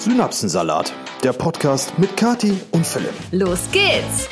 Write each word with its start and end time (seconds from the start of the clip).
Synapsensalat, 0.00 0.94
der 1.22 1.34
Podcast 1.34 1.98
mit 1.98 2.16
Kati 2.16 2.58
und 2.70 2.86
Philipp. 2.86 3.12
Los 3.32 3.70
geht's! 3.70 4.30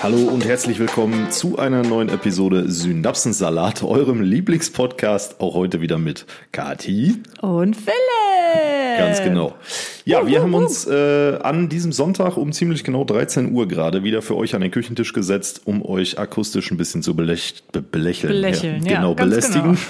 Hallo 0.00 0.28
und 0.28 0.44
herzlich 0.44 0.78
willkommen 0.78 1.32
zu 1.32 1.58
einer 1.58 1.82
neuen 1.82 2.08
Episode 2.08 2.70
Synapsensalat, 2.70 3.82
eurem 3.82 4.22
Lieblingspodcast. 4.22 5.40
Auch 5.40 5.54
heute 5.54 5.80
wieder 5.80 5.98
mit 5.98 6.24
Kati. 6.52 7.20
Und 7.40 7.74
Philipp. 7.74 8.85
Ganz 8.98 9.22
genau. 9.22 9.54
Ja, 10.04 10.26
wir 10.26 10.42
haben 10.42 10.54
uns 10.54 10.86
äh, 10.86 11.38
an 11.42 11.68
diesem 11.68 11.92
Sonntag 11.92 12.36
um 12.36 12.52
ziemlich 12.52 12.84
genau 12.84 13.04
13 13.04 13.52
Uhr 13.52 13.66
gerade 13.68 14.04
wieder 14.04 14.22
für 14.22 14.36
euch 14.36 14.54
an 14.54 14.60
den 14.60 14.70
Küchentisch 14.70 15.12
gesetzt, 15.12 15.62
um 15.64 15.84
euch 15.84 16.18
akustisch 16.18 16.70
ein 16.70 16.76
bisschen 16.76 17.02
zu 17.02 17.14
belech 17.16 17.62
be 17.72 17.82
belächeln. 17.82 18.32
Belächeln, 18.32 18.84
ja, 18.84 18.92
ja, 18.92 18.96
genau, 18.98 19.14
ganz 19.14 19.30
belästigen. 19.30 19.78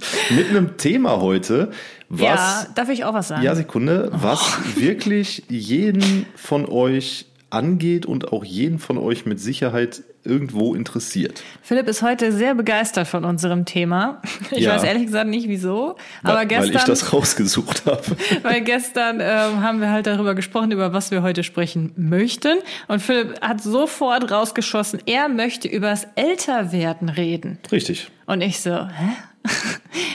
Mit 0.30 0.48
einem 0.50 0.76
Thema 0.76 1.20
heute, 1.20 1.70
was. 2.08 2.20
Ja, 2.22 2.66
darf 2.74 2.88
ich 2.88 3.04
auch 3.04 3.14
was 3.14 3.28
sagen? 3.28 3.42
Ja, 3.42 3.54
Sekunde. 3.54 4.10
Was 4.12 4.58
wirklich 4.76 5.44
jeden 5.48 6.26
von 6.34 6.66
euch 6.66 7.26
angeht 7.50 8.06
und 8.06 8.32
auch 8.32 8.44
jeden 8.44 8.78
von 8.78 8.98
euch 8.98 9.26
mit 9.26 9.40
Sicherheit 9.40 10.02
irgendwo 10.24 10.74
interessiert. 10.74 11.42
Philipp 11.62 11.88
ist 11.88 12.02
heute 12.02 12.32
sehr 12.32 12.54
begeistert 12.54 13.08
von 13.08 13.24
unserem 13.24 13.64
Thema. 13.64 14.20
Ich 14.50 14.64
Ja. 14.64 14.74
weiß 14.74 14.82
ehrlich 14.84 15.06
gesagt 15.06 15.28
nicht 15.28 15.48
wieso, 15.48 15.96
aber 16.22 16.38
weil, 16.38 16.46
gestern, 16.46 16.68
weil 16.70 16.76
ich 16.76 16.84
das 16.84 17.12
rausgesucht 17.12 17.86
habe. 17.86 18.02
weil 18.42 18.60
gestern 18.62 19.20
ähm, 19.20 19.62
haben 19.62 19.80
wir 19.80 19.90
halt 19.90 20.06
darüber 20.06 20.34
gesprochen, 20.34 20.72
über 20.72 20.92
was 20.92 21.10
wir 21.10 21.22
heute 21.22 21.44
sprechen 21.44 21.92
möchten. 21.96 22.58
Und 22.88 23.00
Philipp 23.00 23.40
hat 23.40 23.62
sofort 23.62 24.30
rausgeschossen, 24.30 25.00
er 25.06 25.28
möchte 25.28 25.68
übers 25.68 26.06
Älterwerden 26.16 27.08
reden. 27.08 27.58
Richtig. 27.70 28.10
Und 28.26 28.40
ich 28.40 28.60
so, 28.60 28.72
hä? 28.72 29.16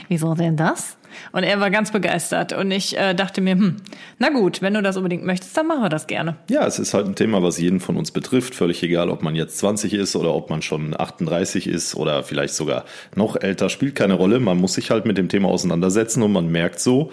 Wieso 0.10 0.36
denn 0.36 0.56
das? 0.58 0.98
Und 1.32 1.44
er 1.44 1.60
war 1.60 1.70
ganz 1.70 1.92
begeistert. 1.92 2.54
Und 2.54 2.72
ich 2.72 2.98
äh, 2.98 3.14
dachte 3.14 3.42
mir, 3.42 3.54
hm, 3.54 3.78
na 4.20 4.30
gut, 4.30 4.62
wenn 4.62 4.74
du 4.74 4.82
das 4.82 4.98
unbedingt 4.98 5.26
möchtest, 5.26 5.56
dann 5.58 5.68
machen 5.68 5.82
wir 5.82 5.90
das 5.90 6.08
gerne. 6.08 6.38
Ja, 6.50 6.66
es 6.66 6.80
ist 6.80 6.94
halt 6.94 7.08
ein 7.08 7.16
Thema, 7.16 7.44
was 7.44 7.60
jeden 7.60 7.80
von 7.80 7.98
uns 7.98 8.12
betrifft. 8.12 8.56
Völlig 8.56 8.84
egal, 8.84 9.10
ob 9.10 9.24
man 9.24 9.36
jetzt 9.36 9.58
20 9.58 9.94
ist 9.94 10.16
oder 10.16 10.34
ob 10.34 10.50
man 10.50 10.62
schon 10.62 11.00
38 11.00 11.68
ist 11.68 11.96
oder 11.96 12.24
vielleicht 12.24 12.54
sogar 12.54 12.86
noch 13.16 13.36
älter, 13.36 13.70
spielt 13.70 13.96
keine 13.96 14.16
Rolle. 14.16 14.40
Man 14.40 14.58
muss 14.58 14.74
sich 14.74 14.92
halt 14.92 15.06
mit 15.06 15.18
dem 15.18 15.30
Thema 15.30 15.50
auseinandersetzen 15.50 16.24
und 16.24 16.32
man 16.32 16.52
merkt 16.52 16.80
so, 16.80 17.12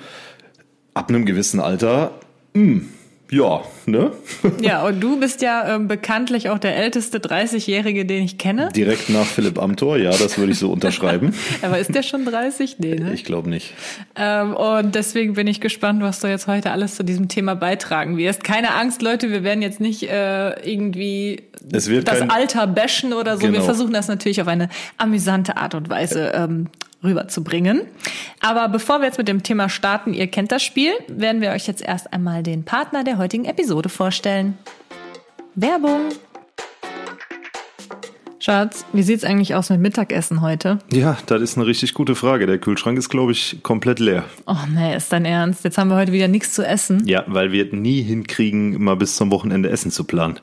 ab 0.95 1.09
einem 1.09 1.25
gewissen 1.25 1.61
Alter, 1.61 2.13
hm, 2.55 2.89
ja, 3.33 3.63
ne? 3.87 4.13
Ja, 4.61 4.85
und 4.85 5.01
du 5.01 5.19
bist 5.19 5.41
ja 5.41 5.75
ähm, 5.75 5.89
bekanntlich 5.89 6.51
auch 6.51 6.59
der 6.59 6.77
älteste 6.77 7.19
30-Jährige, 7.19 8.05
den 8.05 8.23
ich 8.25 8.37
kenne. 8.37 8.69
Direkt 8.77 9.09
nach 9.09 9.25
Philipp 9.25 9.59
Amthor, 9.61 9.97
ja, 9.97 10.11
das 10.11 10.37
würde 10.37 10.53
ich 10.53 10.59
so 10.59 10.71
unterschreiben. 10.71 11.35
Aber 11.63 11.79
ist 11.79 11.95
der 11.95 12.03
schon 12.03 12.25
30? 12.27 12.77
Nee, 12.79 12.97
ne? 12.97 13.15
Ich 13.15 13.25
glaube 13.25 13.49
nicht. 13.49 13.73
Ähm, 14.17 14.55
und 14.55 14.95
deswegen 14.95 15.33
bin 15.33 15.47
ich 15.47 15.61
gespannt, 15.63 16.03
was 16.03 16.21
du 16.21 16.27
jetzt 16.29 16.47
heute 16.47 16.71
alles 16.73 16.95
zu 16.97 17.03
diesem 17.05 17.29
Thema 17.29 17.55
beitragen 17.57 18.19
wirst. 18.19 18.45
Keine 18.45 18.75
Angst, 18.75 19.01
Leute, 19.03 19.31
wir 19.31 19.43
werden 19.45 19.63
jetzt 19.63 19.81
nicht 19.81 20.03
äh, 20.11 20.51
irgendwie 20.71 21.43
das 21.65 21.89
kein- 21.89 22.31
Alter 22.31 22.67
bashen 22.67 23.13
oder 23.15 23.37
so. 23.37 23.43
Wir 23.45 23.53
Genau. 23.53 23.65
versuchen 23.65 23.93
das 23.95 24.09
natürlich 24.09 24.43
auf 24.43 24.49
eine 24.49 24.69
amüsante 24.99 25.57
Art 25.57 25.75
und 25.75 25.89
Weise 25.89 26.33
ähm, 26.35 26.67
rüberzubringen. 27.05 27.83
Aber 28.41 28.69
bevor 28.69 29.01
wir 29.01 29.07
jetzt 29.07 29.19
mit 29.19 29.29
dem 29.29 29.43
Thema 29.43 29.69
starten, 29.69 30.15
ihr 30.15 30.27
kennt 30.27 30.53
das 30.53 30.63
Spiel, 30.63 30.93
werden 31.09 31.41
wir 31.41 31.51
euch 31.51 31.67
jetzt 31.67 31.83
erst 31.83 32.13
einmal 32.13 32.43
den 32.43 32.65
Partner 32.65 33.05
der 33.05 33.19
heutigen 33.19 33.45
Episode 33.45 33.89
vorstellen. 33.89 34.59
Werbung. 35.55 36.11
Schatz, 38.39 38.85
wie 38.93 39.05
sieht's 39.05 39.23
eigentlich 39.23 39.55
aus 39.55 39.71
mit 39.71 39.79
Mittagessen 39.79 40.41
heute? 40.41 40.81
Ja, 40.93 41.17
das 41.27 41.41
ist 41.41 41.57
eine 41.57 41.65
richtig 41.65 41.95
gute 41.95 42.17
Frage. 42.17 42.47
Der 42.47 42.59
Kühlschrank 42.59 42.99
ist, 42.99 43.09
glaube 43.09 43.31
ich, 43.31 43.63
komplett 43.63 44.01
leer. 44.01 44.25
Oh 44.47 44.57
nee, 44.75 44.97
ist 44.97 45.13
dein 45.13 45.25
Ernst? 45.25 45.63
Jetzt 45.63 45.79
haben 45.79 45.91
wir 45.91 45.97
heute 45.97 46.11
wieder 46.11 46.27
nichts 46.27 46.53
zu 46.53 46.67
essen. 46.67 47.07
Ja, 47.07 47.23
weil 47.29 47.53
wir 47.53 47.73
nie 47.73 48.03
hinkriegen, 48.03 48.83
mal 48.83 48.97
bis 48.97 49.15
zum 49.15 49.31
Wochenende 49.31 49.71
Essen 49.71 49.93
zu 49.93 50.03
planen. 50.03 50.41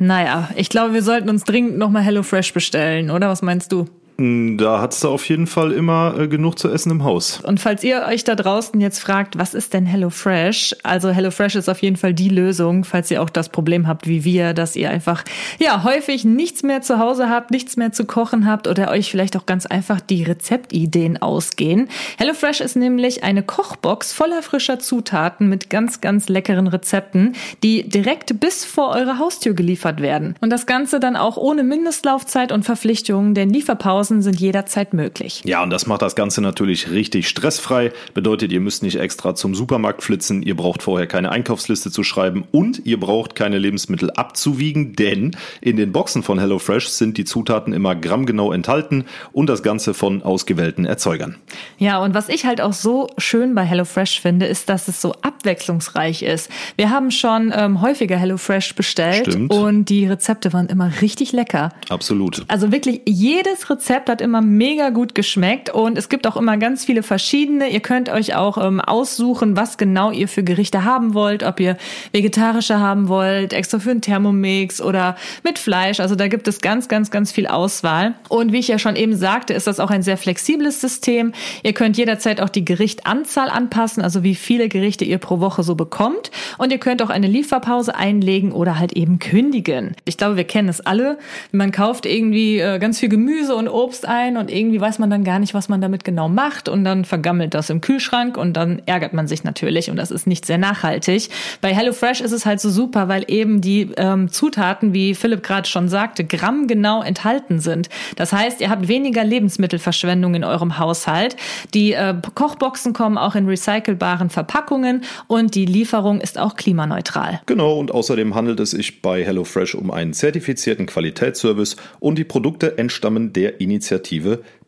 Naja, 0.00 0.50
ich 0.56 0.68
glaube, 0.68 0.94
wir 0.94 1.02
sollten 1.04 1.30
uns 1.30 1.44
dringend 1.44 1.78
nochmal 1.78 2.02
HelloFresh 2.02 2.52
bestellen, 2.52 3.12
oder? 3.12 3.28
Was 3.28 3.40
meinst 3.40 3.70
du? 3.70 3.86
Da 4.18 4.80
hat's 4.80 5.00
da 5.00 5.08
auf 5.08 5.28
jeden 5.28 5.46
Fall 5.46 5.72
immer 5.72 6.14
äh, 6.18 6.26
genug 6.26 6.58
zu 6.58 6.70
essen 6.70 6.90
im 6.90 7.04
Haus. 7.04 7.40
Und 7.40 7.60
falls 7.60 7.84
ihr 7.84 8.06
euch 8.08 8.24
da 8.24 8.34
draußen 8.34 8.80
jetzt 8.80 8.98
fragt, 8.98 9.36
was 9.36 9.52
ist 9.52 9.74
denn 9.74 9.84
HelloFresh? 9.84 10.76
Also 10.82 11.10
HelloFresh 11.10 11.56
ist 11.56 11.68
auf 11.68 11.82
jeden 11.82 11.96
Fall 11.96 12.14
die 12.14 12.30
Lösung, 12.30 12.84
falls 12.84 13.10
ihr 13.10 13.22
auch 13.22 13.28
das 13.28 13.50
Problem 13.50 13.86
habt 13.86 14.06
wie 14.06 14.24
wir, 14.24 14.54
dass 14.54 14.74
ihr 14.74 14.88
einfach 14.88 15.22
ja 15.58 15.84
häufig 15.84 16.24
nichts 16.24 16.62
mehr 16.62 16.80
zu 16.80 16.98
Hause 16.98 17.28
habt, 17.28 17.50
nichts 17.50 17.76
mehr 17.76 17.92
zu 17.92 18.06
kochen 18.06 18.46
habt 18.46 18.68
oder 18.68 18.90
euch 18.90 19.10
vielleicht 19.10 19.36
auch 19.36 19.44
ganz 19.44 19.66
einfach 19.66 20.00
die 20.00 20.22
Rezeptideen 20.22 21.20
ausgehen. 21.20 21.90
HelloFresh 22.16 22.62
ist 22.62 22.76
nämlich 22.76 23.22
eine 23.22 23.42
Kochbox 23.42 24.14
voller 24.14 24.42
frischer 24.42 24.78
Zutaten 24.78 25.50
mit 25.50 25.68
ganz 25.68 26.00
ganz 26.00 26.30
leckeren 26.30 26.68
Rezepten, 26.68 27.34
die 27.62 27.86
direkt 27.86 28.40
bis 28.40 28.64
vor 28.64 28.94
eure 28.94 29.18
Haustür 29.18 29.52
geliefert 29.52 30.00
werden. 30.00 30.36
Und 30.40 30.48
das 30.48 30.64
Ganze 30.64 31.00
dann 31.00 31.16
auch 31.16 31.36
ohne 31.36 31.62
Mindestlaufzeit 31.64 32.50
und 32.50 32.64
Verpflichtungen, 32.64 33.34
denn 33.34 33.50
Lieferpausen 33.50 34.05
sind 34.06 34.40
jederzeit 34.40 34.94
möglich. 34.94 35.42
Ja, 35.44 35.62
und 35.62 35.70
das 35.70 35.86
macht 35.86 36.02
das 36.02 36.16
Ganze 36.16 36.40
natürlich 36.40 36.90
richtig 36.90 37.28
stressfrei. 37.28 37.92
Bedeutet, 38.14 38.52
ihr 38.52 38.60
müsst 38.60 38.82
nicht 38.82 38.98
extra 38.98 39.34
zum 39.34 39.54
Supermarkt 39.54 40.02
flitzen, 40.02 40.42
ihr 40.42 40.56
braucht 40.56 40.82
vorher 40.82 41.06
keine 41.06 41.30
Einkaufsliste 41.30 41.90
zu 41.90 42.02
schreiben 42.02 42.44
und 42.52 42.84
ihr 42.84 42.98
braucht 42.98 43.34
keine 43.34 43.58
Lebensmittel 43.58 44.10
abzuwiegen, 44.10 44.94
denn 44.94 45.36
in 45.60 45.76
den 45.76 45.92
Boxen 45.92 46.22
von 46.22 46.38
HelloFresh 46.38 46.88
sind 46.88 47.18
die 47.18 47.24
Zutaten 47.24 47.72
immer 47.72 47.94
grammgenau 47.94 48.52
enthalten 48.52 49.04
und 49.32 49.48
das 49.48 49.62
Ganze 49.62 49.94
von 49.94 50.22
ausgewählten 50.22 50.84
Erzeugern. 50.84 51.36
Ja, 51.78 52.02
und 52.02 52.14
was 52.14 52.28
ich 52.28 52.46
halt 52.46 52.60
auch 52.60 52.72
so 52.72 53.08
schön 53.18 53.54
bei 53.54 53.64
HelloFresh 53.64 54.20
finde, 54.20 54.46
ist, 54.46 54.68
dass 54.68 54.88
es 54.88 55.00
so 55.00 55.12
abwechslungsreich 55.22 56.22
ist. 56.22 56.50
Wir 56.76 56.90
haben 56.90 57.10
schon 57.10 57.52
ähm, 57.54 57.80
häufiger 57.82 58.16
HelloFresh 58.16 58.74
bestellt 58.74 59.26
Stimmt. 59.28 59.52
und 59.52 59.86
die 59.86 60.06
Rezepte 60.06 60.52
waren 60.52 60.66
immer 60.68 60.90
richtig 61.00 61.32
lecker. 61.32 61.72
Absolut. 61.88 62.44
Also 62.48 62.72
wirklich 62.72 63.02
jedes 63.06 63.68
Rezept 63.70 63.95
hat 64.08 64.20
immer 64.20 64.42
mega 64.42 64.90
gut 64.90 65.14
geschmeckt 65.14 65.70
und 65.70 65.96
es 65.96 66.08
gibt 66.08 66.26
auch 66.26 66.36
immer 66.36 66.56
ganz 66.56 66.84
viele 66.84 67.02
verschiedene. 67.02 67.68
Ihr 67.68 67.80
könnt 67.80 68.08
euch 68.08 68.34
auch 68.34 68.58
ähm, 68.58 68.80
aussuchen, 68.80 69.56
was 69.56 69.78
genau 69.78 70.10
ihr 70.10 70.28
für 70.28 70.44
Gerichte 70.44 70.84
haben 70.84 71.14
wollt, 71.14 71.42
ob 71.42 71.58
ihr 71.60 71.76
vegetarische 72.12 72.78
haben 72.78 73.08
wollt, 73.08 73.52
extra 73.52 73.78
für 73.78 73.90
einen 73.90 74.02
Thermomix 74.02 74.80
oder 74.80 75.16
mit 75.42 75.58
Fleisch. 75.58 76.00
Also 76.00 76.14
da 76.14 76.28
gibt 76.28 76.48
es 76.48 76.60
ganz, 76.60 76.88
ganz, 76.88 77.10
ganz 77.10 77.32
viel 77.32 77.46
Auswahl. 77.46 78.14
Und 78.28 78.52
wie 78.52 78.58
ich 78.58 78.68
ja 78.68 78.78
schon 78.78 78.96
eben 78.96 79.16
sagte, 79.16 79.54
ist 79.54 79.66
das 79.66 79.80
auch 79.80 79.90
ein 79.90 80.02
sehr 80.02 80.16
flexibles 80.16 80.80
System. 80.80 81.32
Ihr 81.62 81.72
könnt 81.72 81.96
jederzeit 81.96 82.40
auch 82.40 82.50
die 82.50 82.64
Gerichtanzahl 82.64 83.48
anpassen, 83.48 84.02
also 84.02 84.22
wie 84.22 84.34
viele 84.34 84.68
Gerichte 84.68 85.04
ihr 85.04 85.18
pro 85.18 85.40
Woche 85.40 85.62
so 85.62 85.74
bekommt. 85.74 86.30
Und 86.58 86.72
ihr 86.72 86.78
könnt 86.78 87.02
auch 87.02 87.10
eine 87.10 87.26
Lieferpause 87.26 87.94
einlegen 87.94 88.52
oder 88.52 88.78
halt 88.78 88.92
eben 88.92 89.18
kündigen. 89.18 89.94
Ich 90.04 90.16
glaube, 90.16 90.36
wir 90.36 90.44
kennen 90.44 90.68
es 90.68 90.80
alle. 90.80 91.18
Man 91.52 91.72
kauft 91.72 92.06
irgendwie 92.06 92.58
äh, 92.58 92.78
ganz 92.78 93.00
viel 93.00 93.08
Gemüse 93.08 93.54
und 93.54 93.68
Obst 93.68 93.85
ein 94.04 94.36
und 94.36 94.50
irgendwie 94.50 94.80
weiß 94.80 94.98
man 94.98 95.10
dann 95.10 95.24
gar 95.24 95.38
nicht, 95.38 95.54
was 95.54 95.68
man 95.68 95.80
damit 95.80 96.04
genau 96.04 96.28
macht 96.28 96.68
und 96.68 96.84
dann 96.84 97.04
vergammelt 97.04 97.54
das 97.54 97.70
im 97.70 97.80
Kühlschrank 97.80 98.36
und 98.36 98.54
dann 98.54 98.82
ärgert 98.86 99.12
man 99.12 99.26
sich 99.26 99.44
natürlich 99.44 99.90
und 99.90 99.96
das 99.96 100.10
ist 100.10 100.26
nicht 100.26 100.44
sehr 100.44 100.58
nachhaltig. 100.58 101.28
Bei 101.60 101.74
HelloFresh 101.74 102.20
ist 102.20 102.32
es 102.32 102.46
halt 102.46 102.60
so 102.60 102.70
super, 102.70 103.08
weil 103.08 103.24
eben 103.28 103.60
die 103.60 103.90
ähm, 103.96 104.28
Zutaten, 104.28 104.92
wie 104.92 105.14
Philipp 105.14 105.42
gerade 105.42 105.68
schon 105.68 105.88
sagte, 105.88 106.24
grammgenau 106.24 107.02
enthalten 107.02 107.60
sind. 107.60 107.88
Das 108.16 108.32
heißt, 108.32 108.60
ihr 108.60 108.70
habt 108.70 108.88
weniger 108.88 109.24
Lebensmittelverschwendung 109.24 110.34
in 110.34 110.44
eurem 110.44 110.78
Haushalt. 110.78 111.36
Die 111.74 111.92
äh, 111.92 112.14
Kochboxen 112.34 112.92
kommen 112.92 113.18
auch 113.18 113.34
in 113.34 113.46
recycelbaren 113.46 114.30
Verpackungen 114.30 115.02
und 115.26 115.54
die 115.54 115.66
Lieferung 115.66 116.20
ist 116.20 116.38
auch 116.38 116.56
klimaneutral. 116.56 117.40
Genau, 117.46 117.78
und 117.78 117.90
außerdem 117.90 118.34
handelt 118.34 118.60
es 118.60 118.70
sich 118.70 119.02
bei 119.02 119.24
HelloFresh 119.24 119.74
um 119.74 119.90
einen 119.90 120.12
zertifizierten 120.12 120.86
Qualitätsservice 120.86 121.76
und 122.00 122.18
die 122.18 122.24
Produkte 122.24 122.78
entstammen 122.78 123.32
der 123.32 123.60
Initiative 123.60 123.75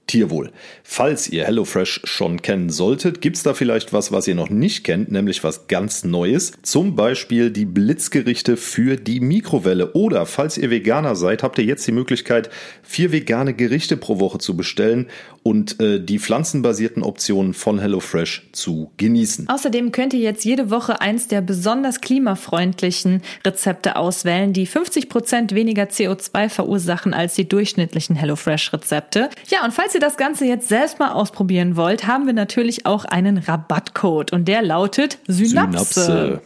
Tierwohl. 0.08 0.50
Falls 0.82 1.28
ihr 1.28 1.44
HelloFresh 1.44 2.00
schon 2.05 2.43
kennen 2.43 2.70
solltet, 2.70 3.20
gibt's 3.20 3.43
da 3.43 3.52
vielleicht 3.55 3.93
was, 3.93 4.10
was 4.10 4.26
ihr 4.26 4.34
noch 4.34 4.49
nicht 4.49 4.82
kennt, 4.82 5.12
nämlich 5.12 5.44
was 5.44 5.69
ganz 5.69 6.02
Neues. 6.02 6.52
Zum 6.62 6.96
Beispiel 6.96 7.50
die 7.50 7.66
Blitzgerichte 7.66 8.56
für 8.56 8.96
die 8.96 9.20
Mikrowelle. 9.20 9.93
Oder 9.93 10.25
falls 10.26 10.56
ihr 10.58 10.70
Veganer 10.70 11.14
seid, 11.14 11.43
habt 11.43 11.58
ihr 11.58 11.64
jetzt 11.64 11.87
die 11.87 11.93
Möglichkeit, 11.93 12.49
vier 12.82 13.12
vegane 13.12 13.55
Gerichte 13.55 13.96
pro 13.96 14.19
Woche 14.19 14.38
zu 14.38 14.56
bestellen 14.56 15.08
und 15.48 15.78
äh, 15.80 16.00
die 16.00 16.18
pflanzenbasierten 16.18 17.02
Optionen 17.02 17.52
von 17.52 17.78
HelloFresh 17.78 18.48
zu 18.52 18.90
genießen. 18.96 19.48
Außerdem 19.48 19.92
könnt 19.92 20.14
ihr 20.14 20.20
jetzt 20.20 20.44
jede 20.44 20.70
Woche 20.70 21.02
eins 21.02 21.28
der 21.28 21.42
besonders 21.42 22.00
klimafreundlichen 22.00 23.20
Rezepte 23.44 23.96
auswählen, 23.96 24.54
die 24.54 24.66
50% 24.66 25.54
weniger 25.54 25.84
CO2 25.84 26.48
verursachen 26.48 27.12
als 27.12 27.34
die 27.34 27.46
durchschnittlichen 27.46 28.16
HelloFresh-Rezepte. 28.16 29.28
Ja, 29.48 29.64
und 29.64 29.74
falls 29.74 29.94
ihr 29.94 29.98
ihr 29.98 30.00
das 30.00 30.16
Ganze 30.16 30.44
jetzt 30.44 30.68
selbst 30.68 30.98
mal 31.00 31.10
ausprobieren 31.10 31.76
wollt, 31.76 32.06
haben 32.06 32.26
wir 32.26 32.32
natürlich 32.32 32.86
auch 32.86 33.04
einen 33.04 33.38
Rabattcode 33.38 34.32
und 34.32 34.46
der 34.46 34.62
lautet 34.62 35.18
Synapse. 35.26 36.00
Synapse. 36.00 36.42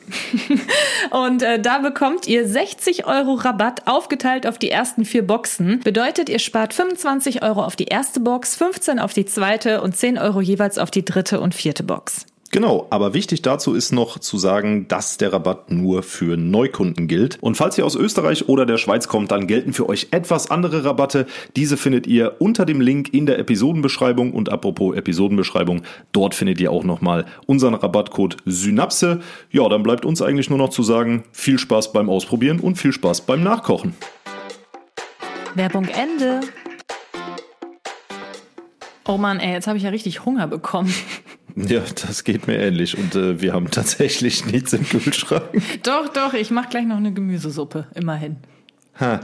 und 1.12 1.42
äh, 1.42 1.60
da 1.60 1.78
bekommt 1.78 2.26
ihr 2.26 2.48
60 2.48 3.06
Euro 3.06 3.34
Rabatt 3.34 3.86
aufgeteilt 3.86 4.46
auf 4.46 4.56
die 4.56 4.70
ersten 4.70 5.04
vier 5.04 5.26
Boxen. 5.26 5.80
Bedeutet, 5.80 6.30
ihr 6.30 6.38
spart 6.38 6.72
25 6.72 7.42
Euro 7.42 7.62
auf 7.62 7.76
die 7.76 7.84
erste 7.84 8.18
Box, 8.18 8.56
15 8.56 8.98
auf 8.98 9.12
die 9.12 9.26
zweite 9.26 9.82
und 9.82 9.94
10 9.94 10.16
Euro 10.16 10.40
jeweils 10.40 10.78
auf 10.78 10.90
die 10.90 11.04
dritte 11.04 11.40
und 11.40 11.54
vierte 11.54 11.82
Box. 11.82 12.24
Genau, 12.52 12.86
aber 12.90 13.14
wichtig 13.14 13.40
dazu 13.40 13.72
ist 13.72 13.92
noch 13.92 14.18
zu 14.18 14.36
sagen, 14.36 14.86
dass 14.86 15.16
der 15.16 15.32
Rabatt 15.32 15.70
nur 15.70 16.02
für 16.02 16.36
Neukunden 16.36 17.08
gilt. 17.08 17.38
Und 17.40 17.56
falls 17.56 17.78
ihr 17.78 17.86
aus 17.86 17.96
Österreich 17.96 18.46
oder 18.46 18.66
der 18.66 18.76
Schweiz 18.76 19.08
kommt, 19.08 19.30
dann 19.30 19.46
gelten 19.46 19.72
für 19.72 19.88
euch 19.88 20.08
etwas 20.10 20.50
andere 20.50 20.84
Rabatte. 20.84 21.24
Diese 21.56 21.78
findet 21.78 22.06
ihr 22.06 22.36
unter 22.40 22.66
dem 22.66 22.82
Link 22.82 23.14
in 23.14 23.24
der 23.24 23.38
Episodenbeschreibung. 23.38 24.34
Und 24.34 24.52
apropos 24.52 24.94
Episodenbeschreibung, 24.94 25.80
dort 26.12 26.34
findet 26.34 26.60
ihr 26.60 26.70
auch 26.70 26.84
nochmal 26.84 27.24
unseren 27.46 27.72
Rabattcode 27.72 28.36
Synapse. 28.44 29.20
Ja, 29.50 29.66
dann 29.70 29.82
bleibt 29.82 30.04
uns 30.04 30.20
eigentlich 30.20 30.50
nur 30.50 30.58
noch 30.58 30.68
zu 30.68 30.82
sagen, 30.82 31.24
viel 31.32 31.58
Spaß 31.58 31.94
beim 31.94 32.10
Ausprobieren 32.10 32.60
und 32.60 32.76
viel 32.76 32.92
Spaß 32.92 33.22
beim 33.22 33.42
Nachkochen. 33.42 33.94
Werbung 35.54 35.88
Ende. 35.88 36.40
Oh 39.08 39.16
Mann, 39.16 39.40
ey, 39.40 39.54
jetzt 39.54 39.66
habe 39.66 39.78
ich 39.78 39.84
ja 39.84 39.90
richtig 39.90 40.26
Hunger 40.26 40.48
bekommen. 40.48 40.92
Ja, 41.56 41.82
das 42.06 42.24
geht 42.24 42.46
mir 42.46 42.58
ähnlich 42.58 42.96
und 42.96 43.14
äh, 43.14 43.40
wir 43.40 43.52
haben 43.52 43.70
tatsächlich 43.70 44.46
nichts 44.52 44.72
im 44.72 44.88
Kühlschrank. 44.88 45.44
Doch, 45.82 46.08
doch, 46.08 46.34
ich 46.34 46.50
mache 46.50 46.68
gleich 46.70 46.86
noch 46.86 46.96
eine 46.96 47.12
Gemüsesuppe, 47.12 47.86
immerhin. 47.94 48.36
Ha. 48.98 49.20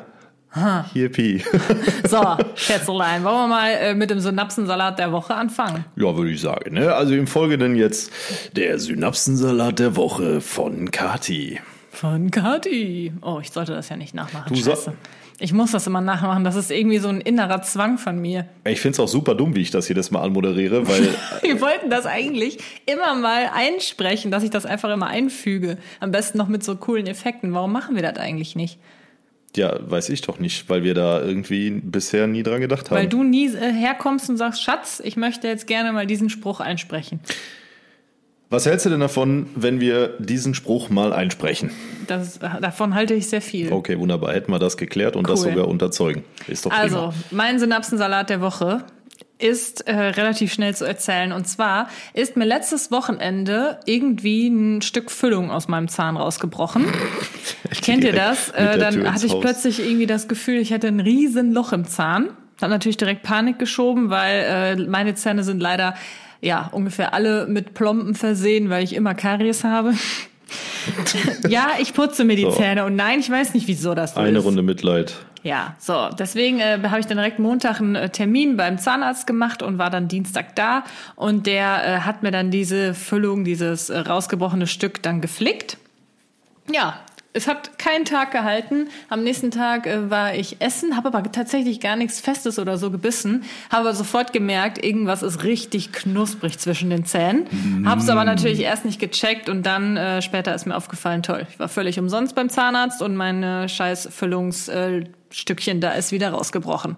Ha. 0.54 0.86
Yippie. 0.94 1.42
So, 2.08 2.22
Schätzelein, 2.54 3.22
wollen 3.22 3.34
wir 3.36 3.48
mal 3.48 3.70
äh, 3.70 3.94
mit 3.94 4.08
dem 4.10 4.20
Synapsensalat 4.20 4.98
der 4.98 5.12
Woche 5.12 5.34
anfangen? 5.34 5.84
Ja, 5.96 6.16
würde 6.16 6.30
ich 6.30 6.40
sagen. 6.40 6.74
Ne? 6.74 6.94
Also 6.94 7.14
im 7.14 7.26
Folgenden 7.26 7.76
jetzt 7.76 8.10
der 8.56 8.78
Synapsensalat 8.78 9.78
der 9.78 9.96
Woche 9.96 10.40
von 10.40 10.90
Kati. 10.90 11.60
Von 11.90 12.30
Kati. 12.30 13.12
Oh, 13.20 13.40
ich 13.42 13.50
sollte 13.50 13.72
das 13.72 13.90
ja 13.90 13.96
nicht 13.96 14.14
nachmachen. 14.14 14.54
Du 14.54 14.62
Scheiße. 14.62 14.94
Ich 15.40 15.52
muss 15.52 15.70
das 15.70 15.86
immer 15.86 16.00
nachmachen. 16.00 16.42
Das 16.42 16.56
ist 16.56 16.70
irgendwie 16.70 16.98
so 16.98 17.08
ein 17.08 17.20
innerer 17.20 17.62
Zwang 17.62 17.98
von 17.98 18.20
mir. 18.20 18.46
Ich 18.64 18.80
finde 18.80 18.94
es 18.94 19.00
auch 19.00 19.08
super 19.08 19.36
dumm, 19.36 19.54
wie 19.54 19.60
ich 19.60 19.70
das 19.70 19.88
jedes 19.88 20.10
Mal 20.10 20.22
anmoderiere, 20.22 20.88
weil. 20.88 21.14
Wir 21.42 21.60
wollten 21.60 21.90
das 21.90 22.06
eigentlich 22.06 22.58
immer 22.86 23.14
mal 23.14 23.50
einsprechen, 23.54 24.30
dass 24.32 24.42
ich 24.42 24.50
das 24.50 24.66
einfach 24.66 24.92
immer 24.92 25.06
einfüge. 25.06 25.78
Am 26.00 26.10
besten 26.10 26.38
noch 26.38 26.48
mit 26.48 26.64
so 26.64 26.74
coolen 26.76 27.06
Effekten. 27.06 27.54
Warum 27.54 27.72
machen 27.72 27.94
wir 27.94 28.02
das 28.02 28.16
eigentlich 28.16 28.56
nicht? 28.56 28.78
Ja, 29.56 29.78
weiß 29.80 30.10
ich 30.10 30.20
doch 30.22 30.38
nicht, 30.38 30.68
weil 30.68 30.82
wir 30.82 30.94
da 30.94 31.20
irgendwie 31.22 31.70
bisher 31.70 32.26
nie 32.26 32.42
dran 32.42 32.60
gedacht 32.60 32.90
haben. 32.90 32.98
Weil 32.98 33.08
du 33.08 33.22
nie 33.22 33.46
äh, 33.46 33.72
herkommst 33.72 34.28
und 34.28 34.36
sagst, 34.36 34.62
Schatz, 34.62 35.00
ich 35.02 35.16
möchte 35.16 35.46
jetzt 35.48 35.66
gerne 35.66 35.92
mal 35.92 36.06
diesen 36.06 36.30
Spruch 36.30 36.60
einsprechen. 36.60 37.20
Was 38.50 38.64
hältst 38.64 38.86
du 38.86 38.90
denn 38.90 39.00
davon, 39.00 39.50
wenn 39.54 39.78
wir 39.80 40.14
diesen 40.18 40.54
Spruch 40.54 40.88
mal 40.88 41.12
einsprechen? 41.12 41.70
Das, 42.06 42.38
davon 42.38 42.94
halte 42.94 43.12
ich 43.12 43.28
sehr 43.28 43.42
viel. 43.42 43.70
Okay, 43.72 43.98
wunderbar. 43.98 44.32
Hätten 44.32 44.50
wir 44.50 44.58
das 44.58 44.78
geklärt 44.78 45.16
und 45.16 45.26
cool. 45.26 45.34
das 45.34 45.42
sogar 45.42 45.68
unterzeugen. 45.68 46.24
Ist 46.46 46.64
doch 46.64 46.70
also, 46.70 46.96
prima. 46.96 47.14
mein 47.30 47.58
Synapsensalat 47.58 48.30
der 48.30 48.40
Woche 48.40 48.84
ist 49.38 49.86
äh, 49.86 49.94
relativ 49.94 50.52
schnell 50.52 50.74
zu 50.74 50.84
erzählen. 50.84 51.32
Und 51.32 51.46
zwar 51.46 51.88
ist 52.14 52.36
mir 52.36 52.46
letztes 52.46 52.90
Wochenende 52.90 53.78
irgendwie 53.84 54.48
ein 54.48 54.82
Stück 54.82 55.10
Füllung 55.10 55.50
aus 55.50 55.68
meinem 55.68 55.88
Zahn 55.88 56.16
rausgebrochen. 56.16 56.86
Kennt 57.82 58.02
ihr 58.02 58.14
das? 58.14 58.48
Äh, 58.50 58.78
dann 58.78 59.12
hatte 59.12 59.26
ich 59.26 59.32
Haus. 59.32 59.40
plötzlich 59.42 59.78
irgendwie 59.78 60.06
das 60.06 60.26
Gefühl, 60.26 60.56
ich 60.56 60.70
hätte 60.70 60.88
ein 60.88 61.00
riesen 61.00 61.52
Loch 61.52 61.72
im 61.72 61.86
Zahn. 61.86 62.30
Hab 62.60 62.70
natürlich 62.70 62.96
direkt 62.96 63.22
Panik 63.22 63.58
geschoben, 63.58 64.10
weil 64.10 64.44
äh, 64.44 64.76
meine 64.88 65.14
Zähne 65.14 65.44
sind 65.44 65.60
leider 65.60 65.94
ja, 66.40 66.68
ungefähr 66.72 67.14
alle 67.14 67.46
mit 67.46 67.74
Plomben 67.74 68.14
versehen, 68.14 68.70
weil 68.70 68.84
ich 68.84 68.94
immer 68.94 69.14
Karies 69.14 69.64
habe. 69.64 69.94
ja, 71.48 71.72
ich 71.78 71.94
putze 71.94 72.24
mir 72.24 72.36
die 72.36 72.42
so. 72.42 72.52
Zähne 72.52 72.84
und 72.84 72.96
nein, 72.96 73.20
ich 73.20 73.30
weiß 73.30 73.54
nicht, 73.54 73.66
wieso 73.68 73.94
das 73.94 74.14
so 74.14 74.20
Eine 74.20 74.38
ist. 74.38 74.44
Runde 74.44 74.62
Mitleid. 74.62 75.14
Ja, 75.42 75.76
so, 75.78 76.08
deswegen 76.18 76.58
äh, 76.58 76.80
habe 76.88 77.00
ich 77.00 77.06
dann 77.06 77.16
direkt 77.16 77.38
Montag 77.38 77.80
einen 77.80 77.94
äh, 77.94 78.10
Termin 78.10 78.56
beim 78.56 78.78
Zahnarzt 78.78 79.26
gemacht 79.26 79.62
und 79.62 79.78
war 79.78 79.90
dann 79.90 80.08
Dienstag 80.08 80.56
da 80.56 80.84
und 81.14 81.46
der 81.46 81.84
äh, 81.84 82.00
hat 82.00 82.22
mir 82.22 82.30
dann 82.30 82.50
diese 82.50 82.94
Füllung, 82.94 83.44
dieses 83.44 83.88
äh, 83.88 83.98
rausgebrochene 83.98 84.66
Stück 84.66 85.02
dann 85.02 85.20
geflickt. 85.20 85.78
Ja, 86.72 87.00
es 87.38 87.46
hat 87.46 87.78
keinen 87.78 88.04
Tag 88.04 88.32
gehalten. 88.32 88.88
Am 89.08 89.22
nächsten 89.22 89.50
Tag 89.50 89.86
äh, 89.86 90.10
war 90.10 90.34
ich 90.34 90.60
essen, 90.60 90.96
habe 90.96 91.08
aber 91.08 91.22
tatsächlich 91.30 91.80
gar 91.80 91.96
nichts 91.96 92.20
Festes 92.20 92.58
oder 92.58 92.76
so 92.76 92.90
gebissen. 92.90 93.44
Habe 93.70 93.88
aber 93.88 93.94
sofort 93.94 94.32
gemerkt, 94.32 94.84
irgendwas 94.84 95.22
ist 95.22 95.44
richtig 95.44 95.92
knusprig 95.92 96.58
zwischen 96.58 96.90
den 96.90 97.04
Zähnen. 97.04 97.46
Mm. 97.50 97.88
Habe 97.88 98.00
es 98.00 98.08
aber 98.08 98.24
natürlich 98.24 98.60
erst 98.60 98.84
nicht 98.84 98.98
gecheckt 98.98 99.48
und 99.48 99.64
dann 99.64 99.96
äh, 99.96 100.20
später 100.20 100.54
ist 100.54 100.66
mir 100.66 100.76
aufgefallen, 100.76 101.22
toll, 101.22 101.46
ich 101.48 101.58
war 101.58 101.68
völlig 101.68 101.98
umsonst 101.98 102.34
beim 102.34 102.48
Zahnarzt 102.48 103.00
und 103.02 103.14
meine 103.14 103.68
scheiß 103.68 104.08
Füllungsstückchen 104.10 105.80
da 105.80 105.92
ist 105.92 106.10
wieder 106.10 106.30
rausgebrochen. 106.30 106.96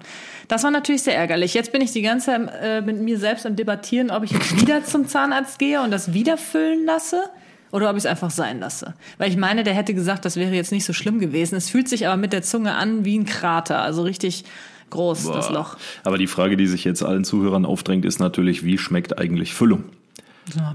Das 0.49 0.65
war 0.65 0.71
natürlich 0.71 1.03
sehr 1.03 1.17
ärgerlich. 1.17 1.53
Jetzt 1.53 1.71
bin 1.71 1.83
ich 1.83 1.93
die 1.93 2.03
ganze 2.03 2.27
Zeit 2.27 2.51
äh, 2.63 2.81
mit 2.81 2.99
mir 2.99 3.19
selbst 3.19 3.45
am 3.45 3.57
Debattieren, 3.57 4.11
ob 4.11 4.25
ich 4.25 4.31
jetzt 4.31 4.59
wieder 4.61 4.85
zum 4.85 5.07
Zahnarzt 5.07 5.59
gehe 5.59 5.83
und 5.83 5.91
das 5.91 6.15
wieder 6.15 6.39
füllen 6.39 6.87
lasse 6.87 7.25
oder 7.73 7.91
ob 7.91 7.97
ich 7.97 8.05
es 8.05 8.07
einfach 8.07 8.31
sein 8.31 8.61
lasse. 8.61 8.95
Weil 9.19 9.31
ich 9.31 9.37
meine, 9.37 9.65
der 9.65 9.75
hätte 9.75 9.95
gesagt, 9.95 10.25
das 10.25 10.37
wäre 10.37 10.55
jetzt 10.55 10.73
nicht 10.73 10.85
so 10.85 10.93
schlimm 10.93 11.21
gewesen. 11.21 11.55
Es 11.57 11.71
fühlt 11.71 11.89
sich 11.89 12.07
aber 12.07 12.17
mit 12.17 12.33
der 12.33 12.43
Zunge 12.43 12.75
an 12.75 13.05
wie 13.05 13.19
ein 13.19 13.27
Krater, 13.27 13.81
also 13.81 14.03
richtig 14.03 14.45
groß, 14.91 15.25
Boah. 15.25 15.35
das 15.35 15.51
Loch. 15.51 15.77
Aber 16.05 16.19
die 16.19 16.27
Frage, 16.27 16.57
die 16.57 16.67
sich 16.67 16.85
jetzt 16.85 17.03
allen 17.03 17.25
Zuhörern 17.25 17.65
aufdrängt, 17.65 18.05
ist 18.05 18.19
natürlich, 18.19 18.65
wie 18.65 18.79
schmeckt 18.79 19.19
eigentlich 19.19 19.55
Füllung? 19.55 19.85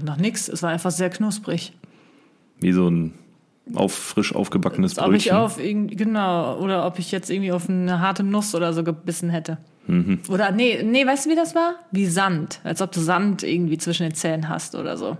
Nach 0.02 0.16
nix. 0.16 0.48
Es 0.48 0.62
war 0.62 0.70
einfach 0.70 0.90
sehr 0.90 1.10
knusprig. 1.10 1.72
Wie 2.60 2.72
so 2.72 2.88
ein 2.88 3.12
auf 3.74 3.92
frisch 3.92 4.34
aufgebackenes 4.34 4.94
Brötchen. 4.94 5.10
Ob 5.10 5.16
ich 5.16 5.32
auf 5.32 5.58
genau 5.58 6.58
oder 6.58 6.86
ob 6.86 6.98
ich 6.98 7.10
jetzt 7.10 7.30
irgendwie 7.30 7.52
auf 7.52 7.68
eine 7.68 8.00
harte 8.00 8.22
Nuss 8.22 8.54
oder 8.54 8.72
so 8.72 8.84
gebissen 8.84 9.28
hätte. 9.28 9.58
Mhm. 9.86 10.20
Oder 10.28 10.50
nee, 10.52 10.82
nee, 10.82 11.06
weißt 11.06 11.26
du, 11.26 11.30
wie 11.30 11.34
das 11.34 11.54
war? 11.54 11.74
Wie 11.90 12.06
Sand, 12.06 12.60
als 12.64 12.80
ob 12.82 12.92
du 12.92 13.00
Sand 13.00 13.42
irgendwie 13.42 13.78
zwischen 13.78 14.04
den 14.04 14.14
Zähnen 14.14 14.48
hast 14.48 14.74
oder 14.74 14.96
so. 14.96 15.16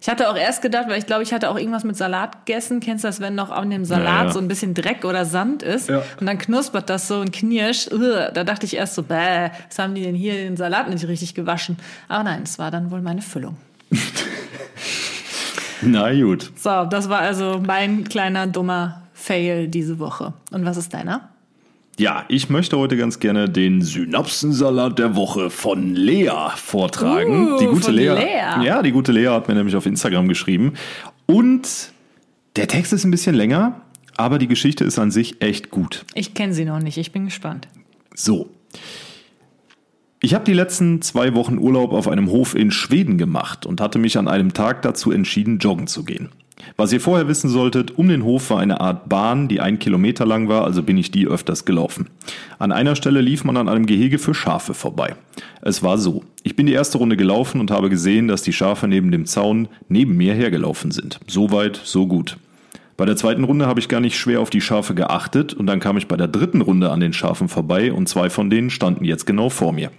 Ich 0.00 0.08
hatte 0.08 0.30
auch 0.30 0.36
erst 0.36 0.62
gedacht, 0.62 0.86
weil 0.88 0.98
ich 0.98 1.06
glaube, 1.06 1.22
ich 1.22 1.32
hatte 1.32 1.50
auch 1.50 1.56
irgendwas 1.58 1.84
mit 1.84 1.96
Salat 1.96 2.46
gegessen. 2.46 2.80
Kennst 2.80 3.04
du 3.04 3.08
das, 3.08 3.20
wenn 3.20 3.34
noch 3.34 3.50
an 3.50 3.70
dem 3.70 3.84
Salat 3.84 4.06
ja, 4.06 4.24
ja. 4.26 4.32
so 4.32 4.38
ein 4.38 4.48
bisschen 4.48 4.74
Dreck 4.74 5.04
oder 5.04 5.24
Sand 5.24 5.62
ist? 5.62 5.88
Ja. 5.88 6.02
Und 6.20 6.26
dann 6.26 6.38
knuspert 6.38 6.88
das 6.88 7.08
so 7.08 7.20
und 7.20 7.32
knirscht. 7.32 7.92
Ugh, 7.92 8.30
da 8.32 8.44
dachte 8.44 8.66
ich 8.66 8.76
erst 8.76 8.94
so, 8.94 9.02
bäh, 9.02 9.50
was 9.68 9.78
haben 9.78 9.94
die 9.94 10.02
denn 10.02 10.14
hier 10.14 10.34
den 10.34 10.56
Salat 10.56 10.88
nicht 10.88 11.06
richtig 11.08 11.34
gewaschen? 11.34 11.76
Aber 12.08 12.24
nein, 12.24 12.42
es 12.44 12.58
war 12.58 12.70
dann 12.70 12.90
wohl 12.90 13.00
meine 13.00 13.22
Füllung. 13.22 13.56
Na 15.82 16.12
gut. 16.12 16.50
So, 16.56 16.84
das 16.84 17.08
war 17.08 17.20
also 17.20 17.60
mein 17.64 18.04
kleiner 18.04 18.46
dummer 18.46 19.02
Fail 19.14 19.68
diese 19.68 19.98
Woche. 19.98 20.32
Und 20.50 20.64
was 20.64 20.76
ist 20.76 20.94
deiner? 20.94 21.28
Ja, 21.98 22.24
ich 22.28 22.48
möchte 22.48 22.78
heute 22.78 22.96
ganz 22.96 23.18
gerne 23.18 23.48
den 23.48 23.82
Synapsensalat 23.82 25.00
der 25.00 25.16
Woche 25.16 25.50
von 25.50 25.96
Lea 25.96 26.30
vortragen. 26.54 27.54
Uh, 27.54 27.58
die 27.58 27.66
gute 27.66 27.90
Lea, 27.90 28.10
Lea. 28.10 28.64
Ja, 28.64 28.82
die 28.82 28.92
gute 28.92 29.10
Lea 29.10 29.26
hat 29.26 29.48
mir 29.48 29.54
nämlich 29.54 29.74
auf 29.74 29.84
Instagram 29.84 30.28
geschrieben. 30.28 30.74
Und 31.26 31.92
der 32.54 32.68
Text 32.68 32.92
ist 32.92 33.04
ein 33.04 33.10
bisschen 33.10 33.34
länger, 33.34 33.80
aber 34.16 34.38
die 34.38 34.46
Geschichte 34.46 34.84
ist 34.84 35.00
an 35.00 35.10
sich 35.10 35.42
echt 35.42 35.70
gut. 35.70 36.04
Ich 36.14 36.34
kenne 36.34 36.54
sie 36.54 36.64
noch 36.64 36.78
nicht, 36.78 36.98
ich 36.98 37.10
bin 37.10 37.24
gespannt. 37.24 37.66
So. 38.14 38.48
Ich 40.20 40.34
habe 40.34 40.44
die 40.44 40.52
letzten 40.52 41.02
zwei 41.02 41.34
Wochen 41.34 41.58
Urlaub 41.58 41.92
auf 41.92 42.06
einem 42.06 42.30
Hof 42.30 42.54
in 42.54 42.70
Schweden 42.70 43.18
gemacht 43.18 43.66
und 43.66 43.80
hatte 43.80 43.98
mich 43.98 44.16
an 44.18 44.28
einem 44.28 44.52
Tag 44.52 44.82
dazu 44.82 45.10
entschieden, 45.10 45.58
joggen 45.58 45.88
zu 45.88 46.04
gehen. 46.04 46.28
Was 46.76 46.92
ihr 46.92 47.00
vorher 47.00 47.28
wissen 47.28 47.48
solltet, 47.48 47.98
um 47.98 48.08
den 48.08 48.24
Hof 48.24 48.50
war 48.50 48.60
eine 48.60 48.80
Art 48.80 49.08
Bahn, 49.08 49.48
die 49.48 49.60
ein 49.60 49.78
Kilometer 49.78 50.26
lang 50.26 50.48
war, 50.48 50.64
also 50.64 50.82
bin 50.82 50.96
ich 50.96 51.10
die 51.10 51.26
öfters 51.26 51.64
gelaufen. 51.64 52.08
An 52.58 52.72
einer 52.72 52.96
Stelle 52.96 53.20
lief 53.20 53.44
man 53.44 53.56
an 53.56 53.68
einem 53.68 53.86
Gehege 53.86 54.18
für 54.18 54.34
Schafe 54.34 54.74
vorbei. 54.74 55.14
Es 55.62 55.82
war 55.82 55.98
so. 55.98 56.24
Ich 56.42 56.56
bin 56.56 56.66
die 56.66 56.72
erste 56.72 56.98
Runde 56.98 57.16
gelaufen 57.16 57.60
und 57.60 57.70
habe 57.70 57.90
gesehen, 57.90 58.28
dass 58.28 58.42
die 58.42 58.52
Schafe 58.52 58.88
neben 58.88 59.10
dem 59.10 59.26
Zaun 59.26 59.68
neben 59.88 60.16
mir 60.16 60.34
hergelaufen 60.34 60.90
sind. 60.90 61.20
So 61.26 61.50
weit, 61.50 61.80
so 61.82 62.06
gut. 62.06 62.36
Bei 62.96 63.04
der 63.04 63.16
zweiten 63.16 63.44
Runde 63.44 63.66
habe 63.66 63.78
ich 63.78 63.88
gar 63.88 64.00
nicht 64.00 64.18
schwer 64.18 64.40
auf 64.40 64.50
die 64.50 64.60
Schafe 64.60 64.94
geachtet 64.94 65.54
und 65.54 65.66
dann 65.66 65.78
kam 65.78 65.96
ich 65.96 66.08
bei 66.08 66.16
der 66.16 66.26
dritten 66.26 66.60
Runde 66.60 66.90
an 66.90 66.98
den 66.98 67.12
Schafen 67.12 67.48
vorbei 67.48 67.92
und 67.92 68.08
zwei 68.08 68.28
von 68.28 68.50
denen 68.50 68.70
standen 68.70 69.04
jetzt 69.04 69.24
genau 69.24 69.50
vor 69.50 69.72
mir. 69.72 69.92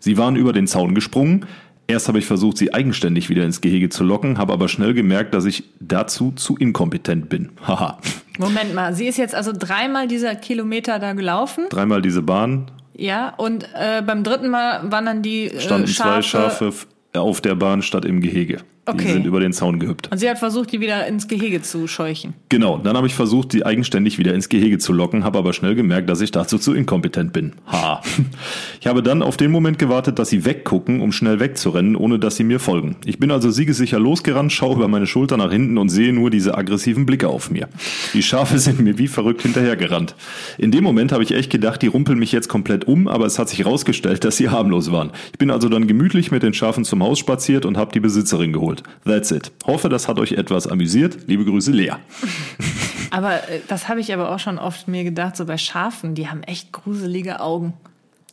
Sie 0.00 0.18
waren 0.18 0.34
über 0.34 0.52
den 0.52 0.66
Zaun 0.66 0.96
gesprungen, 0.96 1.46
Erst 1.92 2.08
habe 2.08 2.18
ich 2.18 2.24
versucht, 2.24 2.56
sie 2.56 2.72
eigenständig 2.72 3.28
wieder 3.28 3.44
ins 3.44 3.60
Gehege 3.60 3.90
zu 3.90 4.02
locken, 4.02 4.38
habe 4.38 4.54
aber 4.54 4.70
schnell 4.70 4.94
gemerkt, 4.94 5.34
dass 5.34 5.44
ich 5.44 5.64
dazu 5.78 6.32
zu 6.32 6.56
inkompetent 6.56 7.28
bin. 7.28 7.50
Haha. 7.66 7.98
Moment 8.38 8.74
mal, 8.74 8.94
sie 8.94 9.06
ist 9.06 9.18
jetzt 9.18 9.34
also 9.34 9.52
dreimal 9.54 10.08
dieser 10.08 10.34
Kilometer 10.34 10.98
da 10.98 11.12
gelaufen? 11.12 11.66
Dreimal 11.68 12.00
diese 12.00 12.22
Bahn. 12.22 12.70
Ja, 12.94 13.34
und 13.36 13.68
äh, 13.74 14.00
beim 14.00 14.24
dritten 14.24 14.48
Mal 14.48 14.90
waren 14.90 15.04
dann 15.04 15.22
die 15.22 15.48
äh, 15.48 15.60
Standen 15.60 15.86
Schafe 15.86 16.10
zwei 16.10 16.22
Schafe 16.22 16.72
auf 17.12 17.42
der 17.42 17.56
Bahn 17.56 17.82
statt 17.82 18.06
im 18.06 18.22
Gehege. 18.22 18.60
Okay. 18.92 19.06
Die 19.06 19.12
sind 19.12 19.26
über 19.26 19.40
den 19.40 19.52
Zaun 19.52 19.78
gehüpft. 19.78 20.10
Und 20.10 20.18
sie 20.18 20.28
hat 20.28 20.38
versucht, 20.38 20.72
die 20.72 20.80
wieder 20.80 21.06
ins 21.06 21.28
Gehege 21.28 21.62
zu 21.62 21.86
scheuchen. 21.86 22.34
Genau, 22.48 22.78
dann 22.78 22.96
habe 22.96 23.06
ich 23.06 23.14
versucht, 23.14 23.52
die 23.52 23.64
eigenständig 23.64 24.18
wieder 24.18 24.34
ins 24.34 24.48
Gehege 24.48 24.78
zu 24.78 24.92
locken, 24.92 25.24
habe 25.24 25.38
aber 25.38 25.52
schnell 25.52 25.74
gemerkt, 25.74 26.08
dass 26.10 26.20
ich 26.20 26.30
dazu 26.30 26.58
zu 26.58 26.74
inkompetent 26.74 27.32
bin. 27.32 27.52
Ha. 27.66 28.02
Ich 28.80 28.88
habe 28.88 29.02
dann 29.02 29.22
auf 29.22 29.36
den 29.36 29.52
Moment 29.52 29.78
gewartet, 29.78 30.18
dass 30.18 30.28
sie 30.28 30.44
weggucken, 30.44 31.02
um 31.02 31.12
schnell 31.12 31.38
wegzurennen, 31.38 31.94
ohne 31.94 32.18
dass 32.18 32.36
sie 32.36 32.42
mir 32.42 32.58
folgen. 32.58 32.96
Ich 33.04 33.20
bin 33.20 33.30
also 33.30 33.50
siegesicher 33.50 34.00
losgerannt, 34.00 34.52
schaue 34.52 34.74
über 34.74 34.88
meine 34.88 35.06
Schulter 35.06 35.36
nach 35.36 35.52
hinten 35.52 35.78
und 35.78 35.88
sehe 35.88 36.12
nur 36.12 36.30
diese 36.30 36.58
aggressiven 36.58 37.06
Blicke 37.06 37.28
auf 37.28 37.50
mir. 37.50 37.68
Die 38.12 38.22
Schafe 38.22 38.58
sind 38.62 38.80
mir 38.80 38.98
wie 38.98 39.06
verrückt 39.06 39.42
hinterhergerannt. 39.42 40.16
In 40.58 40.72
dem 40.72 40.82
Moment 40.82 41.12
habe 41.12 41.22
ich 41.22 41.32
echt 41.32 41.50
gedacht, 41.50 41.80
die 41.82 41.86
rumpeln 41.86 42.18
mich 42.18 42.32
jetzt 42.32 42.48
komplett 42.48 42.88
um, 42.88 43.06
aber 43.06 43.26
es 43.26 43.38
hat 43.38 43.48
sich 43.48 43.60
herausgestellt, 43.60 44.24
dass 44.24 44.36
sie 44.36 44.48
harmlos 44.48 44.90
waren. 44.90 45.10
Ich 45.32 45.38
bin 45.38 45.50
also 45.50 45.68
dann 45.68 45.86
gemütlich 45.86 46.32
mit 46.32 46.42
den 46.42 46.54
Schafen 46.54 46.84
zum 46.84 47.02
Haus 47.02 47.18
spaziert 47.18 47.64
und 47.64 47.76
habe 47.76 47.92
die 47.92 48.00
Besitzerin 48.00 48.52
geholt. 48.52 48.81
That's 49.04 49.30
it. 49.30 49.52
Hoffe, 49.66 49.88
das 49.88 50.08
hat 50.08 50.18
euch 50.18 50.32
etwas 50.32 50.66
amüsiert. 50.66 51.18
Liebe 51.26 51.44
Grüße, 51.44 51.72
Lea. 51.72 51.92
Aber 53.10 53.48
äh, 53.48 53.60
das 53.68 53.88
habe 53.88 54.00
ich 54.00 54.12
aber 54.12 54.34
auch 54.34 54.38
schon 54.38 54.58
oft 54.58 54.88
mir 54.88 55.04
gedacht, 55.04 55.36
so 55.36 55.44
bei 55.44 55.58
Schafen, 55.58 56.14
die 56.14 56.28
haben 56.28 56.42
echt 56.42 56.72
gruselige 56.72 57.40
Augen. 57.40 57.74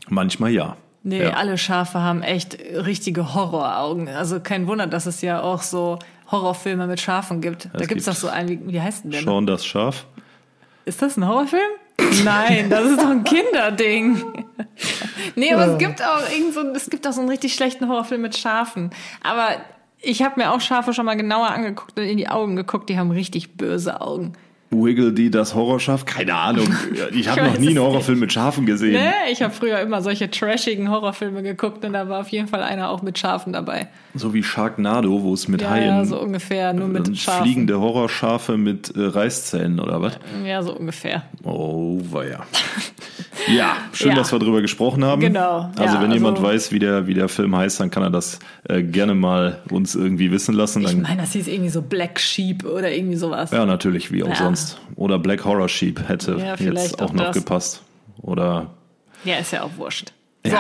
Manchmal 0.08 0.52
ja. 0.52 0.78
Nee, 1.04 1.24
ja. 1.24 1.32
alle 1.32 1.58
Schafe 1.58 2.00
haben 2.00 2.22
echt 2.22 2.58
richtige 2.74 3.34
Horroraugen. 3.34 4.08
Also 4.08 4.40
kein 4.40 4.68
Wunder, 4.68 4.88
dass 4.88 5.06
es 5.06 5.22
ja 5.22 5.42
auch 5.42 5.62
so 5.62 6.00
Horrorfilme 6.32 6.88
mit 6.88 7.00
Schafen 7.00 7.42
gibt. 7.42 7.66
da 7.66 7.80
gibt's 7.80 8.06
gibt 8.06 8.08
doch 8.08 8.16
so 8.16 8.28
einen, 8.28 8.50
wie, 8.50 8.74
wie 8.74 8.82
heißt 8.82 9.04
denn 9.04 9.12
der? 9.12 9.22
Schauen 9.22 9.46
das 9.46 9.66
Schaf. 9.66 10.06
Ist 10.86 11.02
das 11.02 11.18
ein 11.18 11.28
Horrorfilm? 11.28 11.62
Nein, 12.24 12.70
das 12.70 12.86
ist 12.86 13.00
doch 13.00 13.10
ein 13.10 13.24
Kinderding. 13.24 14.46
nee, 15.36 15.54
aber 15.54 15.74
es 15.74 15.78
gibt 15.78 16.02
auch 16.02 16.30
irgend 16.32 16.54
so, 16.54 16.62
es 16.74 16.90
gibt 16.90 17.08
auch 17.08 17.12
so 17.12 17.22
einen 17.22 17.30
richtig 17.30 17.54
schlechten 17.54 17.88
Horrorfilm 17.88 18.22
mit 18.22 18.38
Schafen. 18.38 18.90
Aber 19.22 19.50
ich 20.02 20.22
habe 20.22 20.40
mir 20.40 20.54
auch 20.54 20.62
Schafe 20.62 20.94
schon 20.94 21.06
mal 21.06 21.16
genauer 21.16 21.50
angeguckt 21.50 22.00
und 22.00 22.06
in 22.06 22.18
die 22.18 22.30
Augen 22.30 22.56
geguckt. 22.56 22.90
Die 22.90 22.98
haben 22.98 23.12
richtig 23.12 23.54
böse 23.54 24.02
Augen. 24.02 24.34
Wiggle 24.72 25.14
die 25.14 25.32
das 25.32 25.56
Horrorschaf? 25.56 26.06
Keine 26.06 26.36
Ahnung. 26.36 26.68
Ich 27.12 27.28
habe 27.28 27.44
noch 27.44 27.58
nie 27.58 27.70
einen 27.70 27.80
Horrorfilm 27.80 28.20
mit 28.20 28.32
Schafen 28.32 28.66
gesehen. 28.66 28.94
Nee, 28.94 29.32
ich 29.32 29.42
habe 29.42 29.54
früher 29.54 29.80
immer 29.80 30.02
solche 30.02 30.30
trashigen 30.30 30.90
Horrorfilme 30.92 31.42
geguckt 31.42 31.84
und 31.84 31.94
da 31.94 32.08
war 32.08 32.22
auf 32.22 32.30
jeden 32.30 32.48
Fall 32.48 32.62
einer 32.62 32.90
auch 32.90 33.02
mit 33.02 33.18
Schafen 33.18 33.54
dabei. 33.54 33.88
So 34.20 34.34
wie 34.34 34.44
Sharknado, 34.44 35.24
wo 35.24 35.34
es 35.34 35.48
mit 35.48 35.62
Ja, 35.62 35.70
Haien 35.72 35.88
ja, 35.88 36.06
so 36.06 36.20
ungefähr, 36.22 36.74
nur 36.74 36.88
mit 36.90 37.18
Schafen. 37.18 37.44
fliegende 37.44 37.80
Horrorschafe 37.80 38.58
mit 38.58 38.96
äh, 38.96 39.02
Reißzähnen 39.06 39.80
oder 39.80 40.02
was? 40.02 40.20
Ja, 40.46 40.62
so 40.62 40.76
ungefähr. 40.76 41.24
Oh, 41.44 42.00
weia. 42.12 42.44
Ja, 43.48 43.78
schön, 43.94 44.10
Ja. 44.10 44.16
dass 44.16 44.32
wir 44.34 44.38
drüber 44.38 44.62
gesprochen 44.62 45.04
haben. 45.06 45.22
Genau, 45.22 45.72
Also 45.78 45.96
ja, 45.96 46.02
wenn 46.04 46.12
jemand 46.12 46.38
also- 46.38 46.48
weiß, 46.50 46.72
wie 46.74 46.78
der, 46.80 47.08
wie 47.08 47.14
der 47.14 47.30
Film 47.30 47.56
heißt, 47.56 47.80
dann 47.80 47.90
kann 47.90 48.04
er 48.04 48.10
das 48.10 48.38
äh, 48.68 48.84
gerne 48.84 49.16
mal 49.16 49.60
uns 49.72 49.96
irgendwie 49.96 50.30
wissen 50.30 50.54
lassen. 50.54 50.82
Ich 50.82 50.88
Dann, 50.92 51.02
meine, 51.02 51.22
das 51.22 51.32
hieß 51.32 51.48
irgendwie 51.48 51.70
so 51.70 51.82
Black 51.82 52.20
Sheep 52.20 52.66
oder 52.66 52.92
irgendwie 52.92 53.16
sowas. 53.16 53.52
ja, 53.52 53.66
natürlich, 53.66 54.12
wie 54.12 54.24
auch 54.24 54.36
sonst. 54.36 54.78
Oder 54.96 55.18
Black 55.20 55.46
Horror 55.46 55.70
Sheep 55.70 56.08
hätte 56.10 56.36
jetzt 56.60 57.02
auch 57.02 57.08
auch 57.08 57.14
noch 57.14 57.24
das. 57.28 57.36
gepasst. 57.38 57.82
Oder 58.22 58.68
Ja, 59.24 59.38
ist 59.38 59.52
ja 59.54 59.64
auch 59.64 59.72
wurscht. 59.78 60.12
So. 60.46 60.52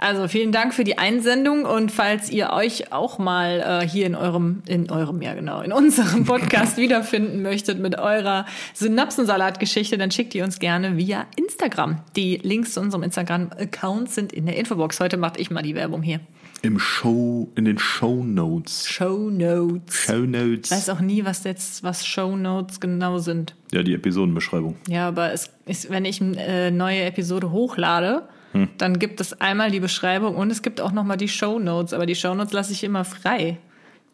Also 0.00 0.28
vielen 0.28 0.52
Dank 0.52 0.74
für 0.74 0.84
die 0.84 0.96
Einsendung 0.96 1.64
und 1.64 1.90
falls 1.90 2.30
ihr 2.30 2.50
euch 2.50 2.92
auch 2.92 3.18
mal 3.18 3.82
äh, 3.82 3.88
hier 3.88 4.06
in 4.06 4.14
eurem, 4.14 4.62
in 4.68 4.88
eurem, 4.92 5.20
ja 5.22 5.34
genau, 5.34 5.60
in 5.60 5.72
unserem 5.72 6.24
Podcast 6.24 6.76
wiederfinden 6.76 7.42
möchtet 7.42 7.80
mit 7.80 7.98
eurer 7.98 8.46
Synapsensalat-Geschichte, 8.74 9.98
dann 9.98 10.12
schickt 10.12 10.36
ihr 10.36 10.44
uns 10.44 10.60
gerne 10.60 10.96
via 10.96 11.26
Instagram. 11.34 12.00
Die 12.14 12.36
Links 12.36 12.74
zu 12.74 12.80
unserem 12.80 13.02
Instagram-Account 13.02 14.08
sind 14.08 14.32
in 14.32 14.46
der 14.46 14.56
Infobox. 14.56 15.00
Heute 15.00 15.16
mache 15.16 15.38
ich 15.38 15.50
mal 15.50 15.62
die 15.62 15.74
Werbung 15.74 16.02
hier. 16.02 16.20
im 16.62 16.78
Show, 16.78 17.48
in 17.56 17.64
den 17.64 17.78
Show 17.78 18.22
Notes. 18.22 18.88
Show 18.88 19.30
Notes. 19.30 19.96
Show 19.96 20.18
Notes. 20.18 20.70
Ich 20.70 20.76
weiß 20.76 20.90
auch 20.90 21.00
nie, 21.00 21.24
was 21.24 21.42
jetzt, 21.42 21.82
was 21.82 22.06
Show 22.06 22.36
Notes 22.36 22.78
genau 22.78 23.18
sind. 23.18 23.56
Ja, 23.72 23.82
die 23.82 23.94
Episodenbeschreibung. 23.94 24.76
Ja, 24.86 25.08
aber 25.08 25.32
es 25.32 25.50
ist, 25.66 25.90
wenn 25.90 26.04
ich 26.04 26.20
eine 26.20 26.38
äh, 26.38 26.70
neue 26.70 27.02
Episode 27.02 27.50
hochlade, 27.50 28.28
Hm. 28.52 28.68
dann 28.78 28.98
gibt 28.98 29.20
es 29.20 29.40
einmal 29.40 29.70
die 29.70 29.80
Beschreibung 29.80 30.34
und 30.36 30.50
es 30.50 30.62
gibt 30.62 30.80
auch 30.80 30.92
noch 30.92 31.04
mal 31.04 31.16
die 31.16 31.28
Show 31.28 31.58
Notes. 31.58 31.92
Aber 31.92 32.06
die 32.06 32.14
Show 32.14 32.34
Notes 32.34 32.52
lasse 32.52 32.72
ich 32.72 32.82
immer 32.84 33.04
frei. 33.04 33.58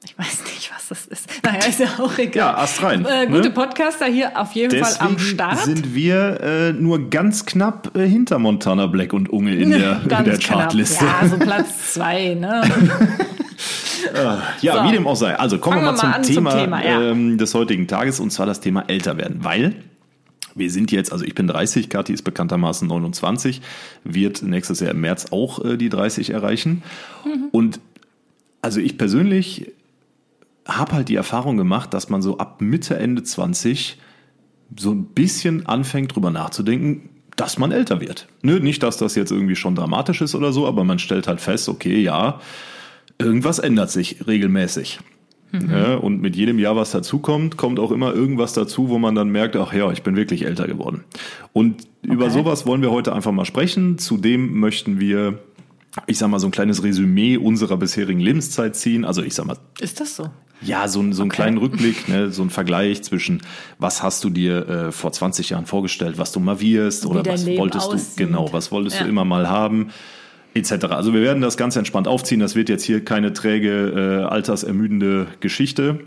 Ich 0.04 0.18
weiß 0.18 0.42
nicht, 0.54 0.70
was 0.74 0.88
das 0.88 1.06
ist. 1.06 1.28
Naja, 1.44 1.64
ist 1.66 1.80
ja 1.80 1.86
auch 1.98 2.18
egal. 2.18 2.36
Ja, 2.52 2.58
Ast 2.58 2.82
rein, 2.82 3.06
Äh, 3.06 3.26
gute 3.26 3.42
ne? 3.48 3.50
Podcaster 3.50 4.04
hier 4.06 4.38
auf 4.38 4.52
jeden 4.52 4.82
Fall 4.84 4.92
am 4.98 5.14
Deswegen 5.14 5.34
Start. 5.34 5.58
sind 5.60 5.94
wir 5.94 6.40
äh, 6.42 6.72
nur 6.74 7.08
ganz 7.08 7.46
knapp 7.46 7.96
äh, 7.96 8.06
hinter 8.06 8.38
Montana 8.38 8.86
Black 8.86 9.12
und 9.14 9.30
Unge 9.30 9.54
in 9.54 9.70
der, 9.70 10.02
in 10.18 10.24
der. 10.24 10.38
Chartliste. 10.38 11.04
Ja, 11.06 11.26
so 11.28 11.38
Platz 11.38 11.94
zwei, 11.94 12.34
ne? 12.34 12.62
Ja, 14.60 14.82
So. 14.82 14.88
wie 14.88 14.92
dem 14.92 15.06
auch 15.06 15.16
sei. 15.16 15.34
Also 15.38 15.58
kommen 15.58 15.76
Fangen 15.82 15.86
wir 15.86 15.92
mal 15.92 15.98
zum 15.98 16.08
mal 16.10 16.16
an 16.16 16.24
zum 16.24 16.34
Thema, 16.34 16.50
Thema, 16.60 16.84
ja. 16.84 17.00
ähm, 17.10 17.38
des 17.38 17.54
heutigen 17.54 17.86
Tages 17.88 18.20
und 18.20 18.30
zwar 18.30 18.44
das 18.46 18.60
Thema 18.60 18.84
älter 18.88 19.16
werden, 19.16 19.38
weil 19.42 19.74
wir 20.54 20.70
sind 20.70 20.92
jetzt, 20.92 21.12
also 21.12 21.24
ich 21.24 21.34
bin 21.34 21.46
30, 21.46 21.88
Kathi 21.88 22.12
ist 22.12 22.22
bekanntermaßen 22.22 22.86
29, 22.86 23.60
wird 24.04 24.42
nächstes 24.42 24.80
Jahr 24.80 24.92
im 24.92 25.00
März 25.00 25.26
auch 25.30 25.64
äh, 25.64 25.76
die 25.76 25.88
30 25.88 26.30
erreichen. 26.30 26.82
Mhm. 27.24 27.48
Und 27.52 27.80
also 28.62 28.80
ich 28.80 28.96
persönlich 28.96 29.72
habe 30.66 30.92
halt 30.92 31.08
die 31.08 31.16
Erfahrung 31.16 31.56
gemacht, 31.56 31.92
dass 31.92 32.08
man 32.08 32.22
so 32.22 32.38
ab 32.38 32.60
Mitte, 32.60 32.96
Ende 32.96 33.22
20 33.22 33.98
so 34.78 34.92
ein 34.92 35.04
bisschen 35.06 35.66
anfängt 35.66 36.14
drüber 36.14 36.30
nachzudenken, 36.30 37.10
dass 37.36 37.58
man 37.58 37.72
älter 37.72 38.00
wird. 38.00 38.28
Nö, 38.42 38.60
nicht, 38.60 38.82
dass 38.82 38.96
das 38.96 39.14
jetzt 39.14 39.32
irgendwie 39.32 39.56
schon 39.56 39.74
dramatisch 39.74 40.20
ist 40.20 40.34
oder 40.34 40.52
so, 40.52 40.66
aber 40.66 40.84
man 40.84 40.98
stellt 40.98 41.26
halt 41.26 41.40
fest, 41.40 41.68
okay, 41.68 42.00
ja, 42.00 42.40
irgendwas 43.18 43.58
ändert 43.58 43.90
sich 43.90 44.26
regelmäßig. 44.26 45.00
Ja, 45.70 45.94
und 45.96 46.20
mit 46.20 46.36
jedem 46.36 46.58
Jahr, 46.58 46.76
was 46.76 46.90
dazukommt, 46.90 47.56
kommt 47.56 47.78
auch 47.78 47.90
immer 47.92 48.12
irgendwas 48.12 48.52
dazu, 48.52 48.88
wo 48.88 48.98
man 48.98 49.14
dann 49.14 49.28
merkt, 49.28 49.56
ach 49.56 49.72
ja, 49.72 49.90
ich 49.92 50.02
bin 50.02 50.16
wirklich 50.16 50.44
älter 50.44 50.66
geworden. 50.66 51.04
Und 51.52 51.82
über 52.02 52.30
sowas 52.30 52.66
wollen 52.66 52.82
wir 52.82 52.90
heute 52.90 53.12
einfach 53.14 53.32
mal 53.32 53.44
sprechen. 53.44 53.98
Zudem 53.98 54.58
möchten 54.58 54.98
wir, 55.00 55.38
ich 56.06 56.18
sag 56.18 56.28
mal, 56.28 56.38
so 56.40 56.48
ein 56.48 56.50
kleines 56.50 56.82
Resümee 56.82 57.36
unserer 57.36 57.76
bisherigen 57.76 58.20
Lebenszeit 58.20 58.74
ziehen. 58.76 59.04
Also 59.04 59.22
ich 59.22 59.34
sag 59.34 59.46
mal, 59.46 59.56
Ist 59.80 60.00
das 60.00 60.16
so? 60.16 60.28
ja, 60.60 60.88
so, 60.88 61.00
ein- 61.00 61.12
so 61.12 61.22
einen 61.22 61.30
kleinen 61.30 61.58
Rückblick, 61.58 62.08
ne, 62.08 62.30
so 62.30 62.42
ein 62.42 62.50
Vergleich 62.50 63.02
zwischen, 63.02 63.42
was 63.78 64.02
hast 64.02 64.24
du 64.24 64.30
dir 64.30 64.68
äh, 64.68 64.92
vor 64.92 65.12
20 65.12 65.50
Jahren 65.50 65.66
vorgestellt, 65.66 66.18
was 66.18 66.32
du 66.32 66.40
mal 66.40 66.60
wirst, 66.60 67.06
oder 67.06 67.24
was 67.24 67.44
Leben 67.44 67.58
wolltest 67.58 67.86
aussieht. 67.88 68.18
du, 68.20 68.26
genau, 68.26 68.52
was 68.52 68.72
wolltest 68.72 68.96
Ja. 68.98 69.04
du 69.04 69.08
immer 69.10 69.24
mal 69.24 69.48
haben, 69.48 69.88
etc. 70.54 70.86
Also 70.86 71.12
wir 71.12 71.20
werden 71.22 71.42
das 71.42 71.56
ganz 71.56 71.76
entspannt 71.76 72.08
aufziehen. 72.08 72.40
Das 72.40 72.54
wird 72.54 72.68
jetzt 72.68 72.84
hier 72.84 73.04
keine 73.04 73.32
träge, 73.32 74.22
äh, 74.24 74.32
altersermüdende 74.32 75.26
Geschichte, 75.40 76.00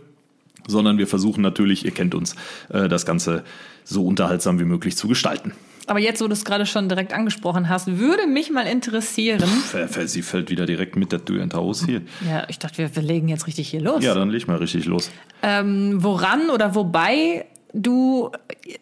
sondern 0.68 0.98
wir 0.98 1.08
versuchen 1.08 1.42
natürlich, 1.42 1.86
ihr 1.86 1.92
kennt 1.92 2.16
uns, 2.16 2.36
äh, 2.70 2.88
das 2.88 3.06
Ganze 3.06 3.44
so 3.84 4.06
unterhaltsam 4.06 4.60
wie 4.60 4.66
möglich 4.66 4.98
zu 4.98 5.08
gestalten. 5.08 5.54
Aber 5.90 6.00
jetzt, 6.00 6.22
wo 6.22 6.28
du 6.28 6.34
es 6.34 6.44
gerade 6.44 6.66
schon 6.66 6.90
direkt 6.90 7.14
angesprochen 7.14 7.70
hast, 7.70 7.88
würde 7.98 8.28
mich 8.28 8.52
mal 8.52 8.68
interessieren. 8.68 9.40
Ver- 9.48 10.06
Sie 10.08 10.22
fällt 10.22 10.50
wieder 10.50 10.66
direkt 10.66 10.98
mit 10.98 11.14
der 11.14 11.24
Tür 11.24 11.42
ins 11.42 11.54
Haus 11.54 11.86
hier. 11.86 12.02
Ja, 12.30 12.44
ich 12.50 12.60
dachte, 12.60 12.80
wir, 12.80 12.94
wir 12.94 13.02
legen 13.04 13.30
jetzt 13.30 13.48
richtig 13.48 13.70
hier 13.70 13.80
los. 13.80 14.04
Ja, 14.04 14.14
dann 14.14 14.30
leg 14.30 14.46
mal 14.50 14.58
richtig 14.58 14.84
los. 14.84 15.10
Ähm, 15.44 16.04
woran 16.04 16.50
oder 16.50 16.76
wobei 16.76 17.46
du 17.74 18.32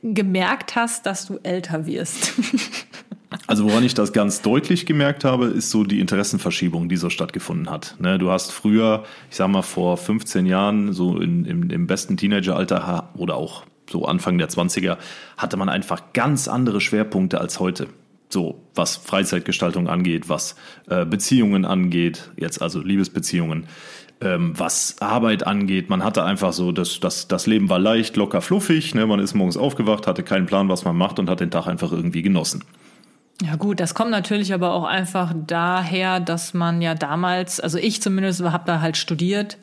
gemerkt 0.01 0.75
hast, 0.75 1.05
dass 1.05 1.27
du 1.27 1.37
älter 1.43 1.85
wirst? 1.85 2.33
Also 3.47 3.65
woran 3.65 3.83
ich 3.83 3.93
das 3.93 4.13
ganz 4.13 4.41
deutlich 4.41 4.85
gemerkt 4.85 5.23
habe, 5.23 5.45
ist 5.45 5.69
so 5.69 5.83
die 5.83 5.99
Interessenverschiebung, 5.99 6.89
die 6.89 6.97
so 6.97 7.09
stattgefunden 7.09 7.69
hat. 7.69 7.95
Ne, 7.99 8.17
du 8.17 8.31
hast 8.31 8.51
früher, 8.51 9.03
ich 9.29 9.37
sag 9.37 9.49
mal 9.49 9.61
vor 9.61 9.97
15 9.97 10.45
Jahren, 10.45 10.93
so 10.93 11.19
in, 11.19 11.45
im, 11.45 11.69
im 11.69 11.87
besten 11.87 12.17
Teenageralter 12.17 13.09
oder 13.15 13.35
auch 13.35 13.65
so 13.89 14.05
Anfang 14.05 14.37
der 14.37 14.49
20er, 14.49 14.97
hatte 15.37 15.57
man 15.57 15.69
einfach 15.69 16.13
ganz 16.13 16.47
andere 16.47 16.81
Schwerpunkte 16.81 17.39
als 17.39 17.59
heute. 17.59 17.87
So, 18.29 18.59
was 18.73 18.97
Freizeitgestaltung 18.97 19.87
angeht, 19.87 20.29
was 20.29 20.55
äh, 20.89 21.05
Beziehungen 21.05 21.63
angeht, 21.63 22.31
jetzt 22.37 22.61
also 22.61 22.81
Liebesbeziehungen, 22.81 23.67
ähm, 24.21 24.53
was 24.57 24.95
Arbeit 24.99 25.45
angeht. 25.45 25.89
Man 25.89 26.03
hatte 26.03 26.23
einfach 26.23 26.51
so, 26.51 26.71
das, 26.71 26.99
das, 26.99 27.27
das 27.27 27.45
Leben 27.47 27.69
war 27.69 27.79
leicht, 27.79 28.15
locker, 28.15 28.41
fluffig. 28.41 28.95
Ne? 28.95 29.05
Man 29.05 29.19
ist 29.19 29.35
morgens 29.35 29.57
aufgewacht, 29.57 30.07
hatte 30.07 30.23
keinen 30.23 30.47
Plan, 30.47 30.69
was 30.69 30.85
man 30.85 30.97
macht 30.97 31.19
und 31.19 31.29
hat 31.29 31.39
den 31.39 31.51
Tag 31.51 31.67
einfach 31.67 31.91
irgendwie 31.91 32.23
genossen. 32.23 32.63
Ja 33.41 33.55
gut, 33.57 33.79
das 33.79 33.93
kommt 33.93 34.11
natürlich 34.11 34.53
aber 34.53 34.73
auch 34.73 34.85
einfach 34.85 35.33
daher, 35.35 36.19
dass 36.19 36.53
man 36.53 36.81
ja 36.81 36.95
damals, 36.95 37.59
also 37.59 37.77
ich 37.77 38.01
zumindest 38.01 38.41
habe 38.43 38.63
da 38.65 38.79
halt 38.79 38.95
studiert. 38.95 39.57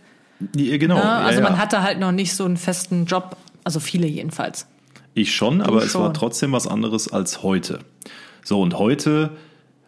Ja, 0.57 0.77
genau. 0.77 0.97
Ne? 0.97 1.03
ja, 1.03 1.19
Also 1.21 1.41
ja. 1.41 1.49
man 1.49 1.59
hatte 1.59 1.83
halt 1.83 1.99
noch 1.99 2.13
nicht 2.13 2.35
so 2.35 2.45
einen 2.45 2.57
festen 2.57 3.07
Job, 3.07 3.37
also 3.65 3.81
viele 3.81 4.07
jedenfalls. 4.07 4.67
Ich 5.15 5.35
schon, 5.35 5.61
aber 5.63 5.83
es 5.83 5.95
war 5.95 6.07
schon. 6.07 6.15
trotzdem 6.15 6.53
was 6.53 6.67
anderes 6.67 7.13
als 7.13 7.43
heute. 7.43 7.81
So, 8.45 8.61
und 8.61 8.79
heute, 8.79 9.31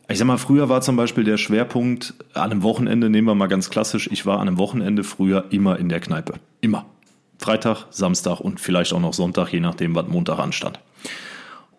ich 0.09 0.19
sag 0.19 0.26
mal, 0.26 0.38
früher 0.38 0.69
war 0.69 0.81
zum 0.81 0.97
Beispiel 0.97 1.25
der 1.25 1.38
Schwerpunkt 1.38 2.14
an 2.35 2.50
einem 2.50 2.62
Wochenende, 2.62 3.11
nehmen 3.11 3.26
wir 3.29 3.35
mal 3.35 3.49
ganz 3.49 3.71
klassisch, 3.71 4.09
ich 4.11 4.26
war 4.26 4.38
an 4.38 4.49
einem 4.49 4.59
Wochenende 4.59 5.05
früher 5.05 5.47
immer 5.50 5.79
in 5.79 5.88
der 5.88 6.00
Kneipe. 6.00 6.35
Immer. 6.61 6.87
Freitag, 7.38 7.87
Samstag 7.91 8.41
und 8.41 8.61
vielleicht 8.61 8.93
auch 8.93 9.00
noch 9.00 9.12
Sonntag, 9.12 9.53
je 9.53 9.61
nachdem, 9.61 9.95
was 9.95 10.07
Montag 10.07 10.38
anstand. 10.38 10.81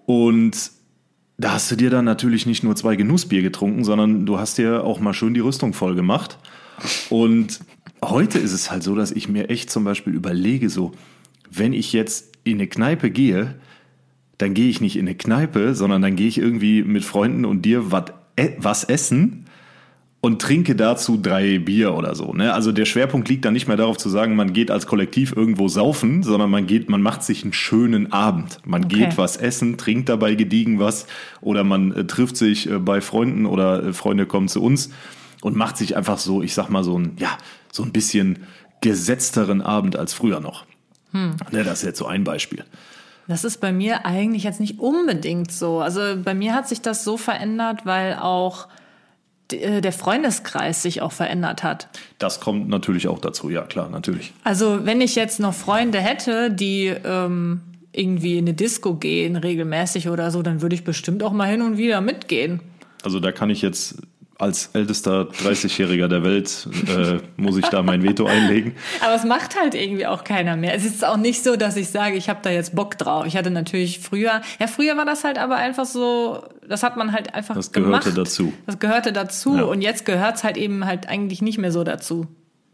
Und 0.06 0.72
da 1.38 1.54
hast 1.54 1.70
du 1.70 1.76
dir 1.76 1.90
dann 1.90 2.06
natürlich 2.06 2.46
nicht 2.46 2.64
nur 2.64 2.76
zwei 2.76 2.96
Genussbier 2.96 3.42
getrunken, 3.42 3.84
sondern 3.84 4.26
du 4.26 4.40
hast 4.40 4.58
dir 4.58 4.84
auch 4.84 5.00
mal 5.00 5.14
schön 5.14 5.34
die 5.34 5.42
Rüstung 5.42 5.74
voll 5.74 5.96
gemacht. 5.96 6.38
Und 7.10 7.60
heute 8.04 8.40
ist 8.40 8.54
es 8.54 8.72
halt 8.72 8.84
so, 8.84 8.96
dass 8.96 9.12
ich 9.12 9.28
mir 9.28 9.50
echt 9.50 9.70
zum 9.70 9.84
Beispiel 9.84 10.14
überlege, 10.14 10.70
so, 10.70 10.94
wenn 11.50 11.74
ich 11.74 11.94
jetzt 11.94 12.38
in 12.44 12.56
eine 12.56 12.68
Kneipe 12.68 13.12
gehe, 13.12 13.56
dann 14.38 14.54
gehe 14.54 14.70
ich 14.70 14.82
nicht 14.82 14.96
in 14.96 15.08
eine 15.08 15.16
Kneipe, 15.16 15.76
sondern 15.76 16.02
dann 16.02 16.16
gehe 16.16 16.28
ich 16.28 16.38
irgendwie 16.38 16.84
mit 16.84 17.04
Freunden 17.04 17.46
und 17.46 17.64
dir 17.64 17.86
e, 18.38 18.50
was 18.58 18.84
essen 18.84 19.46
und 20.26 20.42
trinke 20.42 20.76
dazu 20.76 21.18
drei 21.22 21.60
Bier 21.60 21.94
oder 21.94 22.16
so. 22.16 22.34
Ne? 22.34 22.52
Also 22.52 22.72
der 22.72 22.86
Schwerpunkt 22.86 23.30
liegt 23.30 23.46
dann 23.46 23.54
nicht 23.54 23.68
mehr 23.68 23.78
darauf 23.78 23.98
zu 23.98 24.10
sagen, 24.10 24.36
man 24.36 24.54
geht 24.54 24.72
als 24.72 24.88
Kollektiv 24.88 25.34
irgendwo 25.36 25.68
saufen, 25.68 26.24
sondern 26.24 26.50
man 26.50 26.66
geht, 26.66 26.90
man 26.90 27.04
macht 27.04 27.22
sich 27.22 27.44
einen 27.44 27.54
schönen 27.54 28.12
Abend. 28.12 28.58
Man 28.66 28.86
okay. 28.86 28.96
geht 28.96 29.20
was 29.20 29.38
essen, 29.38 29.78
trinkt 29.78 30.10
dabei 30.10 30.34
gediegen 30.34 30.80
was 30.80 31.06
oder 31.42 31.64
man 31.64 31.92
äh, 31.92 32.06
trifft 32.06 32.38
sich 32.38 32.68
äh, 32.68 32.80
bei 32.80 33.02
Freunden 33.02 33.46
oder 33.46 33.84
äh, 33.84 33.94
Freunde 33.94 34.26
kommen 34.26 34.48
zu 34.48 34.64
uns 34.64 34.90
und 35.44 35.56
macht 35.56 35.78
sich 35.78 35.96
einfach 35.96 36.18
so, 36.18 36.42
ich 36.42 36.56
sag 36.56 36.70
mal 36.70 36.84
so 36.84 36.98
ein, 36.98 37.12
ja, 37.20 37.38
so 37.72 37.84
ein 37.84 37.92
bisschen 37.92 38.40
gesetzteren 38.82 39.62
Abend 39.62 39.96
als 39.96 40.16
früher 40.16 40.40
noch. 40.40 40.66
Hm. 41.12 41.36
Ne, 41.52 41.64
das 41.64 41.82
ist 41.82 41.86
jetzt 41.86 42.00
so 42.00 42.08
ein 42.08 42.24
Beispiel. 42.24 42.66
Das 43.28 43.44
ist 43.44 43.62
bei 43.62 43.72
mir 43.72 44.08
eigentlich 44.08 44.44
jetzt 44.44 44.60
nicht 44.60 44.80
unbedingt 44.80 45.52
so. 45.52 45.82
Also 45.82 46.16
bei 46.24 46.34
mir 46.34 46.56
hat 46.56 46.68
sich 46.68 46.82
das 46.82 47.04
so 47.04 47.16
verändert, 47.16 47.86
weil 47.86 48.16
auch 48.16 48.68
der 49.52 49.92
Freundeskreis 49.92 50.82
sich 50.82 51.02
auch 51.02 51.12
verändert 51.12 51.64
hat. 51.64 51.88
Das 52.18 52.40
kommt 52.40 52.68
natürlich 52.68 53.08
auch 53.08 53.20
dazu, 53.20 53.50
ja 53.50 53.62
klar, 53.62 53.90
natürlich. 53.90 54.34
Also 54.44 54.86
wenn 54.86 55.02
ich 55.02 55.16
jetzt 55.16 55.40
noch 55.40 55.54
Freunde 55.54 56.00
hätte, 56.00 56.50
die 56.52 56.88
ähm, 56.88 57.62
irgendwie 57.92 58.38
in 58.38 58.46
eine 58.46 58.54
Disco 58.54 58.96
gehen 58.96 59.36
regelmäßig 59.36 60.10
oder 60.10 60.32
so, 60.32 60.42
dann 60.42 60.62
würde 60.62 60.76
ich 60.76 60.84
bestimmt 60.84 61.24
auch 61.24 61.32
mal 61.32 61.50
hin 61.50 61.62
und 61.62 61.78
wieder 61.78 62.02
mitgehen. 62.02 62.60
Also 63.04 63.20
da 63.20 63.32
kann 63.32 63.50
ich 63.50 63.62
jetzt 63.62 64.02
als 64.38 64.70
ältester 64.74 65.30
30-Jähriger 65.44 66.08
der 66.08 66.24
Welt 66.24 66.68
äh, 66.88 67.20
muss 67.38 67.58
ich 67.58 67.66
da 67.68 67.82
mein 67.82 68.04
Veto 68.04 68.26
einlegen. 68.26 68.76
Aber 69.02 69.16
es 69.16 69.24
macht 69.24 69.60
halt 69.60 69.76
irgendwie 69.76 70.06
auch 70.08 70.24
keiner 70.24 70.58
mehr. 70.58 70.74
Es 70.74 70.84
ist 70.84 71.06
auch 71.06 71.18
nicht 71.18 71.44
so, 71.44 71.56
dass 71.56 71.78
ich 71.78 71.90
sage, 71.90 72.18
ich 72.18 72.28
habe 72.28 72.40
da 72.42 72.50
jetzt 72.50 72.76
Bock 72.76 72.98
drauf. 72.98 73.26
Ich 73.26 73.38
hatte 73.38 73.50
natürlich 73.50 74.00
früher, 74.00 74.42
ja 74.60 74.68
früher 74.68 74.98
war 74.98 75.06
das 75.06 75.24
halt 75.24 75.38
aber 75.38 75.56
einfach 75.56 75.86
so, 75.86 76.44
das 76.68 76.84
hat 76.84 76.98
man 76.98 77.14
halt 77.14 77.34
einfach 77.34 77.56
das 77.56 77.72
gehörte 77.72 78.12
gemacht. 78.12 78.18
dazu. 78.18 78.54
Das 78.66 78.80
gehörte 78.80 79.14
dazu 79.14 79.56
ja. 79.56 79.64
und 79.64 79.82
jetzt 79.82 80.06
gehört's 80.06 80.44
halt 80.44 80.58
eben 80.58 80.86
halt 80.86 81.08
eigentlich 81.08 81.42
nicht 81.42 81.58
mehr 81.58 81.72
so 81.72 81.84
dazu. 81.84 82.28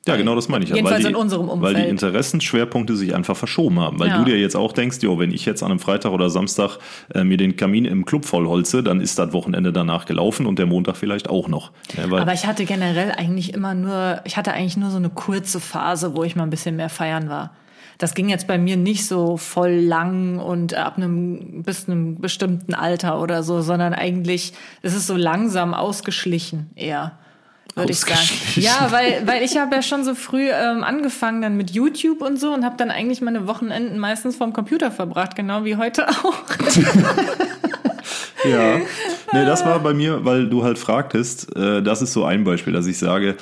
Ja, 0.08 0.16
genau 0.16 0.34
das 0.34 0.50
meine 0.50 0.64
ich. 0.64 0.72
Jedenfalls 0.72 1.04
weil 1.04 1.04
die, 1.04 1.10
in 1.10 1.16
unserem 1.16 1.48
Umfeld. 1.48 1.76
Weil 1.76 1.84
die 1.84 1.90
Interessenschwerpunkte 1.90 2.96
sich 2.96 3.14
einfach 3.14 3.38
verschoben 3.38 3.80
haben. 3.80 4.00
Weil 4.00 4.10
ja. 4.10 4.18
du 4.18 4.26
dir 4.26 4.40
jetzt 4.40 4.56
auch 4.56 4.74
denkst, 4.74 4.98
jo, 5.02 5.20
wenn 5.20 5.32
ich 5.32 5.46
jetzt 5.46 5.62
an 5.62 5.70
einem 5.70 5.80
Freitag 5.80 6.12
oder 6.12 6.32
Samstag 6.32 6.80
äh, 7.14 7.24
mir 7.24 7.38
den 7.38 7.56
Kamin 7.56 7.86
im 7.86 8.06
Club 8.06 8.26
vollholze, 8.26 8.82
dann 8.82 9.00
ist 9.00 9.20
das 9.20 9.32
Wochenende 9.32 9.72
danach 9.72 10.06
gelaufen 10.06 10.48
und 10.48 10.58
der 10.58 10.66
Montag 10.66 10.98
vielleicht 10.98 11.30
auch 11.30 11.48
noch. 11.48 11.72
Ja, 11.96 12.06
Aber 12.18 12.34
ich 12.34 12.48
hatte 12.48 12.66
generell 12.66 13.12
eigentlich 13.12 13.54
immer 13.54 13.76
nur, 13.76 14.22
ich 14.26 14.38
hatte 14.38 14.54
eigentlich 14.54 14.78
nur 14.78 14.90
so 14.90 14.98
eine 14.98 15.10
kurze 15.10 15.60
Phase, 15.60 16.16
wo 16.16 16.24
ich 16.24 16.36
mal 16.36 16.44
ein 16.44 16.50
bisschen 16.50 16.76
mehr 16.76 16.90
feiern 16.90 17.30
war. 17.30 17.52
Das 18.00 18.16
ging 18.16 18.30
jetzt 18.30 18.48
bei 18.48 18.58
mir 18.58 18.78
nicht 18.78 19.06
so 19.06 19.38
voll 19.38 19.74
lang 19.74 20.40
und 20.40 20.74
ab 20.74 20.98
einem 20.98 21.62
bis 21.62 21.88
einem 21.88 22.20
bestimmten 22.20 22.74
Alter 22.74 23.22
oder 23.22 23.44
so, 23.44 23.62
sondern 23.62 23.94
eigentlich 23.94 24.54
es 24.82 24.96
ist 24.96 25.06
so 25.06 25.16
langsam 25.16 25.76
ausgeschlichen 25.76 26.72
eher 26.74 27.20
würde 27.76 27.92
ich 27.92 28.00
sagen. 28.00 28.20
Ja, 28.56 28.88
weil, 28.92 29.26
weil 29.26 29.44
ich 29.44 29.58
habe 29.58 29.76
ja 29.76 29.82
schon 29.82 30.04
so 30.04 30.16
früh 30.16 30.50
ähm, 30.50 30.84
angefangen 30.84 31.42
dann 31.42 31.58
mit 31.58 31.72
YouTube 31.72 32.22
und 32.22 32.40
so 32.40 32.54
und 32.54 32.66
habe 32.66 32.76
dann 32.78 32.92
eigentlich 32.92 33.22
meine 33.22 33.48
Wochenenden 33.48 33.98
meistens 34.00 34.36
vorm 34.36 34.54
Computer 34.54 34.92
verbracht, 34.92 35.36
genau 35.36 35.64
wie 35.64 35.78
heute 35.78 36.08
auch. 36.10 36.44
ja, 38.50 38.78
nee, 39.34 39.46
das 39.46 39.66
war 39.66 39.80
bei 39.80 39.94
mir, 39.94 40.26
weil 40.26 40.50
du 40.50 40.64
halt 40.64 40.78
fragtest, 40.78 41.56
äh, 41.56 41.82
das 41.82 42.02
ist 42.02 42.14
so 42.14 42.26
ein 42.26 42.44
Beispiel, 42.44 42.74
dass 42.74 42.88
ich 42.88 42.98
sage, 42.98 43.38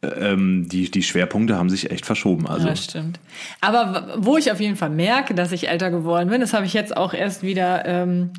äh, 0.00 0.06
ähm, 0.06 0.68
die, 0.68 0.90
die 0.90 1.02
Schwerpunkte 1.02 1.56
haben 1.56 1.70
sich 1.70 1.90
echt 1.90 2.06
verschoben. 2.06 2.46
Also. 2.46 2.68
Ja, 2.68 2.76
stimmt. 2.76 3.18
Aber 3.60 4.14
wo 4.16 4.36
ich 4.36 4.52
auf 4.52 4.60
jeden 4.60 4.76
Fall 4.76 4.90
merke, 4.90 5.34
dass 5.34 5.52
ich 5.52 5.68
älter 5.68 5.90
geworden 5.90 6.30
bin, 6.30 6.40
das 6.40 6.54
habe 6.54 6.66
ich 6.66 6.72
jetzt 6.72 6.96
auch 6.96 7.14
erst 7.14 7.42
wieder 7.42 7.84
ähm, 7.84 8.30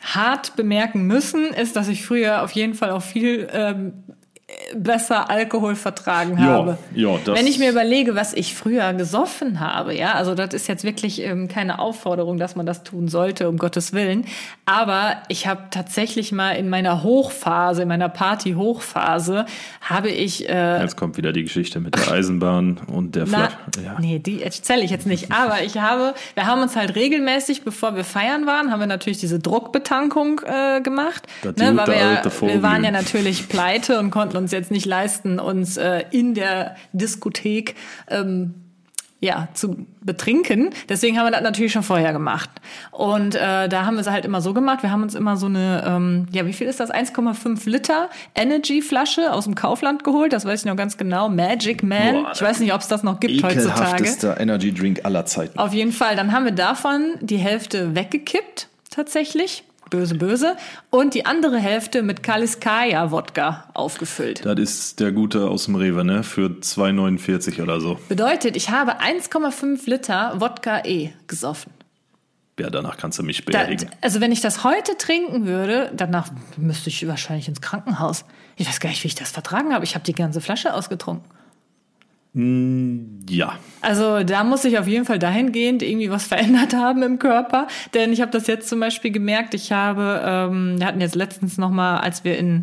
hart 0.00 0.54
bemerken 0.56 1.06
müssen, 1.06 1.46
ist, 1.46 1.76
dass 1.76 1.88
ich 1.88 2.04
früher 2.04 2.42
auf 2.42 2.52
jeden 2.52 2.74
Fall 2.74 2.90
auch 2.90 3.02
viel 3.02 3.48
ähm, 3.52 3.92
besser 4.74 5.28
Alkohol 5.28 5.76
vertragen 5.76 6.42
habe. 6.42 6.78
Ja, 6.94 7.10
ja, 7.10 7.34
Wenn 7.34 7.46
ich 7.46 7.58
mir 7.58 7.70
überlege, 7.70 8.14
was 8.14 8.32
ich 8.32 8.54
früher 8.54 8.94
gesoffen 8.94 9.60
habe, 9.60 9.94
ja, 9.94 10.14
also 10.14 10.34
das 10.34 10.54
ist 10.54 10.68
jetzt 10.68 10.84
wirklich 10.84 11.20
ähm, 11.22 11.48
keine 11.48 11.78
Aufforderung, 11.78 12.38
dass 12.38 12.56
man 12.56 12.64
das 12.64 12.82
tun 12.82 13.08
sollte, 13.08 13.48
um 13.50 13.58
Gottes 13.58 13.92
Willen. 13.92 14.24
Aber 14.64 15.16
ich 15.28 15.46
habe 15.46 15.64
tatsächlich 15.70 16.32
mal 16.32 16.52
in 16.52 16.70
meiner 16.70 17.02
Hochphase, 17.02 17.82
in 17.82 17.88
meiner 17.88 18.08
Party-Hochphase, 18.08 19.44
habe 19.82 20.08
ich. 20.08 20.48
Äh, 20.48 20.80
jetzt 20.80 20.96
kommt 20.96 21.18
wieder 21.18 21.32
die 21.32 21.42
Geschichte 21.42 21.78
mit 21.80 21.94
der 21.94 22.10
Eisenbahn 22.10 22.80
und 22.90 23.16
der 23.16 23.26
Flat. 23.26 23.56
Ja. 23.84 23.96
Nee, 23.98 24.18
die 24.18 24.42
erzähle 24.42 24.82
ich 24.82 24.90
jetzt 24.90 25.06
nicht. 25.06 25.30
Aber 25.30 25.62
ich 25.62 25.76
habe, 25.76 26.14
wir 26.34 26.46
haben 26.46 26.62
uns 26.62 26.74
halt 26.74 26.94
regelmäßig, 26.94 27.64
bevor 27.64 27.96
wir 27.96 28.04
feiern 28.04 28.46
waren, 28.46 28.72
haben 28.72 28.80
wir 28.80 28.86
natürlich 28.86 29.18
diese 29.18 29.38
Druckbetankung 29.38 30.40
äh, 30.46 30.80
gemacht. 30.80 31.26
Das 31.42 31.56
ne, 31.56 31.76
weil 31.76 31.86
wir, 31.86 31.96
ja, 31.96 32.24
wir 32.24 32.62
waren 32.62 32.82
ja 32.82 32.90
natürlich 32.90 33.48
pleite 33.48 33.98
und 33.98 34.10
konnten 34.10 34.37
uns 34.38 34.52
jetzt 34.52 34.70
nicht 34.70 34.86
leisten, 34.86 35.38
uns 35.38 35.76
äh, 35.76 36.04
in 36.10 36.34
der 36.34 36.76
Diskothek 36.92 37.74
ähm, 38.08 38.54
ja, 39.20 39.48
zu 39.52 39.86
betrinken. 40.00 40.70
Deswegen 40.88 41.18
haben 41.18 41.26
wir 41.26 41.32
das 41.32 41.42
natürlich 41.42 41.72
schon 41.72 41.82
vorher 41.82 42.12
gemacht. 42.12 42.50
Und 42.92 43.34
äh, 43.34 43.68
da 43.68 43.84
haben 43.84 43.96
wir 43.96 44.02
es 44.02 44.10
halt 44.10 44.24
immer 44.24 44.40
so 44.40 44.54
gemacht. 44.54 44.82
Wir 44.82 44.92
haben 44.92 45.02
uns 45.02 45.16
immer 45.16 45.36
so 45.36 45.46
eine, 45.46 45.82
ähm, 45.86 46.26
ja, 46.30 46.46
wie 46.46 46.52
viel 46.52 46.68
ist 46.68 46.78
das? 46.78 46.92
1,5 46.92 47.68
Liter 47.68 48.10
Energy-Flasche 48.36 49.32
aus 49.32 49.44
dem 49.44 49.56
Kaufland 49.56 50.04
geholt. 50.04 50.32
Das 50.32 50.44
weiß 50.44 50.60
ich 50.60 50.66
noch 50.66 50.76
ganz 50.76 50.96
genau. 50.96 51.28
Magic 51.28 51.82
Man. 51.82 52.22
Boah, 52.22 52.32
ich 52.32 52.42
weiß 52.42 52.60
nicht, 52.60 52.72
ob 52.72 52.80
es 52.80 52.88
das 52.88 53.02
noch 53.02 53.18
gibt 53.18 53.42
heutzutage. 53.42 54.36
Energy 54.38 54.72
Drink 54.72 55.00
aller 55.04 55.26
Zeiten. 55.26 55.58
Auf 55.58 55.74
jeden 55.74 55.92
Fall. 55.92 56.14
Dann 56.14 56.32
haben 56.32 56.44
wir 56.44 56.52
davon 56.52 57.14
die 57.20 57.38
Hälfte 57.38 57.96
weggekippt, 57.96 58.68
tatsächlich 58.90 59.64
böse, 59.90 60.14
böse. 60.14 60.56
Und 60.90 61.14
die 61.14 61.26
andere 61.26 61.58
Hälfte 61.58 62.02
mit 62.02 62.22
Kaliskaya-Wodka 62.22 63.70
aufgefüllt. 63.74 64.44
Das 64.44 64.58
ist 64.58 65.00
der 65.00 65.12
gute 65.12 65.48
aus 65.48 65.66
dem 65.66 65.76
Rewe, 65.76 66.04
ne? 66.04 66.22
Für 66.22 66.46
2,49 66.46 67.62
oder 67.62 67.80
so. 67.80 67.98
Bedeutet, 68.08 68.56
ich 68.56 68.70
habe 68.70 69.00
1,5 69.00 69.88
Liter 69.88 70.40
Wodka 70.40 70.84
E 70.84 71.10
gesoffen. 71.26 71.72
Ja, 72.58 72.70
danach 72.70 72.96
kannst 72.96 73.18
du 73.18 73.22
mich 73.22 73.44
beerdigen. 73.44 73.88
Da, 73.88 73.96
also 74.00 74.20
wenn 74.20 74.32
ich 74.32 74.40
das 74.40 74.64
heute 74.64 74.96
trinken 74.96 75.46
würde, 75.46 75.92
danach 75.94 76.30
müsste 76.56 76.90
ich 76.90 77.06
wahrscheinlich 77.06 77.48
ins 77.48 77.60
Krankenhaus. 77.60 78.24
Ich 78.56 78.66
weiß 78.66 78.80
gar 78.80 78.90
nicht, 78.90 79.04
wie 79.04 79.08
ich 79.08 79.14
das 79.14 79.30
vertragen 79.30 79.72
habe. 79.72 79.84
Ich 79.84 79.94
habe 79.94 80.04
die 80.04 80.12
ganze 80.12 80.40
Flasche 80.40 80.74
ausgetrunken. 80.74 81.24
Hm, 82.34 83.20
ja. 83.28 83.54
Also 83.80 84.22
da 84.22 84.44
muss 84.44 84.64
ich 84.64 84.78
auf 84.78 84.86
jeden 84.86 85.04
Fall 85.04 85.18
dahingehend 85.18 85.82
irgendwie 85.82 86.10
was 86.10 86.26
verändert 86.28 86.74
haben 86.74 87.02
im 87.02 87.18
Körper, 87.18 87.68
denn 87.94 88.12
ich 88.12 88.20
habe 88.20 88.30
das 88.30 88.46
jetzt 88.46 88.68
zum 88.68 88.80
Beispiel 88.80 89.10
gemerkt. 89.10 89.54
Ich 89.54 89.72
habe, 89.72 90.22
ähm, 90.24 90.78
wir 90.78 90.86
hatten 90.86 91.00
jetzt 91.00 91.14
letztens 91.14 91.58
noch 91.58 91.70
mal, 91.70 91.98
als 91.98 92.24
wir 92.24 92.38
in 92.38 92.62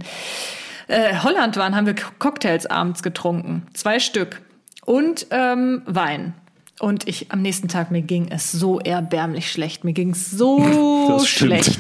äh, 0.87 1.15
Holland 1.23 1.57
waren, 1.57 1.75
haben 1.75 1.87
wir 1.87 1.95
Cocktails 2.19 2.65
abends 2.65 3.03
getrunken, 3.03 3.63
zwei 3.73 3.99
Stück 3.99 4.41
und 4.85 5.27
ähm, 5.31 5.81
Wein. 5.85 6.33
Und 6.79 7.07
ich 7.07 7.31
am 7.31 7.41
nächsten 7.41 7.69
Tag 7.69 7.89
mir 7.89 8.01
ging 8.01 8.27
es 8.29 8.51
so 8.51 8.79
erbärmlich 8.79 9.49
schlecht. 9.49 9.85
Mir 9.85 9.93
ging 9.93 10.09
es 10.11 10.29
so 10.29 11.19
schlecht. 11.25 11.79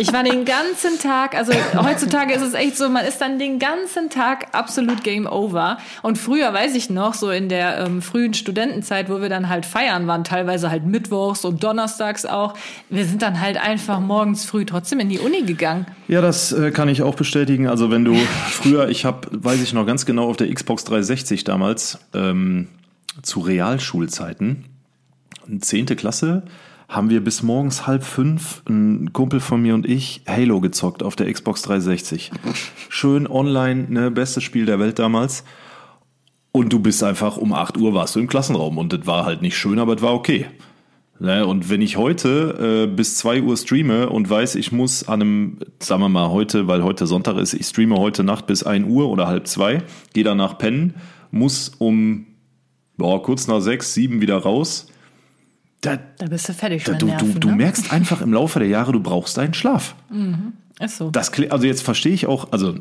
Ich 0.00 0.14
war 0.14 0.22
den 0.22 0.46
ganzen 0.46 0.98
Tag, 0.98 1.34
also 1.34 1.52
heutzutage 1.76 2.32
ist 2.32 2.40
es 2.40 2.54
echt 2.54 2.78
so, 2.78 2.88
man 2.88 3.04
ist 3.04 3.20
dann 3.20 3.38
den 3.38 3.58
ganzen 3.58 4.08
Tag 4.08 4.46
absolut 4.52 5.04
Game 5.04 5.26
Over. 5.26 5.76
Und 6.00 6.16
früher 6.16 6.54
weiß 6.54 6.74
ich 6.74 6.88
noch, 6.88 7.12
so 7.12 7.30
in 7.30 7.50
der 7.50 7.80
ähm, 7.80 8.00
frühen 8.00 8.32
Studentenzeit, 8.32 9.10
wo 9.10 9.20
wir 9.20 9.28
dann 9.28 9.50
halt 9.50 9.66
feiern 9.66 10.06
waren, 10.06 10.24
teilweise 10.24 10.70
halt 10.70 10.86
mittwochs 10.86 11.44
und 11.44 11.62
donnerstags 11.62 12.24
auch, 12.24 12.54
wir 12.88 13.04
sind 13.04 13.20
dann 13.20 13.42
halt 13.42 13.62
einfach 13.62 14.00
morgens 14.00 14.46
früh 14.46 14.64
trotzdem 14.64 15.00
in 15.00 15.10
die 15.10 15.18
Uni 15.18 15.42
gegangen. 15.42 15.84
Ja, 16.08 16.22
das 16.22 16.50
äh, 16.52 16.70
kann 16.70 16.88
ich 16.88 17.02
auch 17.02 17.14
bestätigen. 17.14 17.68
Also 17.68 17.90
wenn 17.90 18.06
du 18.06 18.14
früher, 18.48 18.88
ich 18.88 19.04
habe, 19.04 19.28
weiß 19.30 19.60
ich 19.60 19.74
noch 19.74 19.84
ganz 19.84 20.06
genau, 20.06 20.30
auf 20.30 20.38
der 20.38 20.50
Xbox 20.50 20.84
360 20.84 21.44
damals 21.44 21.98
ähm, 22.14 22.68
zu 23.20 23.40
Realschulzeiten, 23.40 24.64
zehnte 25.60 25.94
Klasse, 25.94 26.44
haben 26.90 27.08
wir 27.08 27.22
bis 27.22 27.44
morgens 27.44 27.86
halb 27.86 28.02
fünf, 28.02 28.62
ein 28.68 29.12
Kumpel 29.12 29.38
von 29.38 29.62
mir 29.62 29.74
und 29.76 29.88
ich, 29.88 30.22
Halo 30.26 30.60
gezockt 30.60 31.04
auf 31.04 31.14
der 31.14 31.32
Xbox 31.32 31.62
360. 31.62 32.32
Schön 32.88 33.28
online, 33.28 33.86
ne, 33.88 34.10
bestes 34.10 34.42
Spiel 34.42 34.66
der 34.66 34.80
Welt 34.80 34.98
damals. 34.98 35.44
Und 36.50 36.72
du 36.72 36.80
bist 36.80 37.04
einfach 37.04 37.36
um 37.36 37.52
8 37.52 37.78
Uhr 37.78 37.94
warst 37.94 38.16
du 38.16 38.20
im 38.20 38.26
Klassenraum 38.26 38.76
und 38.76 38.92
das 38.92 39.06
war 39.06 39.24
halt 39.24 39.40
nicht 39.40 39.56
schön, 39.56 39.78
aber 39.78 39.94
das 39.94 40.02
war 40.02 40.14
okay. 40.14 40.46
Ne, 41.20 41.46
und 41.46 41.70
wenn 41.70 41.80
ich 41.80 41.96
heute 41.96 42.88
äh, 42.88 42.92
bis 42.92 43.18
2 43.18 43.42
Uhr 43.42 43.56
streame 43.56 44.10
und 44.10 44.28
weiß, 44.28 44.56
ich 44.56 44.72
muss 44.72 45.06
an 45.06 45.22
einem, 45.22 45.58
sagen 45.78 46.02
wir 46.02 46.08
mal 46.08 46.30
heute, 46.30 46.66
weil 46.66 46.82
heute 46.82 47.06
Sonntag 47.06 47.36
ist, 47.36 47.54
ich 47.54 47.66
streame 47.66 47.98
heute 47.98 48.24
Nacht 48.24 48.48
bis 48.48 48.64
1 48.64 48.88
Uhr 48.88 49.08
oder 49.08 49.28
halb 49.28 49.46
zwei, 49.46 49.84
gehe 50.12 50.24
danach 50.24 50.58
pennen, 50.58 50.94
muss 51.30 51.68
um 51.68 52.26
boah, 52.96 53.22
kurz 53.22 53.46
nach 53.46 53.60
6, 53.60 53.94
7 53.94 54.20
wieder 54.20 54.38
raus, 54.38 54.89
da, 55.80 55.98
da 56.18 56.26
bist 56.26 56.48
du 56.48 56.52
fertig. 56.52 56.84
Da, 56.84 56.94
du, 56.94 57.06
Nerven, 57.06 57.34
du, 57.34 57.40
du 57.40 57.48
ne? 57.48 57.56
merkst 57.56 57.92
einfach 57.92 58.20
im 58.20 58.32
Laufe 58.32 58.58
der 58.58 58.68
Jahre, 58.68 58.92
du 58.92 59.00
brauchst 59.00 59.36
deinen 59.36 59.54
Schlaf. 59.54 59.94
Mhm. 60.10 60.52
Ist 60.78 60.96
so. 60.96 61.10
Das, 61.10 61.30
also 61.50 61.66
jetzt 61.66 61.82
verstehe 61.82 62.12
ich 62.12 62.26
auch, 62.26 62.52
also 62.52 62.74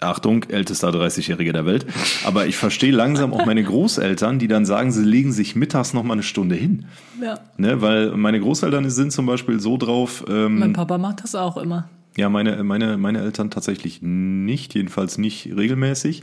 Achtung, 0.00 0.44
ältester 0.44 0.90
30-Jährige 0.90 1.52
der 1.52 1.64
Welt. 1.64 1.86
Aber 2.24 2.46
ich 2.46 2.56
verstehe 2.56 2.92
langsam 2.92 3.32
auch 3.32 3.46
meine 3.46 3.62
Großeltern, 3.64 4.38
die 4.38 4.48
dann 4.48 4.66
sagen, 4.66 4.92
sie 4.92 5.04
legen 5.04 5.32
sich 5.32 5.56
mittags 5.56 5.94
noch 5.94 6.02
mal 6.02 6.12
eine 6.14 6.22
Stunde 6.22 6.54
hin. 6.54 6.86
Ja. 7.22 7.38
Ne, 7.56 7.80
weil 7.80 8.10
meine 8.16 8.38
Großeltern 8.40 8.88
sind 8.90 9.12
zum 9.12 9.26
Beispiel 9.26 9.58
so 9.58 9.76
drauf. 9.78 10.24
Ähm, 10.28 10.58
Mein 10.58 10.72
Papa 10.74 10.98
macht 10.98 11.22
das 11.22 11.34
auch 11.34 11.56
immer. 11.56 11.88
ja, 12.16 12.28
meine, 12.28 12.62
meine, 12.62 12.98
meine 12.98 13.20
Eltern 13.20 13.50
tatsächlich 13.50 14.00
nicht, 14.02 14.74
jedenfalls 14.74 15.18
nicht 15.18 15.50
regelmäßig. 15.56 16.22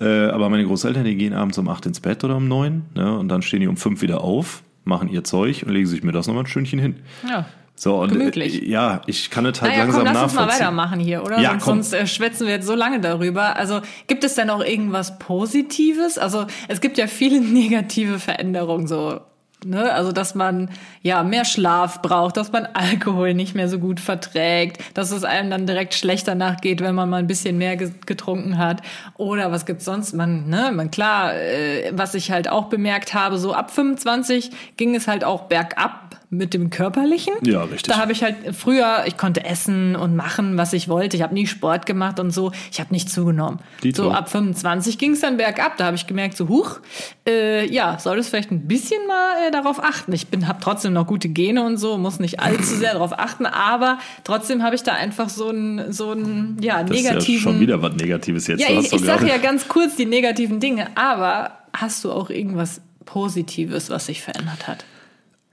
Äh, 0.00 0.26
aber 0.26 0.48
meine 0.48 0.64
Großeltern, 0.64 1.04
die 1.04 1.16
gehen 1.16 1.32
abends 1.32 1.56
um 1.58 1.68
8 1.68 1.86
ins 1.86 2.00
Bett 2.00 2.24
oder 2.24 2.36
um 2.36 2.48
9 2.48 2.82
ne, 2.94 3.16
und 3.16 3.28
dann 3.28 3.42
stehen 3.42 3.60
die 3.60 3.68
um 3.68 3.76
5 3.76 4.02
wieder 4.02 4.22
auf, 4.22 4.63
machen 4.84 5.08
ihr 5.08 5.24
Zeug 5.24 5.64
und 5.66 5.72
legen 5.72 5.86
sich 5.86 6.02
mittags 6.02 6.26
noch 6.26 6.34
mal 6.34 6.40
ein 6.40 6.46
Stündchen 6.46 6.78
hin. 6.78 6.96
Ja. 7.28 7.46
So, 7.76 8.00
und 8.00 8.12
Gemütlich. 8.12 8.62
Äh, 8.62 8.68
ja, 8.68 9.00
ich 9.06 9.30
kann 9.30 9.44
es 9.46 9.60
halt 9.60 9.72
Naja, 9.72 9.82
langsam 9.84 10.04
komm, 10.04 10.14
lass 10.14 10.22
uns 10.22 10.34
mal 10.34 10.40
nachvollziehen. 10.42 10.66
weitermachen 10.66 11.00
hier, 11.00 11.24
oder? 11.24 11.40
Ja, 11.40 11.50
sonst 11.50 11.64
komm. 11.64 11.82
sonst 11.82 11.92
äh, 11.92 12.06
schwätzen 12.06 12.46
wir 12.46 12.54
jetzt 12.54 12.66
so 12.66 12.74
lange 12.76 13.00
darüber. 13.00 13.56
Also 13.56 13.80
gibt 14.06 14.22
es 14.22 14.34
denn 14.34 14.48
auch 14.50 14.64
irgendwas 14.64 15.18
Positives? 15.18 16.16
Also 16.16 16.46
es 16.68 16.80
gibt 16.80 16.98
ja 16.98 17.06
viele 17.08 17.40
negative 17.42 18.18
Veränderungen 18.20 18.86
so. 18.86 19.20
Ne? 19.64 19.92
Also 19.92 20.12
dass 20.12 20.34
man 20.34 20.68
ja 21.02 21.22
mehr 21.22 21.44
Schlaf 21.44 22.02
braucht, 22.02 22.36
dass 22.36 22.52
man 22.52 22.66
Alkohol 22.74 23.34
nicht 23.34 23.54
mehr 23.54 23.68
so 23.68 23.78
gut 23.78 24.00
verträgt, 24.00 24.82
dass 24.96 25.10
es 25.10 25.24
einem 25.24 25.50
dann 25.50 25.66
direkt 25.66 25.94
schlechter 25.94 26.34
nachgeht, 26.34 26.80
wenn 26.80 26.94
man 26.94 27.08
mal 27.10 27.18
ein 27.18 27.26
bisschen 27.26 27.58
mehr 27.58 27.76
ge- 27.76 27.92
getrunken 28.06 28.58
hat. 28.58 28.82
Oder 29.16 29.50
was 29.52 29.66
gibt's 29.66 29.84
sonst? 29.84 30.12
Man, 30.14 30.48
ne, 30.48 30.70
man 30.72 30.90
klar, 30.90 31.34
äh, 31.34 31.90
was 31.92 32.14
ich 32.14 32.30
halt 32.30 32.48
auch 32.48 32.66
bemerkt 32.66 33.14
habe, 33.14 33.38
so 33.38 33.54
ab 33.54 33.70
25 33.70 34.50
ging 34.76 34.94
es 34.94 35.08
halt 35.08 35.24
auch 35.24 35.42
bergab 35.42 36.03
mit 36.36 36.54
dem 36.54 36.70
Körperlichen. 36.70 37.34
Ja, 37.42 37.62
richtig. 37.62 37.84
Da 37.84 37.98
habe 37.98 38.12
ich 38.12 38.22
halt 38.22 38.36
früher, 38.54 39.04
ich 39.06 39.16
konnte 39.16 39.44
essen 39.44 39.96
und 39.96 40.16
machen, 40.16 40.56
was 40.56 40.72
ich 40.72 40.88
wollte. 40.88 41.16
Ich 41.16 41.22
habe 41.22 41.34
nie 41.34 41.46
Sport 41.46 41.86
gemacht 41.86 42.20
und 42.20 42.30
so. 42.30 42.52
Ich 42.70 42.80
habe 42.80 42.92
nicht 42.92 43.10
zugenommen. 43.10 43.60
Dito. 43.82 44.04
So 44.04 44.10
ab 44.10 44.30
25 44.30 44.98
ging 44.98 45.12
es 45.12 45.20
dann 45.20 45.36
bergab. 45.36 45.76
Da 45.76 45.86
habe 45.86 45.96
ich 45.96 46.06
gemerkt, 46.06 46.36
so 46.36 46.48
huch, 46.48 46.80
äh, 47.26 47.66
ja, 47.72 47.98
solltest 47.98 48.30
vielleicht 48.30 48.50
ein 48.50 48.66
bisschen 48.66 49.06
mal 49.06 49.48
äh, 49.48 49.50
darauf 49.50 49.82
achten. 49.82 50.12
Ich 50.12 50.28
bin, 50.28 50.48
habe 50.48 50.58
trotzdem 50.62 50.92
noch 50.92 51.06
gute 51.06 51.28
Gene 51.28 51.64
und 51.64 51.76
so, 51.76 51.98
muss 51.98 52.20
nicht 52.20 52.40
allzu 52.40 52.74
sehr 52.76 52.92
darauf 52.92 53.18
achten, 53.18 53.46
aber 53.46 53.98
trotzdem 54.24 54.62
habe 54.62 54.74
ich 54.74 54.82
da 54.82 54.92
einfach 54.92 55.28
so 55.28 55.48
einen, 55.48 55.92
so 55.92 56.10
einen, 56.10 56.58
ja, 56.60 56.82
Das 56.82 56.98
ist 56.98 57.04
ja 57.04 57.20
schon 57.20 57.60
wieder 57.60 57.80
was 57.82 57.94
Negatives 57.94 58.46
jetzt. 58.46 58.60
Ja, 58.60 58.68
ich, 58.70 58.92
ich 58.92 59.00
sage 59.00 59.28
ja 59.28 59.38
ganz 59.38 59.68
kurz 59.68 59.96
die 59.96 60.06
negativen 60.06 60.60
Dinge, 60.60 60.88
aber 60.96 61.52
hast 61.72 62.04
du 62.04 62.12
auch 62.12 62.30
irgendwas 62.30 62.80
Positives, 63.04 63.90
was 63.90 64.06
sich 64.06 64.22
verändert 64.22 64.66
hat? 64.66 64.84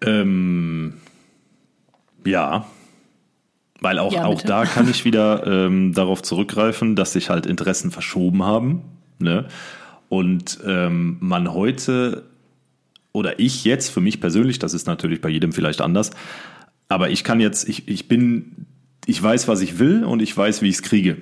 Ähm, 0.04 0.94
ja. 2.26 2.66
Weil 3.80 3.98
auch, 3.98 4.14
Ja, 4.14 4.26
auch 4.26 4.42
da 4.42 4.66
kann 4.66 4.90
ich 4.90 5.06
wieder 5.06 5.46
ähm, 5.48 5.94
darauf 5.94 6.22
zurückgreifen, 6.22 6.96
dass 6.96 7.14
sich 7.14 7.30
halt 7.30 7.46
Interessen 7.46 7.90
verschoben 7.90 8.44
haben. 8.44 8.84
Ne? 9.18 9.48
Und 10.10 10.60
ähm, 10.66 11.18
man 11.20 11.54
heute 11.54 12.24
oder 13.14 13.40
ich 13.40 13.66
jetzt, 13.66 13.90
für 13.90 14.02
mich 14.02 14.22
persönlich, 14.22 14.60
das 14.60 14.74
ist 14.74 14.88
natürlich 14.88 15.22
bei 15.22 15.30
jedem 15.30 15.52
vielleicht 15.52 15.82
anders, 15.82 16.12
aber 16.88 17.10
ich 17.10 17.24
kann 17.24 17.40
jetzt, 17.40 17.68
ich, 17.68 17.88
ich 17.88 18.08
bin, 18.08 18.66
ich 19.06 19.22
weiß, 19.22 19.48
was 19.48 19.62
ich 19.62 19.80
will 19.80 20.04
und 20.04 20.22
ich 20.22 20.36
weiß, 20.36 20.62
wie 20.62 20.70
ich 20.70 20.76
es 20.76 20.82
kriege. 20.82 21.18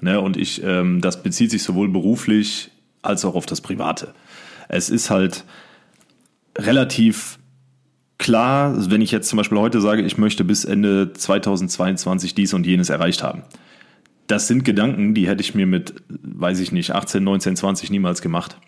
Ne? 0.00 0.20
Und 0.20 0.36
ich, 0.36 0.62
ähm, 0.62 1.00
das 1.00 1.22
bezieht 1.22 1.50
sich 1.50 1.62
sowohl 1.62 1.88
beruflich 1.88 2.70
als 3.02 3.24
auch 3.24 3.34
auf 3.34 3.46
das 3.46 3.60
Private. 3.60 4.14
Es 4.68 4.90
ist 4.90 5.10
halt 5.10 5.44
relativ 6.58 7.38
klar, 8.22 8.88
wenn 8.88 9.02
ich 9.02 9.10
jetzt 9.10 9.28
zum 9.28 9.36
Beispiel 9.36 9.58
heute 9.58 9.80
sage, 9.80 10.02
ich 10.02 10.16
möchte 10.16 10.44
bis 10.44 10.64
Ende 10.64 11.12
2022 11.12 12.36
dies 12.36 12.54
und 12.54 12.64
jenes 12.64 12.88
erreicht 12.88 13.24
haben. 13.24 13.42
Das 14.28 14.46
sind 14.46 14.64
Gedanken, 14.64 15.12
die 15.12 15.26
hätte 15.26 15.40
ich 15.40 15.56
mir 15.56 15.66
mit, 15.66 15.94
weiß 16.08 16.60
ich 16.60 16.70
nicht, 16.70 16.92
18, 16.92 17.22
19, 17.22 17.56
20 17.56 17.90
niemals 17.90 18.22
gemacht. 18.22 18.58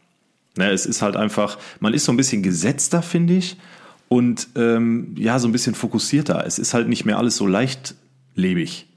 Ne, 0.56 0.70
es 0.70 0.86
ist 0.86 1.02
halt 1.02 1.14
einfach, 1.14 1.56
man 1.78 1.94
ist 1.94 2.04
so 2.04 2.12
ein 2.12 2.16
bisschen 2.16 2.42
gesetzter, 2.42 3.00
finde 3.00 3.34
ich, 3.34 3.56
und 4.08 4.48
ähm, 4.56 5.14
ja, 5.16 5.38
so 5.38 5.48
ein 5.48 5.52
bisschen 5.52 5.76
fokussierter. 5.76 6.44
Es 6.44 6.58
ist 6.58 6.74
halt 6.74 6.88
nicht 6.88 7.04
mehr 7.04 7.18
alles 7.18 7.36
so 7.36 7.46
leichtlebig 7.46 8.88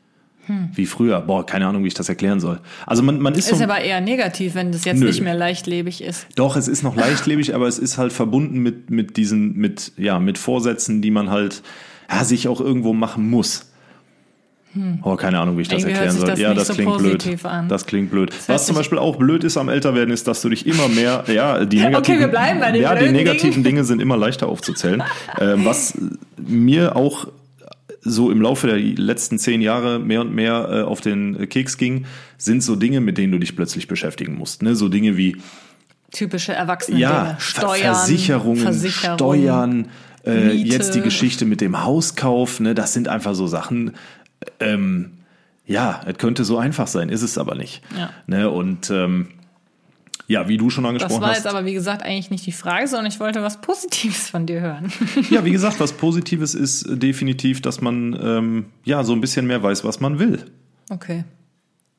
wie 0.74 0.86
früher. 0.86 1.22
Boah, 1.22 1.46
keine 1.46 1.68
Ahnung, 1.68 1.84
wie 1.84 1.88
ich 1.88 1.94
das 1.94 2.10
erklären 2.10 2.40
soll. 2.40 2.60
Also 2.86 3.04
man, 3.04 3.20
man 3.20 3.34
ist 3.34 3.48
so. 3.48 3.56
Ist 3.56 3.62
aber 3.62 3.80
eher 3.80 4.02
negativ, 4.02 4.56
wenn 4.56 4.72
das 4.72 4.86
jetzt 4.86 5.00
Nö. 5.00 5.08
nicht 5.08 5.22
mehr 5.22 5.36
leichtlebig 5.36 6.02
ist. 6.02 6.28
Doch, 6.36 6.56
es 6.56 6.68
ist 6.68 6.84
noch 6.84 6.96
leichtlebig, 6.98 7.56
aber 7.56 7.68
es 7.68 7.80
ist 7.80 7.98
halt 7.98 8.14
verbunden 8.14 8.60
mit, 8.60 8.90
mit 8.90 9.18
diesen, 9.18 9.56
mit, 9.58 9.94
ja, 9.98 10.20
mit 10.20 10.38
Vorsätzen, 10.38 11.02
die 11.02 11.12
man 11.12 11.30
halt 11.30 11.64
ja, 12.10 12.24
sich 12.24 12.48
auch 12.48 12.62
irgendwo 12.62 12.94
machen 12.94 13.30
muss. 13.30 13.66
Oh, 15.04 15.16
keine 15.16 15.40
Ahnung, 15.40 15.58
wie 15.58 15.62
ich 15.62 15.68
das 15.68 15.84
Hm. 15.84 15.90
Irgendwie 15.90 16.06
erklären 16.06 16.18
soll. 16.18 16.30
das 16.30 16.40
ja, 16.40 16.54
das 16.54 16.68
so 16.68 16.74
klingt 16.74 16.98
blöd. 16.98 17.46
an. 17.46 17.68
Das 17.68 17.86
klingt 17.86 18.12
blöd. 18.12 18.32
hört 18.32 18.50
Was 18.50 18.66
zum 18.66 18.76
Beispiel 18.76 18.98
auch 18.98 19.16
blöd 19.16 19.44
ist 19.44 19.58
am 19.58 19.70
Älterwerden, 19.70 20.14
ist, 20.14 20.28
dass 20.28 20.42
du 20.42 20.50
dich 20.50 20.68
immer 20.68 20.88
mehr, 20.88 21.24
ja, 21.28 21.66
die 21.66 21.78
negativen, 21.82 22.20
wir 22.20 22.28
bleiben 22.28 22.60
bei 22.60 22.72
den 22.72 22.82
ja, 22.82 22.96
die 22.96 23.10
negativen 23.10 23.52
Dingen. 23.52 23.64
Dinge 23.64 23.84
sind 23.86 24.02
immer 24.02 24.18
leichter 24.18 24.48
aufzuzählen. 24.48 25.04
ähm, 25.40 25.66
was 25.66 25.98
mir 26.38 26.96
auch 26.96 27.28
so 28.02 28.32
im 28.32 28.42
Laufe 28.42 28.68
der 28.68 28.78
letzten 28.78 29.40
zehn 29.40 29.62
Jahre 29.62 30.00
mehr 30.00 30.22
und 30.22 30.34
mehr 30.34 30.68
äh, 30.70 30.82
auf 30.82 31.02
den 31.02 31.50
Keks 31.50 31.78
ging, 31.78 32.06
sind 32.38 32.64
so 32.64 32.76
Dinge, 32.76 33.02
mit 33.02 33.18
denen 33.18 33.32
du 33.32 33.40
dich 33.40 33.56
plötzlich 33.56 33.88
beschäftigen 33.88 34.36
musst. 34.36 34.62
Ne? 34.62 34.76
So 34.76 34.90
Dinge 34.90 35.18
wie 35.18 35.38
Typische 36.12 36.54
Erwachsene 36.54 37.00
ja, 37.00 37.24
Dinge. 37.24 37.36
Steuern, 37.40 37.96
Versicherungen, 37.96 38.64
Versicherung, 38.64 39.18
Steuern, 39.18 39.88
äh, 40.26 40.52
jetzt 40.54 40.96
die 40.96 41.02
Geschichte 41.02 41.46
mit 41.46 41.60
dem 41.60 41.84
Hauskauf, 41.84 42.62
ne, 42.62 42.74
das 42.74 42.94
sind 42.94 43.10
einfach 43.10 43.36
so 43.36 43.46
Sachen. 43.48 43.92
Ähm, 44.62 45.12
ja, 45.66 46.02
es 46.06 46.18
könnte 46.18 46.46
so 46.46 46.58
einfach 46.58 46.88
sein, 46.88 47.10
ist 47.10 47.24
es 47.24 47.38
aber 47.38 47.56
nicht. 47.56 47.82
Ja. 47.98 48.10
Ne, 48.26 48.50
und 48.50 48.90
ähm, 48.90 49.28
ja, 50.28 50.48
wie 50.48 50.58
du 50.58 50.70
schon 50.70 50.84
Das 50.84 50.90
angesprochen 50.90 51.22
war 51.22 51.30
hast. 51.30 51.38
jetzt 51.38 51.48
aber, 51.48 51.66
wie 51.66 51.74
gesagt, 51.74 52.04
eigentlich 52.04 52.30
nicht 52.30 52.46
die 52.46 52.52
Frage, 52.52 52.88
sondern 52.88 53.08
ich 53.08 53.20
wollte 53.20 53.42
was 53.42 53.62
Positives 53.62 54.30
von 54.30 54.46
dir 54.46 54.60
hören. 54.60 54.92
ja, 55.30 55.46
wie 55.46 55.52
gesagt, 55.52 55.80
was 55.80 55.94
Positives 55.94 56.54
ist 56.54 56.86
definitiv, 56.90 57.62
dass 57.62 57.82
man 57.82 58.18
ähm, 58.22 58.66
ja 58.84 59.04
so 59.04 59.14
ein 59.14 59.22
bisschen 59.22 59.48
mehr 59.48 59.64
weiß, 59.64 59.84
was 59.84 60.00
man 60.00 60.20
will. 60.20 60.46
Okay. 60.90 61.24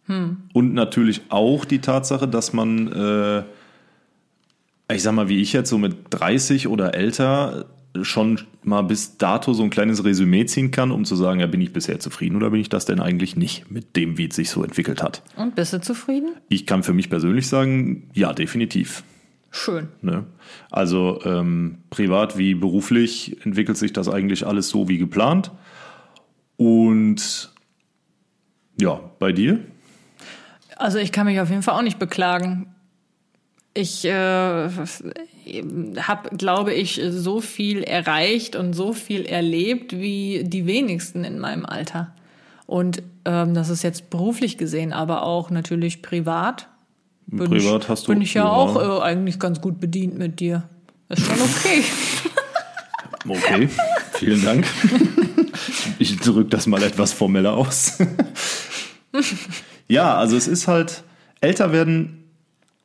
Und 0.09 0.73
natürlich 0.73 1.21
auch 1.29 1.67
die 1.67 1.81
Tatsache, 1.81 2.27
dass 2.27 2.55
man, 2.55 2.91
äh, 2.91 4.95
ich 4.95 5.03
sag 5.03 5.13
mal, 5.13 5.29
wie 5.29 5.43
ich 5.43 5.53
jetzt 5.53 5.69
so 5.69 5.77
mit 5.77 5.97
30 6.11 6.69
oder 6.69 6.95
älter 6.95 7.67
schon 8.05 8.41
mal 8.63 8.83
bis 8.83 9.17
dato 9.17 9.53
so 9.53 9.63
ein 9.63 9.71
kleines 9.71 10.05
Resümee 10.05 10.47
ziehen 10.47 10.71
kann, 10.71 10.91
um 10.91 11.05
zu 11.05 11.17
sagen, 11.17 11.41
ja, 11.41 11.47
bin 11.47 11.61
ich 11.61 11.73
bisher 11.73 12.01
zufrieden 12.01 12.37
oder 12.37 12.51
bin 12.51 12.61
ich 12.61 12.69
das 12.69 12.85
denn 12.85 13.01
eigentlich 13.01 13.37
nicht 13.37 13.71
mit 13.71 13.97
dem, 13.97 14.19
wie 14.19 14.29
es 14.29 14.37
sich 14.37 14.51
so 14.51 14.63
entwickelt 14.63 15.03
hat. 15.03 15.23
Und 15.37 15.55
bist 15.55 15.73
du 15.73 15.81
zufrieden? 15.81 16.35
Ich 16.49 16.67
kann 16.67 16.83
für 16.83 16.93
mich 16.93 17.11
persönlich 17.11 17.49
sagen, 17.49 18.11
ja, 18.15 18.33
definitiv. 18.33 19.05
Schön. 19.51 19.89
Ne? 20.03 20.25
Also 20.71 21.21
ähm, 21.25 21.79
privat 21.91 22.37
wie 22.37 22.55
beruflich 22.55 23.45
entwickelt 23.45 23.79
sich 23.79 23.93
das 23.93 24.09
eigentlich 24.09 24.47
alles 24.47 24.69
so 24.69 24.89
wie 24.89 24.99
geplant. 24.99 25.51
Und 26.57 27.53
ja, 28.81 29.01
bei 29.19 29.33
dir? 29.33 29.61
Also 30.77 30.99
ich 30.99 31.13
kann 31.13 31.27
mich 31.27 31.41
auf 31.41 31.51
jeden 31.51 31.63
Fall 31.63 31.75
auch 31.75 31.83
nicht 31.83 31.99
beklagen. 31.99 32.75
Ich 33.75 34.05
äh, 34.05 34.69
habe, 36.01 36.37
glaube 36.37 36.73
ich, 36.75 37.01
so 37.11 37.41
viel 37.41 37.83
erreicht 37.83 38.57
und 38.57 38.73
so 38.75 38.93
viel 38.93 39.25
erlebt 39.27 39.93
wie 39.93 40.45
die 40.45 40.67
wenigsten 40.67 41.25
in 41.25 41.39
meinem 41.39 41.65
Alter. 41.67 42.15
Und 42.67 43.03
ähm, 43.25 43.55
das 43.55 43.69
ist 43.71 43.83
jetzt 43.83 44.11
beruflich 44.11 44.59
gesehen, 44.59 44.93
aber 44.93 45.23
auch 45.23 45.51
natürlich 45.51 46.03
privat. 46.03 46.69
Bin 47.27 47.49
Privat 47.51 47.85
ich, 47.85 47.89
hast 47.89 48.07
du- 48.09 48.13
bin 48.13 48.23
ich 48.23 48.35
ja, 48.35 48.45
ja. 48.45 48.51
auch 48.51 49.01
äh, 49.01 49.03
eigentlich 49.03 49.39
ganz 49.39 49.61
gut 49.61 49.81
bedient 49.81 50.17
mit 50.19 50.41
dir. 50.41 50.69
Ist 51.09 51.25
schon 51.27 51.41
okay. 51.41 51.83
Okay, 53.29 53.69
vielen 54.15 54.43
Dank. 54.43 54.65
Ich 55.99 56.17
drücke 56.19 56.49
das 56.49 56.67
mal 56.67 56.83
etwas 56.83 57.13
formeller 57.13 57.55
aus. 57.55 57.99
Ja, 59.89 60.17
also 60.19 60.37
es 60.37 60.47
ist 60.47 60.69
halt 60.69 61.03
älter 61.41 61.73
werden. 61.73 62.28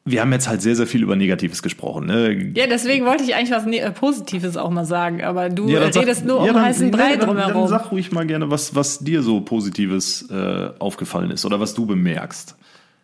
Wir 0.05 0.19
haben 0.19 0.33
jetzt 0.33 0.49
halt 0.49 0.61
sehr, 0.61 0.75
sehr 0.75 0.85
viel 0.85 1.01
über 1.01 1.15
Negatives 1.15 1.63
gesprochen. 1.63 2.07
Ne? 2.07 2.51
ja, 2.57 2.67
deswegen 2.67 3.05
wollte 3.05 3.23
ich 3.23 3.35
eigentlich 3.35 3.51
was 3.51 3.65
ne 3.65 3.79
äh, 3.79 3.91
Positives 3.91 4.57
auch 4.57 4.69
mal 4.69 4.83
sagen, 4.85 5.23
aber 5.23 5.49
du 5.49 5.69
Ja, 5.69 5.77
äh, 5.77 5.81
dann 5.83 5.93
sag- 5.93 6.03
redest 6.03 6.25
nur 6.25 6.37
ja, 6.43 6.49
um 6.49 6.55
dann- 6.55 6.65
heißen 6.65 6.87
nee, 6.87 6.91
Brei 6.91 7.15
dann, 7.15 7.27
drumherum. 7.29 7.53
Dann 7.53 7.67
sag 7.69 7.89
ruhig 7.91 8.11
mal 8.11 8.25
gerne, 8.27 8.51
was, 8.51 8.75
was 8.75 8.99
dir 8.99 9.21
so 9.23 9.39
Positives 9.41 10.29
äh, 10.29 10.69
aufgefallen 10.79 11.31
ist 11.31 11.45
oder 11.45 11.59
was 11.61 11.73
du 11.73 11.85
bemerkst. 11.85 12.55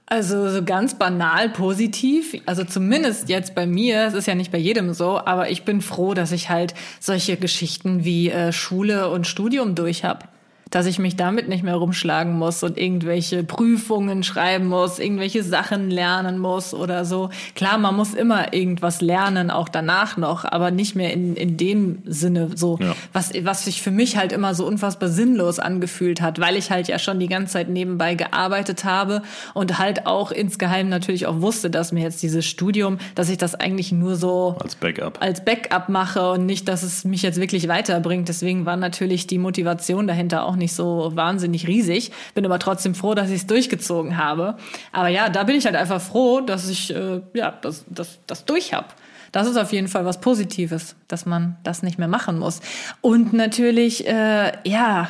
Also 0.08 0.50
so 0.50 0.64
ganz 0.64 0.96
banal 0.96 1.50
positiv, 1.50 2.36
also 2.48 2.64
zumindest 2.64 3.30
jetzt 3.30 3.54
bei 3.56 3.66
mir, 3.68 4.06
es 4.08 4.16
ist 4.16 4.26
ja 4.26 4.34
nicht 4.36 4.52
bei 4.52 4.58
jedem 4.58 4.94
so, 4.94 5.20
aber 5.24 5.52
ich 5.52 5.64
bin 5.66 5.82
froh, 5.82 6.16
dass 6.16 6.32
ich 6.32 6.50
halt 6.50 6.74
solche 7.00 7.38
Geschichten 7.38 8.04
wie 8.04 8.30
äh, 8.32 8.52
Schule 8.52 9.10
und 9.10 9.26
Studium 9.28 9.76
durch 9.76 10.04
hab. 10.04 10.28
Dass 10.72 10.86
ich 10.86 11.00
mich 11.00 11.16
damit 11.16 11.50
nicht 11.50 11.64
mehr 11.64 11.76
rumschlagen 11.76 12.34
muss 12.34 12.62
und 12.64 12.78
irgendwelche 12.78 13.44
Prüfungen 13.44 14.24
schreiben 14.24 14.68
muss, 14.68 15.00
irgendwelche 15.00 15.44
Sachen 15.44 15.90
lernen 15.90 16.38
muss 16.38 16.74
oder 16.74 17.06
so. 17.06 17.30
Klar, 17.56 17.78
man 17.78 17.96
muss 17.96 18.14
immer 18.14 18.54
irgendwas 18.54 19.02
lernen, 19.02 19.50
auch 19.50 19.70
danach 19.70 20.18
noch, 20.18 20.46
aber 20.46 20.72
nicht 20.72 20.96
mehr 20.96 21.12
in, 21.12 21.36
in 21.36 21.58
dem 21.58 22.00
Sinne 22.06 22.52
so, 22.56 22.78
ja. 22.80 22.96
was, 23.14 23.32
was 23.44 23.66
sich 23.66 23.82
für 23.82 23.92
mich 23.92 24.18
halt 24.18 24.32
immer 24.32 24.54
so 24.54 24.66
unfassbar 24.66 25.10
sinnlos 25.10 25.60
angefühlt 25.60 26.22
hat, 26.22 26.40
weil 26.40 26.56
ich 26.56 26.70
halt 26.70 26.88
ja 26.88 27.00
schon 27.00 27.20
die 27.20 27.28
ganze 27.28 27.54
Zeit 27.54 27.70
nebenbei 27.70 28.16
gearbeitet 28.16 28.86
habe 28.86 29.24
und 29.54 29.80
halt 29.80 30.06
auch 30.06 30.32
insgeheim 30.32 30.90
natürlich 30.90 31.26
auch 31.26 31.42
wusste, 31.42 31.70
dass 31.70 31.92
mir 31.92 32.04
jetzt 32.04 32.22
dieses 32.22 32.46
Studium, 32.46 33.00
dass 33.16 33.30
ich 33.30 33.38
das 33.38 33.56
eigentlich 33.56 33.92
nur 33.92 34.16
so 34.16 34.56
als 34.60 34.76
Backup, 34.76 35.18
als 35.22 35.44
Backup 35.44 35.90
mache 35.90 36.32
und 36.32 36.46
nicht, 36.46 36.68
dass 36.68 36.84
es 36.84 37.06
mich 37.06 37.24
jetzt 37.24 37.40
wirklich 37.40 37.68
weiterbringt. 37.68 38.30
Deswegen 38.30 38.66
war 38.66 38.78
natürlich 38.78 39.26
die 39.26 39.40
Motivation 39.40 40.06
dahinter 40.06 40.46
auch 40.46 40.59
nicht 40.60 40.74
so 40.74 41.12
wahnsinnig 41.16 41.68
riesig. 41.68 42.12
Bin 42.36 42.46
aber 42.46 42.60
trotzdem 42.60 42.94
froh, 42.94 43.16
dass 43.16 43.30
ich 43.30 43.38
es 43.38 43.48
durchgezogen 43.48 44.18
habe. 44.18 44.58
Aber 44.92 45.08
ja, 45.08 45.30
da 45.30 45.44
bin 45.44 45.56
ich 45.56 45.66
halt 45.66 45.76
einfach 45.76 46.02
froh, 46.02 46.42
dass 46.42 46.70
ich 46.70 46.94
äh, 46.96 47.22
ja 47.34 47.58
das, 47.62 47.86
das, 47.90 48.20
das 48.28 48.46
durch 48.46 48.74
habe. 48.74 48.88
Das 49.32 49.48
ist 49.48 49.58
auf 49.58 49.72
jeden 49.72 49.88
Fall 49.88 50.06
was 50.06 50.22
Positives, 50.22 50.96
dass 51.08 51.26
man 51.26 51.58
das 51.64 51.84
nicht 51.84 52.00
mehr 52.00 52.08
machen 52.08 52.40
muss. 52.40 52.62
Und 53.02 53.34
natürlich, 53.34 54.08
äh, 54.08 54.52
ja, 54.64 55.10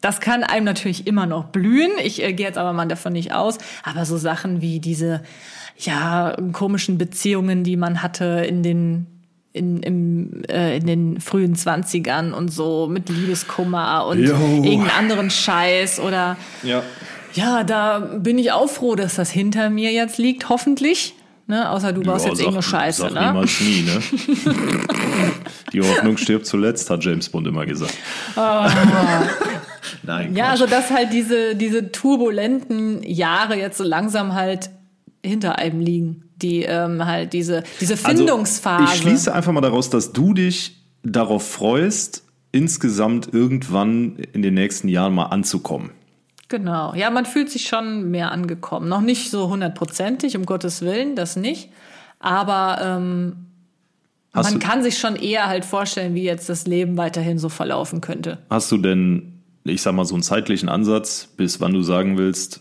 das 0.00 0.20
kann 0.20 0.42
einem 0.42 0.64
natürlich 0.64 1.06
immer 1.06 1.26
noch 1.26 1.46
blühen. 1.46 1.92
Ich 2.02 2.22
äh, 2.22 2.32
gehe 2.32 2.46
jetzt 2.46 2.58
aber 2.58 2.72
mal 2.72 2.86
davon 2.86 3.12
nicht 3.12 3.32
aus. 3.32 3.58
Aber 3.84 4.04
so 4.04 4.16
Sachen 4.16 4.60
wie 4.60 4.80
diese 4.80 5.22
ja 5.78 6.36
komischen 6.52 6.98
Beziehungen, 6.98 7.64
die 7.64 7.76
man 7.76 8.02
hatte 8.02 8.44
in 8.46 8.62
den 8.62 9.06
in, 9.52 9.82
im, 9.82 10.42
äh, 10.48 10.76
in 10.78 10.86
den 10.86 11.20
frühen 11.20 11.54
Zwanzigern 11.54 12.32
und 12.32 12.48
so 12.48 12.88
mit 12.88 13.08
Liebeskummer 13.08 14.06
und 14.06 14.20
Yo. 14.20 14.34
irgendeinen 14.34 14.90
anderen 14.90 15.30
Scheiß 15.30 16.00
oder 16.00 16.36
ja. 16.62 16.82
ja, 17.34 17.62
da 17.64 17.98
bin 17.98 18.38
ich 18.38 18.52
auch 18.52 18.70
froh, 18.70 18.94
dass 18.94 19.16
das 19.16 19.30
hinter 19.30 19.68
mir 19.70 19.92
jetzt 19.92 20.18
liegt, 20.18 20.48
hoffentlich. 20.48 21.14
Ne? 21.46 21.68
Außer 21.68 21.92
du 21.92 22.02
baust 22.02 22.24
ja, 22.24 22.30
jetzt 22.30 22.38
sag, 22.38 22.46
irgendeine 22.46 22.62
Scheiße, 22.62 23.02
sag 23.02 23.12
ne? 23.12 23.26
Niemals 23.26 23.60
nie, 23.60 23.82
ne? 23.82 24.00
Die 25.72 25.80
Hoffnung 25.80 26.16
stirbt 26.16 26.46
zuletzt, 26.46 26.88
hat 26.88 27.04
James 27.04 27.28
Bond 27.28 27.46
immer 27.46 27.66
gesagt. 27.66 27.94
Oh. 28.36 28.66
Nein. 30.02 30.34
Ja, 30.34 30.48
also 30.50 30.66
dass 30.66 30.90
halt 30.90 31.12
diese, 31.12 31.54
diese 31.56 31.92
turbulenten 31.92 33.02
Jahre 33.02 33.56
jetzt 33.56 33.78
so 33.78 33.84
langsam 33.84 34.34
halt 34.34 34.70
hinter 35.24 35.58
einem 35.58 35.80
liegen 35.80 36.24
die 36.42 36.62
ähm, 36.62 37.04
halt 37.04 37.32
diese, 37.32 37.62
diese 37.80 37.96
Findungsphase. 37.96 38.82
Also 38.82 38.94
ich 38.94 39.00
schließe 39.00 39.34
einfach 39.34 39.52
mal 39.52 39.60
daraus, 39.60 39.90
dass 39.90 40.12
du 40.12 40.34
dich 40.34 40.76
darauf 41.02 41.48
freust, 41.48 42.24
insgesamt 42.52 43.32
irgendwann 43.32 44.16
in 44.32 44.42
den 44.42 44.54
nächsten 44.54 44.88
Jahren 44.88 45.14
mal 45.14 45.26
anzukommen. 45.26 45.90
Genau. 46.48 46.94
Ja, 46.94 47.10
man 47.10 47.24
fühlt 47.24 47.50
sich 47.50 47.66
schon 47.66 48.10
mehr 48.10 48.30
angekommen. 48.30 48.88
Noch 48.88 49.00
nicht 49.00 49.30
so 49.30 49.48
hundertprozentig, 49.48 50.36
um 50.36 50.44
Gottes 50.44 50.82
Willen, 50.82 51.16
das 51.16 51.36
nicht. 51.36 51.70
Aber 52.20 52.78
ähm, 52.82 53.46
man 54.34 54.58
kann 54.58 54.82
sich 54.82 54.98
schon 54.98 55.16
eher 55.16 55.46
halt 55.46 55.64
vorstellen, 55.64 56.14
wie 56.14 56.24
jetzt 56.24 56.48
das 56.48 56.66
Leben 56.66 56.96
weiterhin 56.96 57.38
so 57.38 57.48
verlaufen 57.48 58.00
könnte. 58.00 58.38
Hast 58.50 58.70
du 58.70 58.76
denn, 58.76 59.40
ich 59.64 59.80
sag 59.82 59.94
mal, 59.94 60.04
so 60.04 60.14
einen 60.14 60.22
zeitlichen 60.22 60.68
Ansatz, 60.68 61.28
bis 61.36 61.60
wann 61.60 61.72
du 61.72 61.82
sagen 61.82 62.18
willst, 62.18 62.60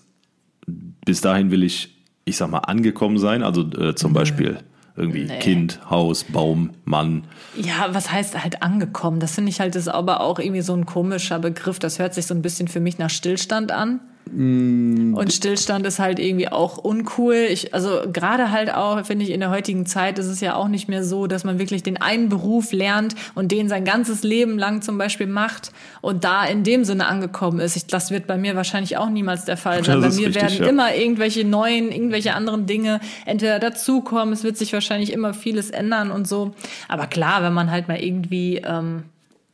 bis 0.66 1.22
dahin 1.22 1.52
will 1.52 1.64
ich 1.64 2.01
ich 2.26 2.38
sag 2.38 2.50
mal, 2.50 2.60
angekommen 2.60 3.18
sein? 3.18 3.44
Also 3.44 3.62
äh, 3.62 3.96
zum 3.96 4.14
Beispiel 4.14 4.60
irgendwie 4.96 5.26
nee. 5.26 5.40
Kind, 5.40 5.90
Haus, 5.90 6.26
Baum, 6.26 6.72
Mann. 6.84 7.24
Ja, 7.56 7.94
was 7.94 8.12
heißt 8.12 8.42
halt 8.44 8.62
angekommen? 8.62 9.20
Das 9.20 9.36
finde 9.36 9.50
ich 9.50 9.60
halt 9.60 9.76
ist 9.76 9.88
aber 9.88 10.22
auch 10.22 10.40
irgendwie 10.40 10.62
so 10.62 10.74
ein 10.74 10.86
komischer 10.86 11.40
Begriff. 11.40 11.80
Das 11.80 12.00
hört 12.00 12.14
sich 12.14 12.26
so 12.28 12.34
ein 12.34 12.42
bisschen 12.42 12.68
für 12.68 12.80
mich 12.80 12.98
nach 12.98 13.10
Stillstand 13.10 13.72
an. 13.72 14.02
Und 14.34 15.34
Stillstand 15.34 15.86
ist 15.86 16.00
halt 16.00 16.18
irgendwie 16.18 16.48
auch 16.48 16.78
uncool. 16.78 17.36
Ich, 17.50 17.74
also 17.74 18.02
gerade 18.12 18.50
halt 18.52 18.74
auch, 18.74 19.04
finde 19.06 19.26
ich, 19.26 19.32
in 19.32 19.42
der 19.42 19.50
heutigen 19.50 19.86
Zeit 19.86 20.20
ist 20.20 20.28
es 20.28 20.40
ja 20.40 20.56
auch 20.56 20.70
nicht 20.70 20.88
mehr 20.88 21.04
so, 21.04 21.28
dass 21.28 21.44
man 21.44 21.60
wirklich 21.60 21.84
den 21.84 22.02
einen 22.02 22.30
Beruf 22.30 22.72
lernt 22.72 23.16
und 23.36 23.52
den 23.52 23.68
sein 23.68 23.84
ganzes 23.84 24.24
Leben 24.24 24.58
lang 24.58 24.82
zum 24.82 24.98
Beispiel 24.98 25.28
macht 25.28 25.72
und 26.00 26.24
da 26.24 26.46
in 26.46 26.64
dem 26.64 26.86
Sinne 26.86 27.08
angekommen 27.08 27.60
ist. 27.60 27.76
Ich, 27.76 27.88
das 27.88 28.10
wird 28.12 28.26
bei 28.26 28.38
mir 28.38 28.56
wahrscheinlich 28.56 28.96
auch 28.98 29.10
niemals 29.10 29.44
der 29.44 29.58
Fall 29.58 29.84
sein. 29.84 30.00
Bei 30.00 30.10
mir 30.10 30.28
richtig, 30.28 30.36
werden 30.36 30.58
ja. 30.60 30.68
immer 30.68 30.96
irgendwelche 30.96 31.44
neuen, 31.44 31.92
irgendwelche 31.92 32.34
anderen 32.34 32.66
Dinge 32.66 33.02
entweder 33.26 33.60
dazukommen. 33.60 34.34
Es 34.34 34.46
wird 34.46 34.58
sich 34.58 34.72
wahrscheinlich 34.72 35.12
immer 35.12 35.34
vieles 35.34 35.72
ändern 35.72 36.10
und 36.10 36.26
so. 36.26 36.54
Aber 36.88 37.08
klar, 37.08 37.44
wenn 37.44 37.54
man 37.54 37.70
halt 37.70 37.90
mal 37.90 38.02
irgendwie, 38.02 38.62
ähm, 38.64 39.04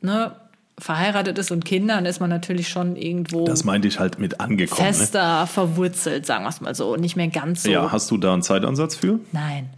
ne, 0.01 0.33
verheiratet 0.79 1.37
ist 1.37 1.51
und 1.51 1.65
Kinder, 1.65 1.95
dann 1.95 2.05
ist 2.05 2.19
man 2.19 2.29
natürlich 2.29 2.69
schon 2.69 2.95
irgendwo. 2.95 3.45
Das 3.45 3.63
meinte 3.63 3.87
ich 3.87 3.99
halt 3.99 4.19
mit 4.19 4.39
angekommen. 4.39 4.87
Ne? 4.87 4.93
Fester 4.93 5.41
ne? 5.41 5.47
verwurzelt, 5.47 6.25
sagen 6.25 6.43
wir 6.43 6.49
es 6.49 6.61
mal 6.61 6.75
so, 6.75 6.95
nicht 6.95 7.15
mehr 7.15 7.27
ganz 7.27 7.63
so. 7.63 7.69
Ja, 7.71 7.91
hast 7.91 8.11
du 8.11 8.17
da 8.17 8.33
einen 8.33 8.43
Zeitansatz 8.43 8.95
für? 8.95 9.19
Nein. 9.31 9.69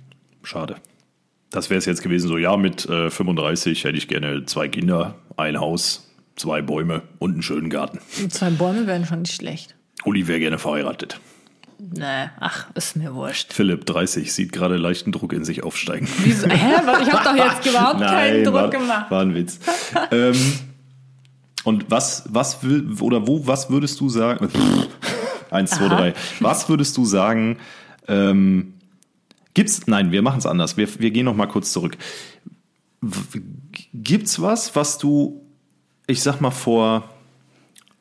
Schade. 0.43 0.75
Das 1.51 1.69
wäre 1.69 1.79
es 1.79 1.85
jetzt 1.85 2.03
gewesen, 2.03 2.27
so 2.27 2.37
ja, 2.37 2.57
mit 2.57 2.87
äh, 2.87 3.09
35 3.09 3.83
hätte 3.83 3.97
ich 3.97 4.07
gerne 4.07 4.45
zwei 4.45 4.67
Kinder, 4.67 5.15
ein 5.35 5.59
Haus, 5.59 6.07
zwei 6.35 6.61
Bäume 6.61 7.01
und 7.17 7.33
einen 7.33 7.43
schönen 7.43 7.69
Garten. 7.69 7.99
Und 8.21 8.33
zwei 8.33 8.49
Bäume 8.49 8.85
wären 8.85 9.05
schon 9.05 9.21
nicht 9.21 9.35
schlecht. 9.35 9.75
Uli 10.05 10.27
wäre 10.27 10.39
gerne 10.39 10.59
verheiratet. 10.59 11.19
Nee, 11.79 12.29
ach, 12.39 12.67
ist 12.75 12.97
mir 12.97 13.15
wurscht. 13.15 13.53
Philipp, 13.53 13.85
30, 13.85 14.33
sieht 14.33 14.51
gerade 14.51 14.75
leichten 14.75 15.13
Druck 15.13 15.31
in 15.31 15.45
sich 15.45 15.63
aufsteigen. 15.63 16.07
Wieso? 16.19 16.47
Hä? 16.49 16.75
Ich 17.01 17.11
habe 17.11 17.23
doch 17.23 17.35
jetzt 17.35 17.65
überhaupt 17.69 18.01
Nein, 18.01 18.09
keinen 18.09 18.43
Druck 18.43 18.53
war, 18.53 18.69
gemacht. 18.69 19.11
War 19.11 19.21
ein 19.21 19.33
Witz. 19.33 19.59
ähm, 20.11 20.35
und 21.63 21.89
was, 21.91 22.23
was 22.29 22.63
will, 22.63 22.95
oder 23.01 23.27
wo, 23.27 23.45
was 23.45 23.69
würdest 23.69 23.99
du 23.99 24.09
sagen? 24.09 24.49
Eins, 25.51 25.71
zwei, 25.71 25.87
drei. 25.87 26.13
Was 26.39 26.69
würdest 26.69 26.95
du 26.97 27.05
sagen? 27.05 27.57
Ähm, 28.07 28.73
gibt's? 29.53 29.87
Nein, 29.87 30.11
wir 30.11 30.21
machen 30.21 30.39
es 30.39 30.45
anders. 30.45 30.77
Wir, 30.77 30.87
wir 30.99 31.11
gehen 31.11 31.25
noch 31.25 31.35
mal 31.35 31.47
kurz 31.47 31.71
zurück. 31.71 31.97
Gibt's 33.93 34.41
was, 34.41 34.75
was 34.75 34.97
du, 34.97 35.41
ich 36.07 36.21
sag 36.21 36.39
mal 36.39 36.51
vor, 36.51 37.09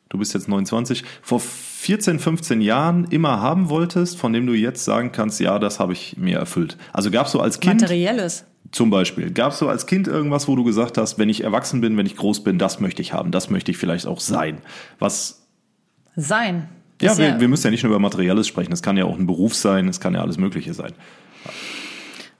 du 0.09 0.19
bist 0.19 0.35
jetzt 0.35 0.49
29, 0.49 1.05
vor 1.23 1.41
14, 1.41 2.19
15 2.19 2.61
Jahren 2.61 3.05
immer 3.11 3.41
haben 3.41 3.69
wolltest, 3.69 4.19
von 4.19 4.33
dem 4.33 4.47
du 4.47 4.53
jetzt 4.53 4.85
sagen 4.85 5.13
kannst, 5.13 5.41
ja, 5.41 5.59
das 5.59 5.79
habe 5.79 5.93
ich 5.93 6.17
mir 6.17 6.39
erfüllt. 6.39 6.77
Also 6.93 7.11
gab's 7.11 7.33
so 7.33 7.41
als 7.41 7.61
Kind 7.61 7.81
Materielles. 7.81 8.45
Zum 8.71 8.91
Beispiel, 8.91 9.31
gab 9.31 9.53
es 9.53 9.59
so 9.59 9.69
als 9.69 9.87
Kind 9.87 10.09
irgendwas, 10.09 10.47
wo 10.47 10.55
du 10.55 10.63
gesagt 10.63 10.99
hast, 10.99 11.19
wenn 11.19 11.29
ich 11.29 11.43
erwachsen 11.43 11.81
bin, 11.81 11.97
wenn 11.97 12.07
ich 12.07 12.17
groß 12.17 12.45
bin, 12.45 12.59
das 12.59 12.81
möchte 12.81 13.01
ich 13.01 13.13
haben, 13.13 13.31
das 13.31 13.49
möchte 13.49 13.71
ich 13.71 13.79
vielleicht 13.79 14.07
auch 14.07 14.21
sein? 14.21 14.59
Was? 14.99 15.47
Sein. 16.17 16.69
Ja, 17.01 17.17
wir, 17.17 17.29
ja 17.29 17.41
wir 17.41 17.49
müssen 17.49 17.67
ja 17.67 17.71
nicht 17.71 17.83
nur 17.83 17.91
über 17.91 18.01
Materielles 18.01 18.47
sprechen. 18.47 18.73
Es 18.73 18.83
kann 18.83 18.97
ja 18.97 19.05
auch 19.05 19.19
ein 19.19 19.27
Beruf 19.27 19.55
sein, 19.55 19.89
es 19.89 20.01
kann 20.01 20.15
ja 20.15 20.21
alles 20.21 20.37
Mögliche 20.37 20.75
sein. 20.75 20.93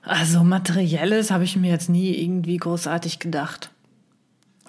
Also 0.03 0.43
Materielles 0.43 1.31
habe 1.31 1.43
ich 1.43 1.55
mir 1.55 1.71
jetzt 1.71 1.89
nie 1.89 2.11
irgendwie 2.13 2.57
großartig 2.57 3.19
gedacht. 3.19 3.71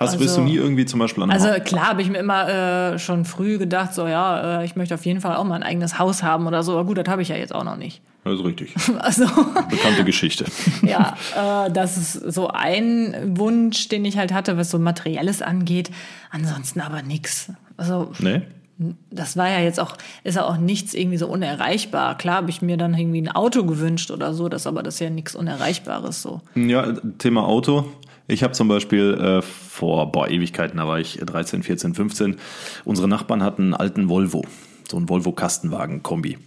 Hast, 0.00 0.14
also, 0.14 0.24
bist 0.24 0.36
du 0.38 0.40
nie 0.40 0.56
irgendwie 0.56 0.86
zum 0.86 0.98
Beispiel 0.98 1.22
an 1.22 1.30
Also 1.30 1.48
klar 1.62 1.88
habe 1.88 2.00
ich 2.00 2.08
mir 2.08 2.16
immer 2.16 2.48
äh, 2.48 2.98
schon 2.98 3.26
früh 3.26 3.58
gedacht, 3.58 3.92
so 3.92 4.06
ja, 4.06 4.62
äh, 4.62 4.64
ich 4.64 4.74
möchte 4.74 4.94
auf 4.94 5.04
jeden 5.04 5.20
Fall 5.20 5.36
auch 5.36 5.44
mal 5.44 5.56
ein 5.56 5.62
eigenes 5.62 5.98
Haus 5.98 6.22
haben 6.22 6.46
oder 6.46 6.62
so. 6.62 6.72
Aber 6.72 6.86
gut, 6.86 6.96
das 6.96 7.06
habe 7.06 7.20
ich 7.20 7.28
ja 7.28 7.36
jetzt 7.36 7.54
auch 7.54 7.64
noch 7.64 7.76
nicht. 7.76 8.00
Das 8.24 8.34
ist 8.34 8.44
richtig. 8.44 8.74
Also, 8.98 9.26
Bekannte 9.68 10.04
Geschichte. 10.04 10.46
ja, 10.82 11.16
äh, 11.36 11.70
das 11.70 11.98
ist 11.98 12.32
so 12.32 12.48
ein 12.48 13.14
Wunsch, 13.36 13.88
den 13.88 14.06
ich 14.06 14.16
halt 14.16 14.32
hatte, 14.32 14.56
was 14.56 14.70
so 14.70 14.78
Materielles 14.78 15.42
angeht. 15.42 15.90
Ansonsten 16.30 16.80
aber 16.80 17.02
nix. 17.02 17.52
Also, 17.76 18.12
nee? 18.20 18.40
das 19.10 19.36
war 19.36 19.50
ja 19.50 19.60
jetzt 19.60 19.78
auch, 19.78 19.96
ist 20.24 20.36
ja 20.36 20.46
auch 20.46 20.56
nichts 20.56 20.94
irgendwie 20.94 21.18
so 21.18 21.26
unerreichbar. 21.28 22.16
Klar 22.16 22.36
habe 22.36 22.48
ich 22.48 22.62
mir 22.62 22.78
dann 22.78 22.94
irgendwie 22.94 23.20
ein 23.20 23.28
Auto 23.28 23.64
gewünscht 23.64 24.10
oder 24.10 24.32
so, 24.32 24.48
das 24.48 24.66
aber 24.66 24.82
das 24.82 24.94
ist 24.94 25.00
ja 25.00 25.10
nichts 25.10 25.34
Unerreichbares 25.34 26.22
so. 26.22 26.40
Ja, 26.54 26.94
Thema 27.18 27.46
Auto. 27.46 27.92
Ich 28.30 28.44
habe 28.44 28.52
zum 28.52 28.68
Beispiel 28.68 29.14
äh, 29.14 29.42
vor 29.42 30.12
boah, 30.12 30.28
Ewigkeiten, 30.28 30.78
da 30.78 30.86
war 30.86 31.00
ich 31.00 31.18
13, 31.18 31.64
14, 31.64 31.94
15, 31.94 32.36
unsere 32.84 33.08
Nachbarn 33.08 33.42
hatten 33.42 33.62
einen 33.62 33.74
alten 33.74 34.08
Volvo, 34.08 34.44
so 34.88 34.96
einen 34.96 35.08
Volvo-Kastenwagen-Kombi. 35.08 36.38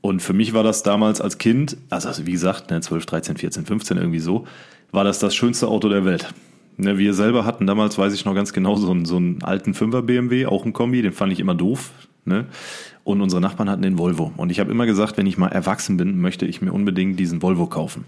Und 0.00 0.22
für 0.22 0.32
mich 0.32 0.54
war 0.54 0.62
das 0.62 0.82
damals 0.82 1.20
als 1.20 1.36
Kind, 1.36 1.76
also, 1.90 2.08
also 2.08 2.26
wie 2.26 2.32
gesagt, 2.32 2.70
ne, 2.70 2.80
12, 2.80 3.04
13, 3.04 3.36
14, 3.36 3.66
15 3.66 3.96
irgendwie 3.98 4.18
so, 4.18 4.46
war 4.92 5.04
das 5.04 5.18
das 5.18 5.34
schönste 5.34 5.68
Auto 5.68 5.90
der 5.90 6.06
Welt. 6.06 6.32
Ne, 6.78 6.96
wir 6.96 7.12
selber 7.12 7.44
hatten 7.44 7.66
damals, 7.66 7.98
weiß 7.98 8.14
ich 8.14 8.24
noch 8.24 8.34
ganz 8.34 8.54
genau, 8.54 8.76
so 8.76 8.90
einen, 8.90 9.04
so 9.04 9.16
einen 9.16 9.42
alten 9.42 9.72
5er 9.72 10.00
BMW, 10.00 10.46
auch 10.46 10.64
ein 10.64 10.72
Kombi, 10.72 11.02
den 11.02 11.12
fand 11.12 11.34
ich 11.34 11.40
immer 11.40 11.54
doof. 11.54 11.90
Ne? 12.24 12.46
Und 13.02 13.20
unsere 13.22 13.40
Nachbarn 13.40 13.70
hatten 13.70 13.82
den 13.82 13.98
Volvo. 13.98 14.32
Und 14.36 14.50
ich 14.50 14.60
habe 14.60 14.70
immer 14.70 14.86
gesagt, 14.86 15.16
wenn 15.16 15.26
ich 15.26 15.38
mal 15.38 15.48
erwachsen 15.48 15.96
bin, 15.96 16.20
möchte 16.20 16.46
ich 16.46 16.60
mir 16.60 16.72
unbedingt 16.72 17.18
diesen 17.18 17.42
Volvo 17.42 17.66
kaufen. 17.66 18.04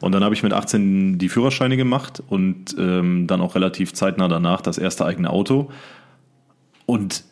Und 0.00 0.12
dann 0.12 0.24
habe 0.24 0.34
ich 0.34 0.42
mit 0.42 0.52
18 0.52 1.18
die 1.18 1.28
Führerscheine 1.28 1.76
gemacht 1.76 2.22
und 2.26 2.74
ähm, 2.78 3.26
dann 3.26 3.40
auch 3.40 3.54
relativ 3.54 3.92
zeitnah 3.92 4.28
danach 4.28 4.62
das 4.62 4.78
erste 4.78 5.04
eigene 5.04 5.30
Auto. 5.30 5.70
Und 6.86 7.24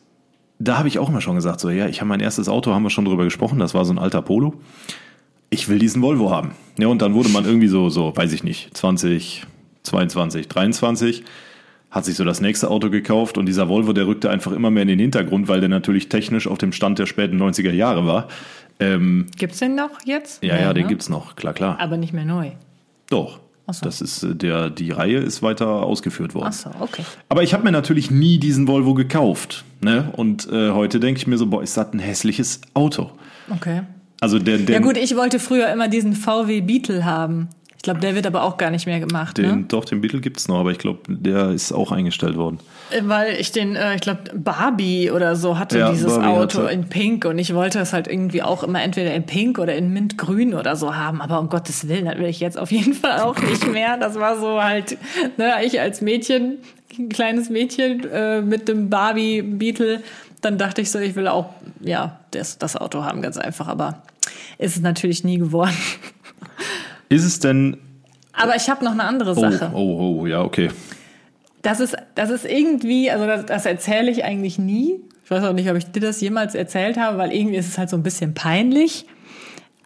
da 0.58 0.76
habe 0.78 0.88
ich 0.88 0.98
auch 0.98 1.08
immer 1.08 1.20
schon 1.20 1.36
gesagt, 1.36 1.60
so 1.60 1.70
ja, 1.70 1.86
ich 1.86 2.00
habe 2.00 2.08
mein 2.08 2.20
erstes 2.20 2.48
Auto, 2.48 2.74
haben 2.74 2.82
wir 2.82 2.90
schon 2.90 3.04
drüber 3.04 3.24
gesprochen, 3.24 3.58
das 3.58 3.74
war 3.74 3.84
so 3.84 3.92
ein 3.92 3.98
alter 3.98 4.22
Polo. 4.22 4.54
Ich 5.50 5.68
will 5.68 5.78
diesen 5.78 6.02
Volvo 6.02 6.30
haben. 6.30 6.52
Ja, 6.78 6.88
und 6.88 7.00
dann 7.00 7.14
wurde 7.14 7.30
man 7.30 7.46
irgendwie 7.46 7.68
so, 7.68 7.88
so, 7.88 8.14
weiß 8.14 8.32
ich 8.32 8.44
nicht, 8.44 8.76
20, 8.76 9.46
22, 9.82 10.48
23 10.48 11.24
hat 11.90 12.04
sich 12.04 12.16
so 12.16 12.24
das 12.24 12.40
nächste 12.40 12.70
Auto 12.70 12.90
gekauft 12.90 13.38
und 13.38 13.46
dieser 13.46 13.68
Volvo, 13.68 13.92
der 13.92 14.06
rückte 14.06 14.30
einfach 14.30 14.52
immer 14.52 14.70
mehr 14.70 14.82
in 14.82 14.88
den 14.88 14.98
Hintergrund, 14.98 15.48
weil 15.48 15.60
der 15.60 15.68
natürlich 15.68 16.08
technisch 16.08 16.46
auf 16.46 16.58
dem 16.58 16.72
Stand 16.72 16.98
der 16.98 17.06
späten 17.06 17.40
90er 17.40 17.72
Jahre 17.72 18.06
war. 18.06 18.28
Ähm, 18.80 19.26
gibt's 19.36 19.58
den 19.58 19.74
noch 19.74 19.90
jetzt? 20.04 20.42
Ja, 20.42 20.56
ja, 20.56 20.62
ja 20.62 20.74
den 20.74 20.84
ne? 20.84 20.88
gibt's 20.90 21.08
noch, 21.08 21.36
klar, 21.36 21.54
klar. 21.54 21.78
Aber 21.80 21.96
nicht 21.96 22.12
mehr 22.12 22.24
neu. 22.24 22.50
Doch. 23.08 23.40
So. 23.70 23.84
Das 23.84 24.00
ist 24.00 24.22
äh, 24.22 24.34
der 24.34 24.70
die 24.70 24.90
Reihe 24.92 25.18
ist 25.18 25.42
weiter 25.42 25.68
ausgeführt 25.68 26.34
worden. 26.34 26.46
Ach 26.48 26.52
so, 26.54 26.70
okay. 26.80 27.02
Aber 27.28 27.42
ich 27.42 27.52
habe 27.52 27.64
mir 27.64 27.72
natürlich 27.72 28.10
nie 28.10 28.38
diesen 28.38 28.66
Volvo 28.66 28.94
gekauft, 28.94 29.64
ne? 29.82 30.10
Und 30.16 30.50
äh, 30.50 30.70
heute 30.70 31.00
denke 31.00 31.18
ich 31.18 31.26
mir 31.26 31.36
so, 31.36 31.46
boah, 31.46 31.62
ist 31.62 31.76
das 31.76 31.92
ein 31.92 31.98
hässliches 31.98 32.62
Auto. 32.72 33.10
Okay. 33.50 33.82
Also 34.20 34.38
der, 34.38 34.58
der 34.58 34.76
Ja 34.76 34.80
gut, 34.80 34.96
ich 34.96 35.14
wollte 35.16 35.38
früher 35.38 35.70
immer 35.70 35.88
diesen 35.88 36.14
VW 36.14 36.62
Beetle 36.62 37.04
haben. 37.04 37.48
Ich 37.78 37.82
glaube, 37.82 38.00
der 38.00 38.16
wird 38.16 38.26
aber 38.26 38.42
auch 38.42 38.56
gar 38.56 38.72
nicht 38.72 38.86
mehr 38.86 38.98
gemacht. 38.98 39.38
Den, 39.38 39.60
ne? 39.60 39.64
Doch, 39.68 39.84
den 39.84 40.00
Beetle 40.00 40.20
gibt's 40.20 40.48
noch, 40.48 40.58
aber 40.58 40.72
ich 40.72 40.78
glaube, 40.78 40.98
der 41.06 41.50
ist 41.50 41.70
auch 41.70 41.92
eingestellt 41.92 42.36
worden. 42.36 42.58
Äh, 42.90 43.02
weil 43.04 43.34
ich 43.34 43.52
den, 43.52 43.76
äh, 43.76 43.94
ich 43.94 44.00
glaube, 44.00 44.22
Barbie 44.34 45.12
oder 45.12 45.36
so 45.36 45.60
hatte 45.60 45.78
ja, 45.78 45.92
dieses 45.92 46.16
Barbie 46.16 46.26
Auto 46.26 46.62
hatte. 46.64 46.72
in 46.72 46.88
Pink 46.88 47.24
und 47.24 47.38
ich 47.38 47.54
wollte 47.54 47.78
es 47.78 47.92
halt 47.92 48.08
irgendwie 48.08 48.42
auch 48.42 48.64
immer 48.64 48.82
entweder 48.82 49.14
in 49.14 49.24
Pink 49.26 49.60
oder 49.60 49.76
in 49.76 49.92
Mintgrün 49.92 50.54
oder 50.54 50.74
so 50.74 50.96
haben. 50.96 51.22
Aber 51.22 51.38
um 51.38 51.48
Gottes 51.48 51.86
Willen, 51.86 52.06
das 52.06 52.18
will 52.18 52.26
ich 52.26 52.40
jetzt 52.40 52.58
auf 52.58 52.72
jeden 52.72 52.94
Fall 52.94 53.20
auch 53.20 53.40
nicht 53.40 53.70
mehr. 53.70 53.96
Das 53.96 54.16
war 54.16 54.40
so 54.40 54.60
halt, 54.60 54.98
ne, 55.36 55.64
ich 55.64 55.80
als 55.80 56.00
Mädchen, 56.00 56.58
ein 56.98 57.08
kleines 57.10 57.48
Mädchen 57.48 58.04
äh, 58.10 58.40
mit 58.40 58.66
dem 58.66 58.90
Barbie 58.90 59.40
Beetle, 59.42 60.02
dann 60.40 60.58
dachte 60.58 60.80
ich 60.80 60.90
so, 60.90 60.98
ich 60.98 61.14
will 61.14 61.28
auch, 61.28 61.50
ja, 61.80 62.18
das, 62.32 62.58
das 62.58 62.76
Auto 62.76 63.04
haben, 63.04 63.22
ganz 63.22 63.36
einfach. 63.38 63.68
Aber 63.68 64.02
ist 64.58 64.74
es 64.74 64.82
natürlich 64.82 65.22
nie 65.22 65.38
geworden. 65.38 65.76
Ist 67.08 67.24
es 67.24 67.40
denn. 67.40 67.78
Aber 68.32 68.56
ich 68.56 68.68
habe 68.68 68.84
noch 68.84 68.92
eine 68.92 69.04
andere 69.04 69.34
Sache. 69.34 69.70
Oh, 69.74 69.78
oh, 69.78 70.20
oh, 70.20 70.26
ja, 70.26 70.42
okay. 70.42 70.70
Das 71.62 71.80
ist, 71.80 71.96
das 72.14 72.30
ist 72.30 72.44
irgendwie, 72.44 73.10
also 73.10 73.26
das, 73.26 73.46
das 73.46 73.66
erzähle 73.66 74.10
ich 74.10 74.24
eigentlich 74.24 74.58
nie. 74.58 75.00
Ich 75.24 75.30
weiß 75.30 75.44
auch 75.44 75.52
nicht, 75.52 75.68
ob 75.68 75.76
ich 75.76 75.86
dir 75.90 76.00
das 76.00 76.20
jemals 76.20 76.54
erzählt 76.54 76.96
habe, 76.96 77.18
weil 77.18 77.32
irgendwie 77.32 77.56
ist 77.56 77.68
es 77.68 77.78
halt 77.78 77.90
so 77.90 77.96
ein 77.96 78.02
bisschen 78.02 78.34
peinlich. 78.34 79.06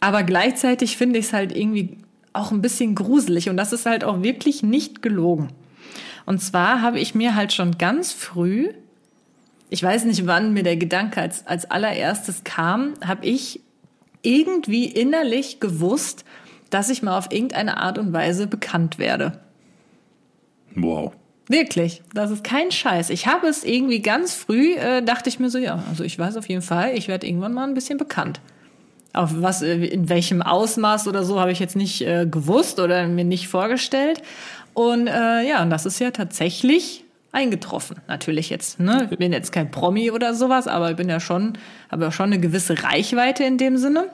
Aber 0.01 0.23
gleichzeitig 0.23 0.97
finde 0.97 1.19
ich 1.19 1.27
es 1.27 1.33
halt 1.33 1.57
irgendwie 1.57 1.97
auch 2.33 2.51
ein 2.51 2.63
bisschen 2.63 2.95
gruselig. 2.95 3.49
Und 3.49 3.57
das 3.57 3.73
ist 3.73 3.87
halt 3.87 4.05
auch 4.05 4.23
wirklich 4.23 4.63
nicht 4.63 5.03
gelogen. 5.03 5.49
Und 6.27 6.41
zwar 6.41 6.83
habe 6.83 7.01
ich 7.01 7.15
mir 7.15 7.35
halt 7.35 7.53
schon 7.53 7.79
ganz 7.79 8.13
früh, 8.13 8.71
ich 9.71 9.83
weiß 9.83 10.05
nicht, 10.05 10.27
wann 10.27 10.53
mir 10.53 10.63
der 10.63 10.77
Gedanke 10.77 11.21
als, 11.21 11.47
als 11.47 11.71
allererstes 11.71 12.45
kam, 12.45 12.95
habe 13.05 13.27
ich 13.27 13.61
irgendwie 14.23 14.87
innerlich 14.87 15.61
gewusst, 15.61 16.25
dass 16.73 16.91
ich 16.91 17.03
mal 17.03 17.19
auf 17.19 17.31
irgendeine 17.31 17.77
Art 17.77 17.99
und 17.99 18.13
Weise 18.13 18.47
bekannt 18.47 18.99
werde. 18.99 19.41
Wow. 20.75 21.13
Wirklich, 21.49 22.03
das 22.15 22.31
ist 22.31 22.45
kein 22.45 22.71
Scheiß. 22.71 23.11
Ich 23.11 23.27
habe 23.27 23.47
es 23.47 23.65
irgendwie 23.65 24.01
ganz 24.01 24.35
früh, 24.35 24.75
äh, 24.75 25.03
dachte 25.03 25.29
ich 25.29 25.39
mir 25.39 25.51
so, 25.51 25.59
ja, 25.59 25.83
also 25.91 26.03
ich 26.03 26.19
weiß 26.19 26.37
auf 26.37 26.49
jeden 26.49 26.63
Fall, 26.63 26.97
ich 26.97 27.09
werde 27.09 27.27
irgendwann 27.27 27.53
mal 27.53 27.67
ein 27.67 27.75
bisschen 27.75 27.99
bekannt. 27.99 28.41
Auf 29.13 29.31
was, 29.35 29.61
äh, 29.61 29.85
in 29.85 30.09
welchem 30.09 30.41
Ausmaß 30.41 31.09
oder 31.09 31.25
so 31.25 31.41
habe 31.41 31.53
ich 31.53 31.59
jetzt 31.59 31.77
nicht 31.77 32.01
äh, 32.03 32.27
gewusst 32.27 32.81
oder 32.81 33.07
mir 33.07 33.25
nicht 33.25 33.49
vorgestellt. 33.49 34.23
Und 34.73 35.09
äh, 35.09 35.47
ja, 35.47 35.63
und 35.63 35.69
das 35.69 35.85
ist 35.85 35.99
ja 35.99 36.11
tatsächlich 36.11 37.05
eingetroffen. 37.33 37.97
Natürlich 38.09 38.49
jetzt, 38.49 38.81
ne? 38.81 39.09
Ich 39.11 39.19
bin 39.19 39.33
jetzt 39.33 39.53
kein 39.53 39.71
Promi 39.71 40.11
oder 40.11 40.35
sowas, 40.35 40.67
aber 40.69 40.91
ich 40.91 40.97
bin 40.97 41.09
ja 41.09 41.21
schon, 41.21 41.55
habe 41.91 42.05
ja 42.05 42.13
schon 42.13 42.27
eine 42.27 42.41
gewisse 42.41 42.83
Reichweite 42.83 43.45
in 43.45 43.59
dem 43.59 43.77
Sinne. 43.77 44.09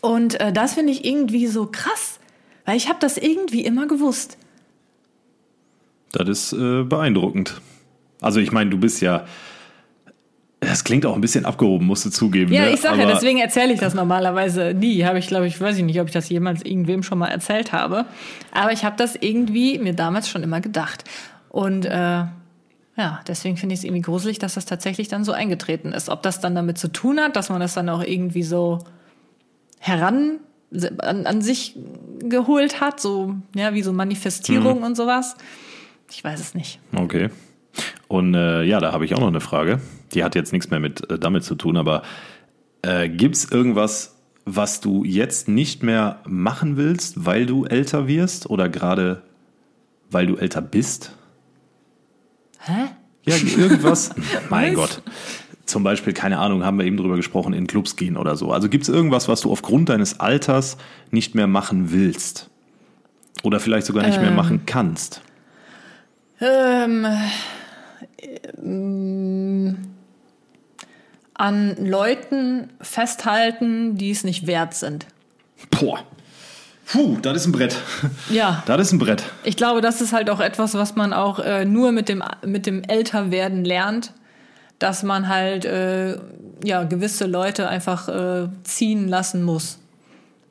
Und 0.00 0.40
äh, 0.40 0.52
das 0.52 0.74
finde 0.74 0.92
ich 0.92 1.04
irgendwie 1.04 1.46
so 1.46 1.66
krass, 1.66 2.18
weil 2.64 2.76
ich 2.76 2.88
habe 2.88 2.98
das 3.00 3.16
irgendwie 3.16 3.64
immer 3.64 3.86
gewusst. 3.86 4.38
Das 6.12 6.28
ist 6.28 6.52
äh, 6.52 6.82
beeindruckend. 6.82 7.60
Also 8.20 8.40
ich 8.40 8.52
meine, 8.52 8.70
du 8.70 8.78
bist 8.78 9.00
ja, 9.00 9.24
das 10.60 10.84
klingt 10.84 11.06
auch 11.06 11.14
ein 11.14 11.20
bisschen 11.20 11.46
abgehoben, 11.46 11.86
musst 11.86 12.04
du 12.04 12.10
zugeben. 12.10 12.52
Ja, 12.52 12.62
ne? 12.62 12.72
ich 12.72 12.80
sage 12.80 13.00
ja, 13.00 13.06
deswegen 13.06 13.38
erzähle 13.38 13.72
ich 13.72 13.80
das 13.80 13.94
normalerweise 13.94 14.74
nie. 14.74 15.04
Habe 15.04 15.18
ich, 15.18 15.26
glaube 15.26 15.46
ich, 15.46 15.60
weiß 15.60 15.76
ich 15.78 15.84
nicht, 15.84 16.00
ob 16.00 16.08
ich 16.08 16.12
das 16.12 16.28
jemals 16.28 16.62
irgendwem 16.62 17.02
schon 17.02 17.18
mal 17.18 17.28
erzählt 17.28 17.72
habe. 17.72 18.06
Aber 18.52 18.72
ich 18.72 18.84
habe 18.84 18.96
das 18.96 19.16
irgendwie 19.16 19.78
mir 19.78 19.94
damals 19.94 20.28
schon 20.28 20.42
immer 20.42 20.60
gedacht. 20.60 21.04
Und 21.48 21.86
äh, 21.86 22.24
ja, 22.96 23.20
deswegen 23.26 23.56
finde 23.56 23.72
ich 23.72 23.80
es 23.80 23.84
irgendwie 23.84 24.02
gruselig, 24.02 24.38
dass 24.38 24.54
das 24.54 24.66
tatsächlich 24.66 25.08
dann 25.08 25.24
so 25.24 25.32
eingetreten 25.32 25.92
ist. 25.92 26.10
Ob 26.10 26.22
das 26.22 26.40
dann 26.40 26.54
damit 26.54 26.76
zu 26.76 26.88
tun 26.88 27.20
hat, 27.20 27.36
dass 27.36 27.48
man 27.48 27.60
das 27.60 27.74
dann 27.74 27.88
auch 27.88 28.02
irgendwie 28.02 28.42
so 28.42 28.80
heran 29.80 30.40
an, 30.98 31.26
an 31.26 31.42
sich 31.42 31.76
geholt 32.20 32.80
hat, 32.80 33.00
so 33.00 33.34
ja 33.56 33.74
wie 33.74 33.82
so 33.82 33.92
Manifestierung 33.92 34.78
mhm. 34.78 34.84
und 34.84 34.96
sowas. 34.96 35.36
Ich 36.10 36.22
weiß 36.22 36.38
es 36.38 36.54
nicht. 36.54 36.78
Okay. 36.94 37.30
Und 38.08 38.34
äh, 38.34 38.62
ja, 38.62 38.78
da 38.78 38.92
habe 38.92 39.04
ich 39.04 39.14
auch 39.14 39.20
noch 39.20 39.28
eine 39.28 39.40
Frage. 39.40 39.80
Die 40.12 40.22
hat 40.22 40.34
jetzt 40.34 40.52
nichts 40.52 40.70
mehr 40.70 40.80
mit 40.80 41.10
äh, 41.10 41.18
damit 41.18 41.44
zu 41.44 41.54
tun, 41.54 41.76
aber 41.76 42.02
äh, 42.82 43.08
gibt 43.08 43.36
es 43.36 43.50
irgendwas, 43.50 44.16
was 44.44 44.80
du 44.80 45.04
jetzt 45.04 45.48
nicht 45.48 45.82
mehr 45.82 46.20
machen 46.26 46.76
willst, 46.76 47.26
weil 47.26 47.46
du 47.46 47.64
älter 47.64 48.06
wirst 48.06 48.48
oder 48.48 48.68
gerade 48.68 49.22
weil 50.10 50.26
du 50.26 50.36
älter 50.36 50.60
bist? 50.60 51.16
Hä? 52.60 52.88
Ja, 53.24 53.36
irgendwas. 53.36 54.10
mein 54.50 54.74
Gott 54.74 55.02
zum 55.70 55.82
Beispiel, 55.82 56.12
keine 56.12 56.38
Ahnung, 56.38 56.64
haben 56.64 56.78
wir 56.78 56.84
eben 56.84 56.96
drüber 56.96 57.16
gesprochen, 57.16 57.52
in 57.52 57.66
Clubs 57.66 57.96
gehen 57.96 58.16
oder 58.16 58.36
so. 58.36 58.52
Also 58.52 58.68
gibt 58.68 58.82
es 58.82 58.88
irgendwas, 58.88 59.28
was 59.28 59.40
du 59.40 59.50
aufgrund 59.50 59.88
deines 59.88 60.20
Alters 60.20 60.76
nicht 61.10 61.34
mehr 61.34 61.46
machen 61.46 61.92
willst? 61.92 62.50
Oder 63.42 63.60
vielleicht 63.60 63.86
sogar 63.86 64.04
nicht 64.04 64.16
ähm, 64.16 64.22
mehr 64.22 64.32
machen 64.32 64.66
kannst? 64.66 65.22
Ähm, 66.40 67.06
ähm, 68.62 69.76
an 71.34 71.76
Leuten 71.78 72.68
festhalten, 72.80 73.96
die 73.96 74.10
es 74.10 74.24
nicht 74.24 74.46
wert 74.46 74.74
sind. 74.74 75.06
Boah. 75.70 76.00
Puh, 76.86 77.18
das 77.22 77.36
ist 77.36 77.46
ein 77.46 77.52
Brett. 77.52 77.76
Ja. 78.30 78.64
Das 78.66 78.80
ist 78.80 78.92
ein 78.92 78.98
Brett. 78.98 79.22
Ich 79.44 79.56
glaube, 79.56 79.80
das 79.80 80.00
ist 80.00 80.12
halt 80.12 80.28
auch 80.28 80.40
etwas, 80.40 80.74
was 80.74 80.96
man 80.96 81.12
auch 81.12 81.38
äh, 81.38 81.64
nur 81.64 81.92
mit 81.92 82.08
dem, 82.08 82.22
mit 82.44 82.66
dem 82.66 82.82
Älterwerden 82.82 83.64
lernt 83.64 84.12
dass 84.80 85.04
man 85.04 85.28
halt 85.28 85.64
äh, 85.64 86.16
ja 86.64 86.82
gewisse 86.82 87.26
Leute 87.26 87.68
einfach 87.68 88.08
äh, 88.08 88.48
ziehen 88.64 89.06
lassen 89.06 89.44
muss 89.44 89.78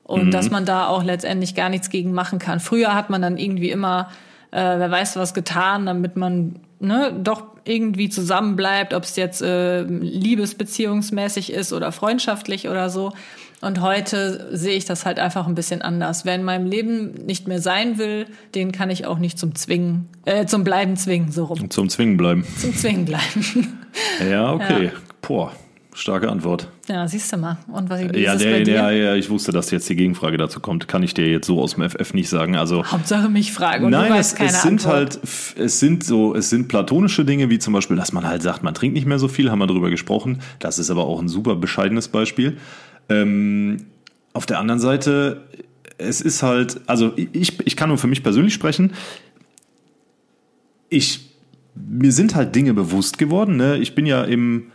und 0.03 0.27
mhm. 0.27 0.31
dass 0.31 0.49
man 0.49 0.65
da 0.65 0.87
auch 0.87 1.03
letztendlich 1.03 1.55
gar 1.55 1.67
nichts 1.67 1.89
gegen 1.89 2.13
machen 2.13 2.39
kann. 2.39 2.61
Früher 2.61 2.95
hat 2.95 3.09
man 3.09 3.21
dann 3.21 3.37
irgendwie 3.37 3.71
immer, 3.71 4.09
äh, 4.51 4.57
wer 4.57 4.89
weiß 4.89 5.17
was 5.17 5.33
getan, 5.33 5.85
damit 5.87 6.15
man 6.15 6.55
ne, 6.79 7.13
doch 7.21 7.43
irgendwie 7.65 8.09
zusammen 8.09 8.55
bleibt, 8.55 8.93
ob 8.93 9.03
es 9.03 9.15
jetzt 9.15 9.41
äh, 9.41 9.81
liebesbeziehungsmäßig 9.81 11.51
ist 11.51 11.73
oder 11.73 11.91
freundschaftlich 11.91 12.69
oder 12.69 12.89
so. 12.89 13.13
Und 13.61 13.81
heute 13.81 14.47
sehe 14.55 14.75
ich 14.75 14.85
das 14.85 15.05
halt 15.05 15.19
einfach 15.19 15.45
ein 15.45 15.55
bisschen 15.55 15.81
anders. 15.81 16.23
Wer 16.23 16.35
in 16.35 16.43
meinem 16.43 16.65
Leben 16.65 17.13
nicht 17.25 17.47
mehr 17.47 17.61
sein 17.61 17.97
will, 17.97 18.25
den 18.55 18.71
kann 18.71 18.89
ich 18.89 19.05
auch 19.05 19.19
nicht 19.19 19.37
zum 19.37 19.53
Zwingen, 19.55 20.07
äh, 20.25 20.45
zum 20.45 20.63
Bleiben 20.63 20.95
zwingen, 20.95 21.31
so 21.31 21.45
rum. 21.45 21.69
Zum 21.69 21.89
Zwingen 21.89 22.15
bleiben. 22.15 22.45
Zum 22.57 22.73
Zwingen 22.73 23.05
bleiben. 23.05 23.79
ja, 24.29 24.53
okay. 24.53 24.85
Ja. 24.85 24.91
Boah, 25.21 25.51
starke 25.93 26.29
Antwort. 26.29 26.69
Ja, 26.87 27.05
siehst 27.07 27.33
du 27.33 27.37
mal. 27.37 27.57
Und 27.67 27.89
was 27.89 28.01
ja, 28.01 28.33
ist 28.33 28.43
der, 28.43 28.63
ja, 28.63 28.91
ja, 28.91 29.15
ich 29.15 29.29
wusste, 29.29 29.51
dass 29.51 29.69
jetzt 29.71 29.89
die 29.89 29.95
Gegenfrage 29.97 30.37
dazu 30.37 30.61
kommt. 30.61 30.87
Kann 30.87 31.03
ich 31.03 31.13
dir 31.13 31.29
jetzt 31.29 31.45
so 31.45 31.61
aus 31.61 31.75
dem 31.75 31.87
FF 31.87 32.13
nicht 32.13 32.29
sagen. 32.29 32.55
Also 32.55 32.85
Hauptsache 32.85 33.27
mich 33.27 33.51
fragen 33.51 33.85
und 33.85 33.91
nein, 33.91 34.13
es, 34.13 34.33
es 34.33 34.61
sind 34.61 34.85
Antwort. 34.85 34.93
halt, 34.93 35.19
es 35.57 35.79
sind 35.81 36.05
so, 36.05 36.33
es 36.33 36.49
sind 36.49 36.69
platonische 36.69 37.25
Dinge, 37.25 37.49
wie 37.49 37.59
zum 37.59 37.73
Beispiel, 37.73 37.97
dass 37.97 38.13
man 38.13 38.25
halt 38.25 38.41
sagt, 38.41 38.63
man 38.63 38.73
trinkt 38.73 38.95
nicht 38.95 39.05
mehr 39.05 39.19
so 39.19 39.27
viel, 39.27 39.51
haben 39.51 39.59
wir 39.59 39.67
drüber 39.67 39.89
gesprochen. 39.89 40.41
Das 40.59 40.79
ist 40.79 40.89
aber 40.89 41.05
auch 41.05 41.21
ein 41.21 41.27
super 41.27 41.55
bescheidenes 41.55 42.07
Beispiel. 42.07 42.57
Ähm, 43.09 43.85
auf 44.33 44.45
der 44.45 44.59
anderen 44.59 44.79
Seite, 44.79 45.47
es 45.97 46.21
ist 46.21 46.43
halt, 46.43 46.81
also 46.87 47.13
ich, 47.15 47.59
ich 47.65 47.75
kann 47.75 47.89
nur 47.89 47.97
für 47.97 48.07
mich 48.07 48.23
persönlich 48.23 48.53
sprechen. 48.53 48.93
Ich, 50.89 51.31
mir 51.75 52.11
sind 52.11 52.35
halt 52.35 52.55
Dinge 52.55 52.73
bewusst 52.73 53.17
geworden. 53.17 53.57
Ne? 53.57 53.77
Ich 53.77 53.95
bin 53.95 54.05
ja 54.05 54.23
im 54.23 54.71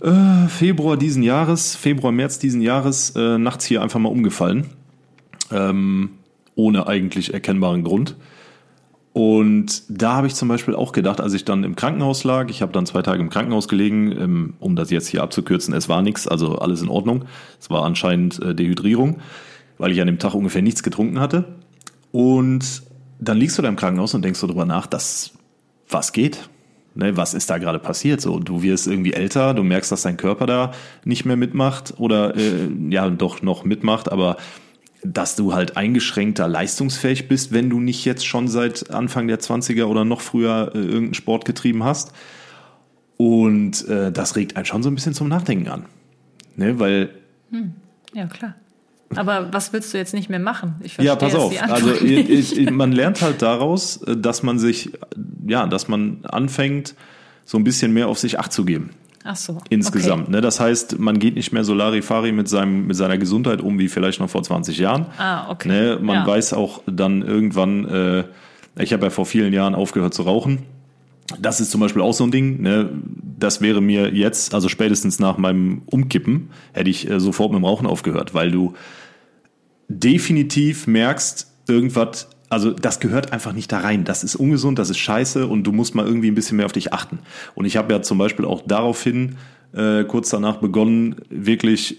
äh, 0.00 0.48
Februar 0.48 0.96
diesen 0.96 1.22
Jahres, 1.22 1.76
Februar, 1.76 2.12
März 2.12 2.38
diesen 2.38 2.60
Jahres, 2.60 3.10
äh, 3.16 3.38
nachts 3.38 3.66
hier 3.66 3.82
einfach 3.82 4.00
mal 4.00 4.08
umgefallen. 4.08 4.66
Ähm, 5.52 6.10
ohne 6.54 6.86
eigentlich 6.86 7.34
erkennbaren 7.34 7.84
Grund. 7.84 8.16
Und 9.16 9.84
da 9.88 10.12
habe 10.12 10.26
ich 10.26 10.34
zum 10.34 10.48
Beispiel 10.48 10.74
auch 10.74 10.92
gedacht, 10.92 11.22
als 11.22 11.32
ich 11.32 11.46
dann 11.46 11.64
im 11.64 11.74
Krankenhaus 11.74 12.22
lag, 12.24 12.50
ich 12.50 12.60
habe 12.60 12.72
dann 12.72 12.84
zwei 12.84 13.00
Tage 13.00 13.22
im 13.22 13.30
Krankenhaus 13.30 13.66
gelegen, 13.66 14.12
ähm, 14.12 14.54
um 14.60 14.76
das 14.76 14.90
jetzt 14.90 15.08
hier 15.08 15.22
abzukürzen, 15.22 15.72
es 15.72 15.88
war 15.88 16.02
nichts, 16.02 16.28
also 16.28 16.58
alles 16.58 16.82
in 16.82 16.90
Ordnung. 16.90 17.24
Es 17.58 17.70
war 17.70 17.82
anscheinend 17.82 18.38
äh, 18.42 18.54
Dehydrierung, 18.54 19.20
weil 19.78 19.90
ich 19.92 20.02
an 20.02 20.06
dem 20.06 20.18
Tag 20.18 20.34
ungefähr 20.34 20.60
nichts 20.60 20.82
getrunken 20.82 21.18
hatte. 21.18 21.46
Und 22.12 22.82
dann 23.18 23.38
liegst 23.38 23.56
du 23.56 23.62
da 23.62 23.70
im 23.70 23.76
Krankenhaus 23.76 24.12
und 24.12 24.20
denkst 24.20 24.38
so 24.38 24.48
drüber 24.48 24.66
nach, 24.66 24.86
dass 24.86 25.30
was 25.88 26.12
geht? 26.12 26.50
Ne, 26.94 27.16
was 27.16 27.32
ist 27.32 27.48
da 27.48 27.56
gerade 27.56 27.78
passiert? 27.78 28.20
So, 28.20 28.38
du 28.38 28.62
wirst 28.62 28.86
irgendwie 28.86 29.14
älter, 29.14 29.54
du 29.54 29.62
merkst, 29.62 29.90
dass 29.90 30.02
dein 30.02 30.18
Körper 30.18 30.44
da 30.44 30.72
nicht 31.06 31.24
mehr 31.24 31.36
mitmacht 31.36 31.94
oder 31.96 32.36
äh, 32.36 32.68
ja 32.90 33.08
doch 33.08 33.40
noch 33.40 33.64
mitmacht, 33.64 34.12
aber 34.12 34.36
dass 35.12 35.36
du 35.36 35.54
halt 35.54 35.76
eingeschränkter 35.76 36.48
leistungsfähig 36.48 37.28
bist, 37.28 37.52
wenn 37.52 37.70
du 37.70 37.80
nicht 37.80 38.04
jetzt 38.04 38.26
schon 38.26 38.48
seit 38.48 38.90
Anfang 38.90 39.28
der 39.28 39.40
20er 39.40 39.84
oder 39.84 40.04
noch 40.04 40.20
früher 40.20 40.72
äh, 40.74 40.78
irgendeinen 40.78 41.14
Sport 41.14 41.44
getrieben 41.44 41.84
hast. 41.84 42.12
Und 43.16 43.86
äh, 43.88 44.12
das 44.12 44.36
regt 44.36 44.56
einen 44.56 44.66
schon 44.66 44.82
so 44.82 44.90
ein 44.90 44.94
bisschen 44.94 45.14
zum 45.14 45.28
Nachdenken 45.28 45.68
an. 45.68 45.86
Ne, 46.56 46.78
weil. 46.78 47.10
Hm. 47.50 47.72
Ja, 48.12 48.26
klar. 48.26 48.54
Aber 49.14 49.52
was 49.52 49.72
willst 49.72 49.94
du 49.94 49.98
jetzt 49.98 50.14
nicht 50.14 50.28
mehr 50.28 50.40
machen? 50.40 50.76
Ich 50.82 50.96
ja, 50.98 51.14
pass 51.14 51.34
auf. 51.34 51.54
Also 51.62 51.92
ich, 51.94 52.58
ich, 52.58 52.70
man 52.70 52.90
lernt 52.92 53.22
halt 53.22 53.40
daraus, 53.40 54.02
äh, 54.02 54.16
dass 54.16 54.42
man 54.42 54.58
sich, 54.58 54.92
ja, 55.46 55.66
dass 55.66 55.88
man 55.88 56.24
anfängt, 56.24 56.94
so 57.44 57.56
ein 57.58 57.64
bisschen 57.64 57.92
mehr 57.92 58.08
auf 58.08 58.18
sich 58.18 58.40
Acht 58.40 58.52
zu 58.52 58.64
geben. 58.64 58.90
Ach 59.26 59.36
so. 59.36 59.58
Insgesamt. 59.68 60.24
Okay. 60.24 60.32
Ne? 60.32 60.40
Das 60.40 60.60
heißt, 60.60 60.98
man 60.98 61.18
geht 61.18 61.34
nicht 61.34 61.52
mehr 61.52 61.64
so 61.64 61.74
Larifari 61.74 62.32
mit, 62.32 62.48
seinem, 62.48 62.86
mit 62.86 62.96
seiner 62.96 63.18
Gesundheit 63.18 63.60
um 63.60 63.78
wie 63.78 63.88
vielleicht 63.88 64.20
noch 64.20 64.30
vor 64.30 64.42
20 64.42 64.78
Jahren. 64.78 65.06
Ah, 65.18 65.50
okay. 65.50 65.68
Ne? 65.68 65.98
Man 66.00 66.16
ja. 66.16 66.26
weiß 66.26 66.52
auch 66.52 66.82
dann 66.86 67.22
irgendwann, 67.22 67.84
äh, 67.86 68.24
ich 68.78 68.92
habe 68.92 69.04
ja 69.04 69.10
vor 69.10 69.26
vielen 69.26 69.52
Jahren 69.52 69.74
aufgehört 69.74 70.14
zu 70.14 70.22
rauchen. 70.22 70.60
Das 71.40 71.60
ist 71.60 71.72
zum 71.72 71.80
Beispiel 71.80 72.02
auch 72.02 72.14
so 72.14 72.24
ein 72.24 72.30
Ding. 72.30 72.62
Ne? 72.62 72.88
Das 73.38 73.60
wäre 73.60 73.80
mir 73.80 74.14
jetzt, 74.14 74.54
also 74.54 74.68
spätestens 74.68 75.18
nach 75.18 75.38
meinem 75.38 75.82
Umkippen, 75.86 76.50
hätte 76.72 76.88
ich 76.88 77.10
äh, 77.10 77.18
sofort 77.18 77.50
mit 77.50 77.60
dem 77.60 77.64
Rauchen 77.64 77.86
aufgehört, 77.86 78.32
weil 78.32 78.52
du 78.52 78.74
definitiv 79.88 80.86
merkst, 80.86 81.52
irgendwas 81.68 82.28
also 82.48 82.70
das 82.70 83.00
gehört 83.00 83.32
einfach 83.32 83.52
nicht 83.52 83.72
da 83.72 83.80
rein. 83.80 84.04
Das 84.04 84.24
ist 84.24 84.36
ungesund, 84.36 84.78
das 84.78 84.90
ist 84.90 84.98
scheiße 84.98 85.46
und 85.46 85.64
du 85.64 85.72
musst 85.72 85.94
mal 85.94 86.06
irgendwie 86.06 86.30
ein 86.30 86.34
bisschen 86.34 86.56
mehr 86.56 86.66
auf 86.66 86.72
dich 86.72 86.92
achten. 86.92 87.18
Und 87.54 87.64
ich 87.64 87.76
habe 87.76 87.92
ja 87.92 88.02
zum 88.02 88.18
Beispiel 88.18 88.44
auch 88.44 88.62
daraufhin 88.66 89.36
äh, 89.72 90.04
kurz 90.04 90.30
danach 90.30 90.56
begonnen, 90.56 91.16
wirklich 91.28 91.96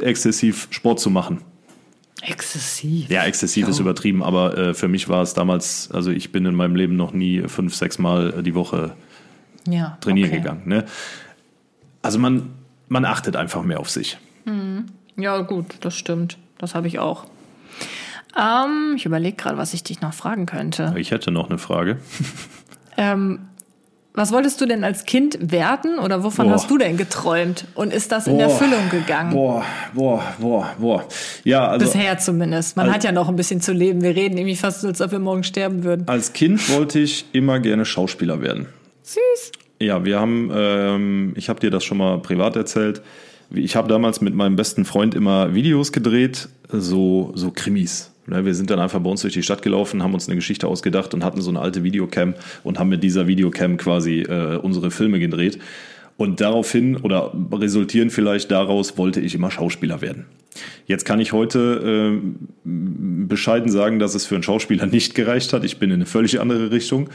exzessiv 0.00 0.68
Sport 0.70 1.00
zu 1.00 1.10
machen. 1.10 1.40
Exzessiv. 2.22 3.08
Ja, 3.08 3.24
exzessiv 3.24 3.66
oh. 3.66 3.70
ist 3.70 3.78
übertrieben, 3.78 4.22
aber 4.22 4.56
äh, 4.56 4.74
für 4.74 4.88
mich 4.88 5.08
war 5.08 5.22
es 5.22 5.32
damals, 5.32 5.90
also 5.90 6.10
ich 6.10 6.32
bin 6.32 6.44
in 6.44 6.54
meinem 6.54 6.76
Leben 6.76 6.96
noch 6.96 7.12
nie 7.12 7.42
fünf, 7.46 7.74
sechs 7.74 7.98
Mal 7.98 8.42
die 8.42 8.54
Woche 8.54 8.92
ja, 9.66 9.96
trainieren 10.00 10.30
okay. 10.30 10.38
gegangen. 10.38 10.62
Ne? 10.66 10.84
Also 12.02 12.18
man, 12.18 12.50
man 12.88 13.04
achtet 13.04 13.36
einfach 13.36 13.62
mehr 13.62 13.80
auf 13.80 13.88
sich. 13.88 14.18
Hm. 14.44 14.86
Ja, 15.16 15.40
gut, 15.40 15.76
das 15.80 15.96
stimmt. 15.96 16.38
Das 16.58 16.74
habe 16.74 16.88
ich 16.88 16.98
auch. 16.98 17.26
Ähm, 18.38 18.94
ich 18.96 19.06
überlege 19.06 19.36
gerade, 19.36 19.56
was 19.56 19.74
ich 19.74 19.82
dich 19.82 20.00
noch 20.00 20.14
fragen 20.14 20.46
könnte. 20.46 20.94
Ich 20.96 21.10
hätte 21.10 21.30
noch 21.30 21.48
eine 21.48 21.58
Frage. 21.58 21.98
ähm, 22.96 23.40
was 24.12 24.32
wolltest 24.32 24.60
du 24.60 24.66
denn 24.66 24.82
als 24.82 25.04
Kind 25.04 25.38
werden 25.40 25.98
oder 25.98 26.24
wovon 26.24 26.46
boah. 26.46 26.54
hast 26.54 26.68
du 26.68 26.78
denn 26.78 26.96
geträumt? 26.96 27.64
Und 27.74 27.92
ist 27.92 28.10
das 28.10 28.26
in 28.26 28.36
boah. 28.36 28.42
Erfüllung 28.42 28.90
gegangen? 28.90 29.32
Boah, 29.32 29.64
boah, 29.94 30.22
boah, 30.40 30.74
boah. 30.78 31.04
Ja, 31.44 31.68
also, 31.68 31.86
Bisher 31.86 32.18
zumindest. 32.18 32.76
Man 32.76 32.92
hat 32.92 33.04
ja 33.04 33.12
noch 33.12 33.28
ein 33.28 33.36
bisschen 33.36 33.60
zu 33.60 33.72
leben. 33.72 34.02
Wir 34.02 34.16
reden 34.16 34.36
irgendwie 34.36 34.56
fast 34.56 34.80
so, 34.80 34.88
als 34.88 35.00
ob 35.00 35.12
wir 35.12 35.20
morgen 35.20 35.44
sterben 35.44 35.84
würden. 35.84 36.08
Als 36.08 36.32
Kind 36.32 36.68
wollte 36.70 36.98
ich 36.98 37.26
immer 37.32 37.60
gerne 37.60 37.84
Schauspieler 37.84 38.40
werden. 38.42 38.66
Süß. 39.04 39.52
Ja, 39.80 40.04
wir 40.04 40.18
haben, 40.18 40.50
ähm, 40.52 41.32
ich 41.36 41.48
habe 41.48 41.60
dir 41.60 41.70
das 41.70 41.84
schon 41.84 41.98
mal 41.98 42.18
privat 42.18 42.56
erzählt. 42.56 43.02
Ich 43.52 43.76
habe 43.76 43.88
damals 43.88 44.20
mit 44.20 44.34
meinem 44.34 44.56
besten 44.56 44.84
Freund 44.84 45.14
immer 45.14 45.54
Videos 45.54 45.92
gedreht, 45.92 46.48
so, 46.68 47.32
so 47.34 47.50
Krimis. 47.50 48.09
Ne, 48.26 48.44
wir 48.44 48.54
sind 48.54 48.70
dann 48.70 48.78
einfach 48.78 49.00
bei 49.00 49.10
uns 49.10 49.22
durch 49.22 49.34
die 49.34 49.42
Stadt 49.42 49.62
gelaufen, 49.62 50.02
haben 50.02 50.14
uns 50.14 50.28
eine 50.28 50.36
Geschichte 50.36 50.68
ausgedacht 50.68 51.14
und 51.14 51.24
hatten 51.24 51.40
so 51.40 51.50
eine 51.50 51.60
alte 51.60 51.82
Videocam 51.82 52.34
und 52.62 52.78
haben 52.78 52.88
mit 52.88 53.02
dieser 53.02 53.26
Videocam 53.26 53.76
quasi 53.76 54.20
äh, 54.20 54.56
unsere 54.56 54.90
Filme 54.90 55.18
gedreht. 55.18 55.58
Und 56.16 56.40
daraufhin 56.42 56.98
oder 56.98 57.32
resultieren 57.50 58.10
vielleicht 58.10 58.50
daraus, 58.50 58.98
wollte 58.98 59.20
ich 59.20 59.34
immer 59.34 59.50
Schauspieler 59.50 60.02
werden. 60.02 60.26
Jetzt 60.86 61.04
kann 61.04 61.18
ich 61.18 61.32
heute 61.32 62.20
äh, 62.20 62.28
bescheiden 62.64 63.70
sagen, 63.70 63.98
dass 63.98 64.14
es 64.14 64.26
für 64.26 64.34
einen 64.34 64.42
Schauspieler 64.42 64.86
nicht 64.90 65.14
gereicht 65.14 65.52
hat. 65.52 65.64
Ich 65.64 65.78
bin 65.78 65.90
in 65.90 65.96
eine 65.96 66.06
völlig 66.06 66.40
andere 66.40 66.70
Richtung. 66.70 67.08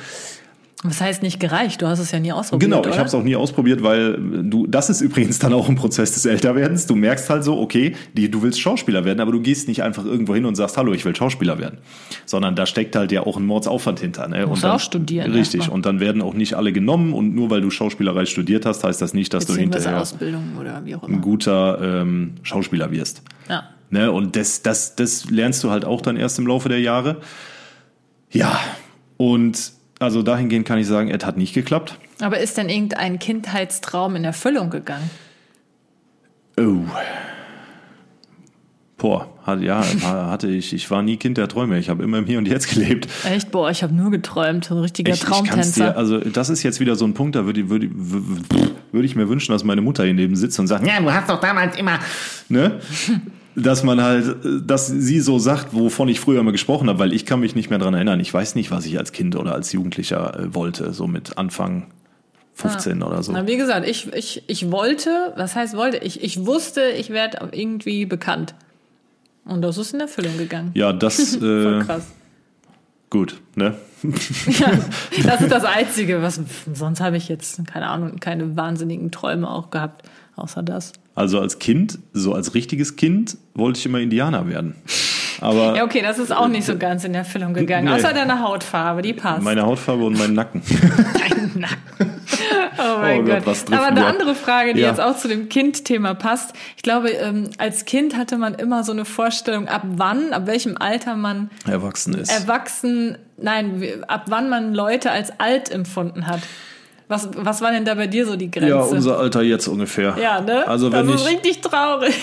Was 0.88 1.02
heißt 1.02 1.24
nicht 1.24 1.40
gereicht? 1.40 1.82
Du 1.82 1.88
hast 1.88 2.00
es 2.00 2.12
ja 2.12 2.20
nie 2.20 2.32
ausprobiert. 2.32 2.72
Genau, 2.72 2.86
ich 2.86 2.98
habe 2.98 3.08
es 3.08 3.14
auch 3.14 3.24
nie 3.24 3.36
ausprobiert, 3.36 3.84
weil 3.84 4.18
du, 4.44 4.68
das 4.68 4.90
ist 4.90 5.02
übrigens 5.02 5.40
dann 5.40 5.54
auch 5.54 5.68
ein 5.68 5.76
Prozess 5.76 6.14
des 6.14 6.26
Älterwerdens. 6.26 6.86
Du 6.86 6.96
merkst 6.96 7.30
halt 7.30 7.44
so, 7.44 7.60
okay, 7.60 7.96
die, 8.14 8.30
du 8.30 8.42
willst 8.42 8.60
Schauspieler 8.60 9.06
werden, 9.06 9.20
aber 9.20 9.32
du 9.32 9.42
gehst 9.42 9.68
nicht 9.68 9.84
einfach 9.84 10.06
irgendwo 10.06 10.36
hin 10.36 10.46
und 10.46 10.56
sagst, 10.56 10.78
hallo, 10.78 10.94
ich 10.94 11.04
will 11.06 11.16
Schauspieler 11.16 11.60
werden. 11.60 11.80
Sondern 12.26 12.56
da 12.56 12.66
steckt 12.66 12.96
halt 12.96 13.12
ja 13.12 13.26
auch 13.26 13.38
ein 13.38 13.46
Mordsaufwand 13.46 14.00
hinter. 14.00 14.28
Ne? 14.28 14.46
Musst 14.46 14.64
und 14.64 14.70
dann, 14.70 14.76
auch 14.76 14.80
studieren. 14.80 15.32
Richtig, 15.32 15.62
erstmal. 15.62 15.76
und 15.76 15.86
dann 15.86 16.00
werden 16.00 16.22
auch 16.22 16.34
nicht 16.34 16.54
alle 16.54 16.72
genommen 16.72 17.14
und 17.14 17.34
nur 17.34 17.50
weil 17.50 17.62
du 17.62 17.70
Schauspielerei 17.70 18.26
studiert 18.26 18.66
hast, 18.66 18.84
heißt 18.84 19.02
das 19.02 19.14
nicht, 19.14 19.34
dass 19.34 19.46
du 19.46 19.56
hinterher 19.56 20.04
ein 20.22 21.22
guter 21.22 22.02
ähm, 22.02 22.36
Schauspieler 22.44 22.92
wirst. 22.92 23.24
Ja. 23.50 23.64
Ne? 23.90 24.12
Und 24.12 24.36
das, 24.36 24.62
das, 24.62 24.96
das 24.96 25.30
lernst 25.30 25.64
du 25.64 25.72
halt 25.72 25.86
auch 25.86 26.02
dann 26.02 26.18
erst 26.18 26.40
im 26.40 26.48
Laufe 26.48 26.70
der 26.70 26.80
Jahre. 26.80 27.18
Ja, 28.32 28.60
und 29.18 29.72
also 30.00 30.22
dahingehend 30.22 30.68
kann 30.68 30.78
ich 30.78 30.88
sagen, 30.88 31.10
es 31.10 31.26
hat 31.26 31.38
nicht 31.38 31.54
geklappt. 31.54 31.98
Aber 32.22 32.40
ist 32.40 32.58
denn 32.58 32.70
irgendein 32.70 33.20
Kindheitstraum 33.20 34.16
in 34.16 34.24
Erfüllung 34.24 34.70
gegangen? 34.70 35.10
Oh. 36.58 36.84
Boah, 38.98 39.28
hat, 39.44 39.62
ja, 39.62 39.84
hatte 40.04 40.48
ich. 40.48 40.74
Ich 40.74 40.90
war 40.90 41.02
nie 41.02 41.18
Kind 41.18 41.38
der 41.38 41.48
Träume. 41.48 41.78
Ich 41.80 41.90
habe 41.90 42.04
immer 42.04 42.18
im 42.18 42.26
Hier 42.26 42.38
und 42.38 42.48
Jetzt 42.48 42.70
gelebt. 42.74 43.08
Echt? 43.26 43.52
Boah, 43.52 43.70
ich 43.70 43.84
habe 43.84 43.94
nur 43.94 44.10
geträumt. 44.10 44.66
So 44.66 44.76
ein 44.76 44.82
richtiger 44.82 45.14
ich, 45.14 45.20
Traumtänzer. 45.20 45.92
Dir, 45.92 45.98
also 45.98 46.20
das 46.20 46.50
ist 46.50 46.64
jetzt 46.64 46.80
wieder 46.80 46.96
so 46.96 47.06
ein 47.06 47.14
Punkt, 47.14 47.36
da 47.36 47.46
würde, 47.46 47.70
würde, 47.70 47.90
würde 47.92 49.06
ich 49.06 49.16
mir 49.16 49.28
wünschen, 49.30 49.52
dass 49.52 49.64
meine 49.64 49.82
Mutter 49.82 50.06
hier 50.06 50.14
neben 50.14 50.36
sitzt 50.36 50.60
und 50.60 50.68
sagt, 50.68 50.88
ja, 50.88 51.00
du 51.00 51.12
hast 51.12 51.30
doch 51.30 51.40
damals 51.40 51.78
immer... 51.78 52.00
Ne? 52.50 52.80
dass 53.56 53.84
man 53.84 54.02
halt, 54.02 54.38
dass 54.66 54.88
sie 54.88 55.22
so 55.22 55.40
sagt, 55.40 55.74
wovon 55.74 56.10
ich 56.10 56.20
früher 56.20 56.42
immer 56.42 56.52
gesprochen 56.52 56.90
habe, 56.90 57.00
weil 57.00 57.14
ich 57.14 57.26
kann 57.26 57.40
mich 57.40 57.56
nicht 57.56 57.70
mehr 57.70 57.80
dran 57.80 57.94
erinnern. 57.94 58.20
Ich 58.20 58.34
weiß 58.34 58.56
nicht, 58.56 58.70
was 58.72 58.86
ich 58.86 58.98
als 58.98 59.12
Kind 59.12 59.36
oder 59.36 59.54
als 59.54 59.72
Jugendlicher 59.72 60.40
äh, 60.40 60.54
wollte, 60.54 60.94
so 60.94 61.08
mit 61.08 61.38
Anfang 61.38 61.88
15 62.56 63.00
ja. 63.00 63.08
oder 63.08 63.24
so. 63.24 63.32
Na, 63.32 63.48
wie 63.48 63.58
gesagt, 63.58 63.88
ich, 63.88 64.12
ich, 64.14 64.44
ich 64.48 64.72
wollte, 64.72 65.34
was 65.36 65.56
heißt 65.56 65.76
wollte? 65.76 65.98
Ich, 65.98 66.24
ich 66.24 66.46
wusste, 66.46 66.82
ich 66.98 67.10
werde 67.10 67.50
irgendwie 67.52 68.06
bekannt. 68.06 68.56
Und 69.46 69.62
das 69.62 69.78
ist 69.78 69.94
in 69.94 70.00
Erfüllung 70.00 70.38
gegangen. 70.38 70.72
Ja, 70.74 70.92
das. 70.92 71.36
Voll 71.38 71.82
äh, 71.82 71.86
krass. 71.86 72.12
Gut, 73.10 73.40
ne? 73.56 73.76
ja, 74.04 74.72
das 75.24 75.42
ist 75.42 75.52
das 75.52 75.64
Einzige, 75.64 76.22
was 76.22 76.42
sonst 76.74 77.00
habe 77.00 77.18
ich 77.18 77.30
jetzt, 77.30 77.66
keine 77.68 77.88
Ahnung, 77.88 78.20
keine 78.20 78.58
wahnsinnigen 78.58 79.12
Träume 79.12 79.50
auch 79.50 79.70
gehabt, 79.70 80.10
außer 80.36 80.64
das. 80.64 80.92
Also 81.16 81.40
als 81.40 81.60
Kind, 81.60 82.00
so 82.14 82.34
als 82.34 82.54
richtiges 82.54 82.98
Kind, 82.98 83.38
wollte 83.54 83.80
ich 83.80 83.86
immer 83.86 84.00
Indianer 84.00 84.48
werden. 84.48 84.76
Aber 85.42 85.76
ja, 85.76 85.84
okay, 85.84 86.02
das 86.02 86.20
ist 86.20 86.32
auch 86.32 86.48
nicht 86.48 86.66
so 86.66 86.78
ganz 86.78 87.04
in 87.04 87.14
Erfüllung 87.14 87.54
gegangen. 87.54 87.86
Nee. 87.86 87.94
Außer 87.94 88.14
deine 88.14 88.42
Hautfarbe, 88.42 89.02
die 89.02 89.14
passt. 89.14 89.42
Meine 89.42 89.64
Hautfarbe 89.64 90.04
und 90.06 90.18
mein 90.18 90.34
Nacken. 90.34 90.62
Dein 91.30 91.52
Nacken. 91.56 92.16
Oh 92.78 93.00
mein 93.00 93.22
oh 93.22 93.26
Gott. 93.26 93.46
Gott. 93.46 93.58
Aber 93.72 93.86
eine 93.86 94.06
andere 94.06 94.36
Frage, 94.36 94.74
die 94.74 94.82
ja. 94.82 94.90
jetzt 94.90 95.00
auch 95.00 95.18
zu 95.18 95.30
dem 95.30 95.48
Kind-Thema 95.48 96.14
passt. 96.14 96.54
Ich 96.76 96.84
glaube, 96.84 97.10
ähm, 97.10 97.50
als 97.58 97.86
Kind 97.86 98.18
hatte 98.18 98.38
man 98.38 98.54
immer 98.54 98.84
so 98.84 98.92
eine 98.92 99.06
Vorstellung, 99.06 99.70
ab 99.70 99.84
wann, 99.86 100.34
ab 100.34 100.46
welchem 100.46 100.78
Alter 100.78 101.16
man 101.16 101.50
erwachsen 101.66 102.14
ist. 102.16 102.30
Erwachsen, 102.30 103.18
nein, 103.38 103.82
ab 104.08 104.26
wann 104.28 104.50
man 104.50 104.74
Leute 104.74 105.10
als 105.12 105.40
alt 105.40 105.72
empfunden 105.72 106.28
hat. 106.28 106.42
Was, 107.08 107.30
was 107.36 107.62
war 107.62 107.72
denn 107.72 107.86
da 107.86 107.94
bei 107.94 108.08
dir 108.08 108.26
so 108.26 108.36
die 108.36 108.50
Grenze? 108.50 108.70
Ja, 108.70 108.80
unser 108.80 109.20
Alter 109.20 109.44
jetzt 109.44 109.68
ungefähr. 109.68 110.16
Ja, 110.20 110.42
ne? 110.42 110.68
Also 110.68 110.92
wenn 110.92 111.06
das 111.08 111.22
ist 111.22 111.28
ich, 111.28 111.36
richtig 111.36 111.62
traurig. 111.62 112.16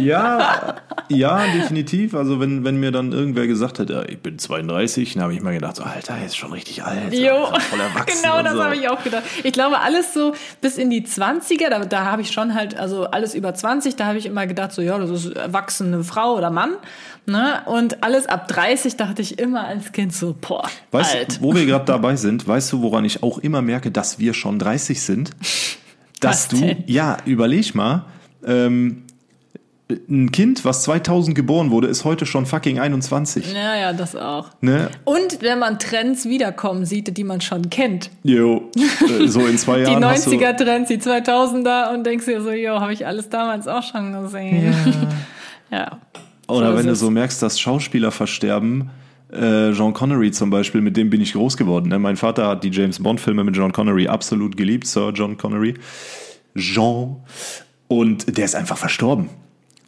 Ja, 0.00 0.76
ja, 1.08 1.46
definitiv. 1.46 2.14
Also 2.14 2.40
wenn, 2.40 2.64
wenn 2.64 2.78
mir 2.78 2.92
dann 2.92 3.12
irgendwer 3.12 3.46
gesagt 3.46 3.78
hätte, 3.78 4.06
ich 4.08 4.18
bin 4.18 4.38
32, 4.38 5.14
dann 5.14 5.22
habe 5.22 5.34
ich 5.34 5.42
mal 5.42 5.54
gedacht, 5.54 5.76
so, 5.76 5.82
Alter, 5.82 6.14
er 6.14 6.26
ist 6.26 6.36
schon 6.36 6.52
richtig 6.52 6.84
alt. 6.84 7.12
Jo, 7.12 7.46
voll 7.68 7.80
erwachsen 7.80 8.22
genau 8.22 8.42
das 8.42 8.54
so. 8.54 8.64
habe 8.64 8.76
ich 8.76 8.88
auch 8.88 9.02
gedacht. 9.02 9.24
Ich 9.44 9.52
glaube, 9.52 9.80
alles 9.80 10.14
so 10.14 10.34
bis 10.60 10.78
in 10.78 10.90
die 10.90 11.02
20er, 11.02 11.68
da, 11.70 11.84
da 11.84 12.04
habe 12.04 12.22
ich 12.22 12.30
schon 12.30 12.54
halt, 12.54 12.76
also 12.76 13.04
alles 13.04 13.34
über 13.34 13.54
20, 13.54 13.96
da 13.96 14.06
habe 14.06 14.18
ich 14.18 14.26
immer 14.26 14.46
gedacht, 14.46 14.72
so, 14.72 14.82
ja, 14.82 14.98
das 14.98 15.10
ist 15.10 15.36
erwachsene 15.36 16.04
Frau 16.04 16.36
oder 16.36 16.50
Mann. 16.50 16.76
Ne? 17.26 17.62
Und 17.66 18.02
alles 18.02 18.26
ab 18.26 18.48
30 18.48 18.96
dachte 18.96 19.22
ich 19.22 19.38
immer 19.38 19.66
als 19.66 19.92
Kind 19.92 20.14
so, 20.14 20.34
boah, 20.40 20.68
weißt, 20.90 21.14
alt. 21.14 21.38
Wo 21.40 21.54
wir 21.54 21.66
gerade 21.66 21.84
dabei 21.84 22.16
sind, 22.16 22.46
weißt 22.46 22.72
du, 22.72 22.82
woran 22.82 23.04
ich 23.04 23.22
auch 23.22 23.38
immer 23.38 23.62
merke, 23.62 23.90
dass 23.90 24.18
wir 24.18 24.34
schon 24.34 24.58
30 24.58 25.00
sind? 25.02 25.30
Dass 26.20 26.48
du, 26.48 26.58
denn? 26.58 26.84
ja, 26.86 27.16
überleg 27.24 27.74
mal, 27.74 28.04
ähm, 28.44 29.04
ein 30.08 30.32
Kind, 30.32 30.64
was 30.64 30.82
2000 30.84 31.34
geboren 31.34 31.70
wurde, 31.70 31.88
ist 31.88 32.04
heute 32.04 32.26
schon 32.26 32.46
fucking 32.46 32.78
21. 32.78 33.52
Ja, 33.52 33.76
ja, 33.76 33.92
das 33.92 34.16
auch. 34.16 34.50
Ne? 34.60 34.90
Und 35.04 35.42
wenn 35.42 35.58
man 35.58 35.78
Trends 35.78 36.26
wiederkommen 36.26 36.84
sieht, 36.84 37.16
die 37.16 37.24
man 37.24 37.40
schon 37.40 37.70
kennt. 37.70 38.10
Jo, 38.22 38.70
äh, 38.76 39.26
so 39.26 39.46
in 39.46 39.58
zwei 39.58 39.80
Jahren. 39.82 40.00
Die 40.00 40.06
90er-Trends, 40.06 40.88
die 40.88 40.98
2000er 40.98 41.94
und 41.94 42.04
denkst 42.04 42.26
dir 42.26 42.42
so, 42.42 42.50
jo, 42.50 42.80
habe 42.80 42.92
ich 42.92 43.06
alles 43.06 43.28
damals 43.28 43.68
auch 43.68 43.82
schon 43.82 44.12
gesehen. 44.22 44.74
Ja. 45.70 45.78
ja. 45.78 45.98
Oder 46.48 46.72
so 46.72 46.78
wenn 46.78 46.86
du 46.86 46.96
so 46.96 47.10
merkst, 47.10 47.42
dass 47.42 47.60
Schauspieler 47.60 48.10
versterben, 48.10 48.90
äh, 49.32 49.70
John 49.70 49.92
Connery 49.92 50.30
zum 50.32 50.50
Beispiel, 50.50 50.80
mit 50.80 50.96
dem 50.96 51.10
bin 51.10 51.20
ich 51.20 51.32
groß 51.32 51.56
geworden. 51.56 51.88
Ne? 51.88 51.98
Mein 51.98 52.16
Vater 52.16 52.48
hat 52.48 52.64
die 52.64 52.70
James 52.70 53.02
Bond-Filme 53.02 53.44
mit 53.44 53.56
John 53.56 53.72
Connery 53.72 54.08
absolut 54.08 54.56
geliebt, 54.56 54.86
Sir 54.86 55.12
John 55.14 55.36
Connery. 55.36 55.74
Jean. 56.56 57.16
Und 57.88 58.36
der 58.36 58.44
ist 58.44 58.54
einfach 58.54 58.76
verstorben. 58.76 59.28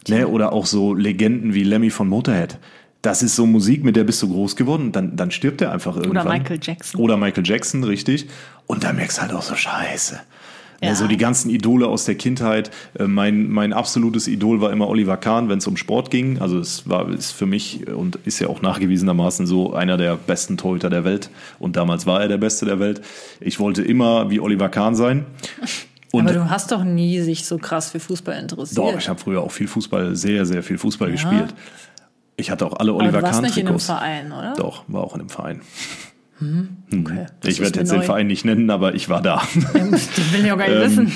Ne? 0.09 0.27
Oder 0.29 0.53
auch 0.53 0.67
so 0.67 0.95
Legenden 0.95 1.55
wie 1.55 1.63
Lemmy 1.65 1.91
von 1.91 2.09
Motorhead. 2.09 2.59
Das 3.03 3.23
ist 3.23 3.35
so 3.35 3.47
Musik, 3.47 3.83
mit 3.83 3.97
der 3.97 4.05
bist 4.05 4.23
du 4.23 4.29
groß 4.29 4.55
geworden 4.55 4.93
dann, 4.93 5.17
dann 5.17 5.33
stirbt 5.33 5.61
er 5.61 5.73
einfach 5.73 5.97
irgendwann. 5.97 6.27
Oder 6.27 6.39
Michael 6.39 6.59
Jackson. 6.63 7.01
Oder 7.01 7.17
Michael 7.17 7.45
Jackson, 7.45 7.83
richtig. 7.83 8.29
Und 8.67 8.85
da 8.85 8.93
merkst 8.93 9.19
du 9.19 9.23
halt 9.23 9.33
auch 9.33 9.43
so 9.43 9.57
Scheiße. 9.57 10.21
Ja. 10.81 10.89
Ja. 10.89 10.95
so 10.97 11.07
die 11.07 11.17
ganzen 11.17 11.49
Idole 11.49 11.87
aus 11.87 12.05
der 12.05 12.17
Kindheit. 12.17 12.71
Äh, 12.99 13.05
Mein, 13.07 13.49
mein 13.49 13.73
absolutes 13.73 14.27
Idol 14.27 14.61
war 14.61 14.73
immer 14.73 14.89
Oliver 14.89 15.17
Kahn, 15.17 15.49
wenn 15.49 15.59
es 15.59 15.67
um 15.67 15.77
Sport 15.77 16.11
ging. 16.11 16.41
Also 16.41 16.59
es 16.59 16.89
war 16.89 17.09
ist 17.09 17.31
für 17.33 17.47
mich 17.47 17.87
und 17.89 18.17
ist 18.25 18.41
ja 18.41 18.49
auch 18.49 18.63
nachgewiesenermaßen 18.63 19.47
so 19.47 19.75
einer 19.75 19.97
der 19.97 20.17
besten 20.17 20.57
Torhüter 20.57 20.91
der 20.91 21.05
Welt. 21.05 21.31
Und 21.61 21.77
damals 21.77 22.07
war 22.07 22.23
er 22.23 22.29
der 22.29 22.39
Beste 22.39 22.67
der 22.67 22.81
Welt. 22.81 23.01
Ich 23.41 23.61
wollte 23.61 23.83
immer 23.83 24.31
wie 24.31 24.41
Oliver 24.41 24.69
Kahn 24.69 24.95
sein. 24.97 25.25
Und 26.13 26.27
Aber 26.29 26.33
du 26.35 26.51
hast 26.51 26.71
doch 26.71 26.85
nie 26.85 27.21
sich 27.21 27.45
so 27.47 27.59
krass 27.59 27.91
für 27.91 27.99
Fußball 27.99 28.39
interessiert. 28.39 28.79
doch, 28.79 28.97
ich 28.97 29.09
habe 29.09 29.19
früher 29.19 29.41
auch 29.43 29.51
viel 29.51 29.67
Fußball, 29.67 30.15
sehr, 30.15 30.47
sehr 30.47 30.63
viel 30.63 30.79
Fußball 30.79 31.11
gespielt. 31.11 31.55
Ich 32.37 32.51
hatte 32.51 32.67
auch 32.67 32.75
alle 32.79 32.93
Oliver 32.93 33.09
Aber 33.09 33.19
du 33.19 33.23
warst 33.25 33.35
Kahn 33.41 33.45
nicht 33.45 33.57
in 33.57 33.67
einem 33.67 33.79
Trikots. 33.79 33.87
Verein, 33.87 34.31
oder? 34.33 34.55
Doch, 34.57 34.85
war 34.89 35.03
auch 35.05 35.15
in 35.15 35.21
einem 35.21 35.29
Verein. 35.31 35.61
Okay. 36.41 37.27
Das 37.41 37.53
ich 37.53 37.61
werde 37.61 37.79
jetzt 37.81 37.93
den 37.93 38.01
neu. 38.01 38.05
Verein 38.05 38.27
nicht 38.27 38.45
nennen, 38.45 38.69
aber 38.71 38.95
ich 38.95 39.09
war 39.09 39.23
da. 39.23 39.43
Das 39.91 40.33
will 40.33 40.45
ich 40.45 40.53
auch 40.53 40.59
gar 40.59 40.69
nicht 40.69 40.77
Ähm, 40.77 40.83
wissen. 40.91 41.13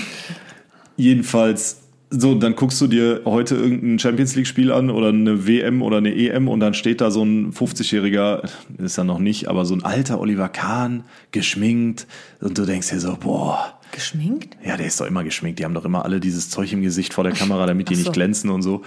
Jedenfalls, 0.97 1.81
so, 2.11 2.35
dann 2.37 2.55
guckst 2.55 2.81
du 2.81 2.87
dir 2.87 3.23
heute 3.25 3.57
irgendein 3.57 3.99
Champions 3.99 4.35
League-Spiel 4.37 4.71
an 4.73 4.89
oder 4.91 5.09
eine 5.09 5.47
WM 5.47 5.83
oder 5.83 5.97
eine 5.99 6.15
EM 6.15 6.49
und 6.49 6.61
dann 6.61 6.75
steht 6.75 7.01
da 7.01 7.11
so 7.11 7.23
ein 7.25 7.53
50-jähriger, 7.53 8.49
ist 8.79 8.97
er 8.99 9.05
noch 9.05 9.19
nicht, 9.19 9.49
aber 9.49 9.65
so 9.67 9.75
ein 9.75 9.85
alter 9.85 10.21
Oliver 10.21 10.49
Kahn, 10.49 11.05
geschminkt 11.33 12.07
und 12.41 12.57
du 12.57 12.65
denkst 12.65 12.91
dir 12.91 13.01
so, 13.01 13.17
boah, 13.19 13.76
Geschminkt? 13.93 14.57
ja, 14.65 14.77
der 14.77 14.87
ist 14.87 15.01
doch 15.01 15.07
immer 15.07 15.25
geschminkt, 15.25 15.59
die 15.59 15.65
haben 15.65 15.75
doch 15.75 15.85
immer 15.85 16.05
alle 16.05 16.21
dieses 16.21 16.51
Zeug 16.51 16.73
im 16.73 16.83
Gesicht 16.83 17.15
vor 17.15 17.25
der 17.25 17.33
Kamera, 17.33 17.67
damit 17.67 17.89
die 17.89 17.95
so. 17.95 18.03
nicht 18.03 18.13
glänzen 18.13 18.51
und 18.51 18.63
so. 18.63 18.83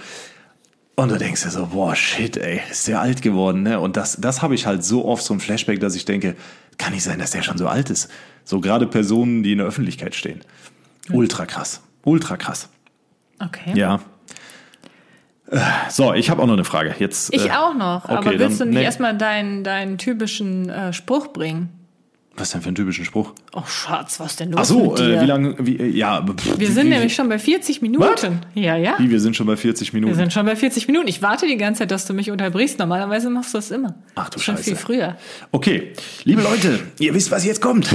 Und 0.96 1.10
du 1.10 1.16
denkst 1.16 1.42
dir 1.42 1.50
so, 1.50 1.66
boah, 1.66 1.96
shit, 1.96 2.36
ey, 2.36 2.60
ist 2.70 2.86
der 2.86 3.00
alt 3.00 3.22
geworden, 3.22 3.62
ne? 3.62 3.80
Und 3.80 3.96
das, 3.96 4.18
das 4.20 4.42
habe 4.42 4.54
ich 4.54 4.66
halt 4.66 4.84
so 4.84 5.06
oft, 5.06 5.24
so 5.24 5.32
ein 5.32 5.40
Flashback, 5.40 5.80
dass 5.80 5.94
ich 5.96 6.04
denke, 6.04 6.36
kann 6.78 6.92
nicht 6.92 7.02
sein, 7.04 7.18
dass 7.18 7.30
der 7.30 7.42
schon 7.42 7.56
so 7.58 7.68
alt 7.68 7.88
ist. 7.90 8.10
So 8.44 8.60
gerade 8.60 8.86
Personen, 8.86 9.42
die 9.42 9.52
in 9.52 9.58
der 9.58 9.66
Öffentlichkeit 9.66 10.14
stehen. 10.14 10.40
Ultra 11.10 11.46
krass. 11.46 11.80
Ultra 12.04 12.36
krass. 12.36 12.68
Okay. 13.38 13.72
Ja. 13.74 14.00
Äh, 15.50 15.58
So, 15.88 16.12
ich 16.14 16.30
habe 16.30 16.42
auch 16.42 16.46
noch 16.46 16.52
eine 16.54 16.64
Frage. 16.64 16.94
Jetzt, 16.98 17.32
Ich 17.34 17.46
äh, 17.46 17.50
auch 17.52 17.74
noch. 17.74 18.04
okay, 18.04 18.14
aber 18.14 18.38
willst 18.38 18.60
dann- 18.60 18.68
du 18.68 18.72
nicht 18.74 18.78
nee. 18.80 18.84
erstmal 18.84 19.16
deinen, 19.16 19.64
deinen 19.64 19.98
typischen 19.98 20.68
äh, 20.68 20.92
Spruch 20.92 21.28
bringen? 21.32 21.70
Was 22.36 22.52
denn 22.52 22.62
für 22.62 22.68
einen 22.68 22.76
typischen 22.76 23.04
Spruch? 23.04 23.32
Oh 23.52 23.62
Schatz, 23.66 24.20
was 24.20 24.36
denn 24.36 24.52
los 24.52 24.60
Ach 24.60 24.64
so, 24.64 24.90
mit 24.90 24.98
dir? 24.98 25.18
äh, 25.18 25.20
wie 25.22 25.26
lange, 25.26 25.54
wie, 25.58 25.76
äh, 25.76 25.88
ja. 25.88 26.24
pff, 26.24 26.58
wir 26.58 26.70
sind 26.70 26.86
wie, 26.86 26.90
nämlich 26.90 27.14
schon 27.14 27.28
bei 27.28 27.38
40 27.38 27.82
Minuten. 27.82 28.40
Ja, 28.54 28.76
ja. 28.76 28.94
Wie, 28.98 29.10
wir 29.10 29.20
sind 29.20 29.36
schon 29.36 29.46
bei 29.46 29.56
40 29.56 29.92
Minuten. 29.92 30.12
Wir 30.12 30.16
sind 30.16 30.32
schon 30.32 30.46
bei 30.46 30.54
40 30.56 30.86
Minuten. 30.86 31.08
Ich 31.08 31.22
warte 31.22 31.46
die 31.46 31.56
ganze 31.56 31.80
Zeit, 31.80 31.90
dass 31.90 32.06
du 32.06 32.14
mich 32.14 32.30
unterbrichst. 32.30 32.78
Normalerweise 32.78 33.28
machst 33.30 33.52
du 33.52 33.58
das 33.58 33.70
immer. 33.72 33.96
Ach 34.14 34.30
du 34.30 34.38
Schon 34.38 34.54
Scheiße. 34.56 34.70
viel 34.70 34.76
früher. 34.76 35.16
Okay, 35.50 35.92
liebe 36.24 36.40
Leute, 36.40 36.78
ihr 37.00 37.12
wisst, 37.14 37.30
was 37.30 37.44
jetzt 37.44 37.60
kommt. 37.60 37.90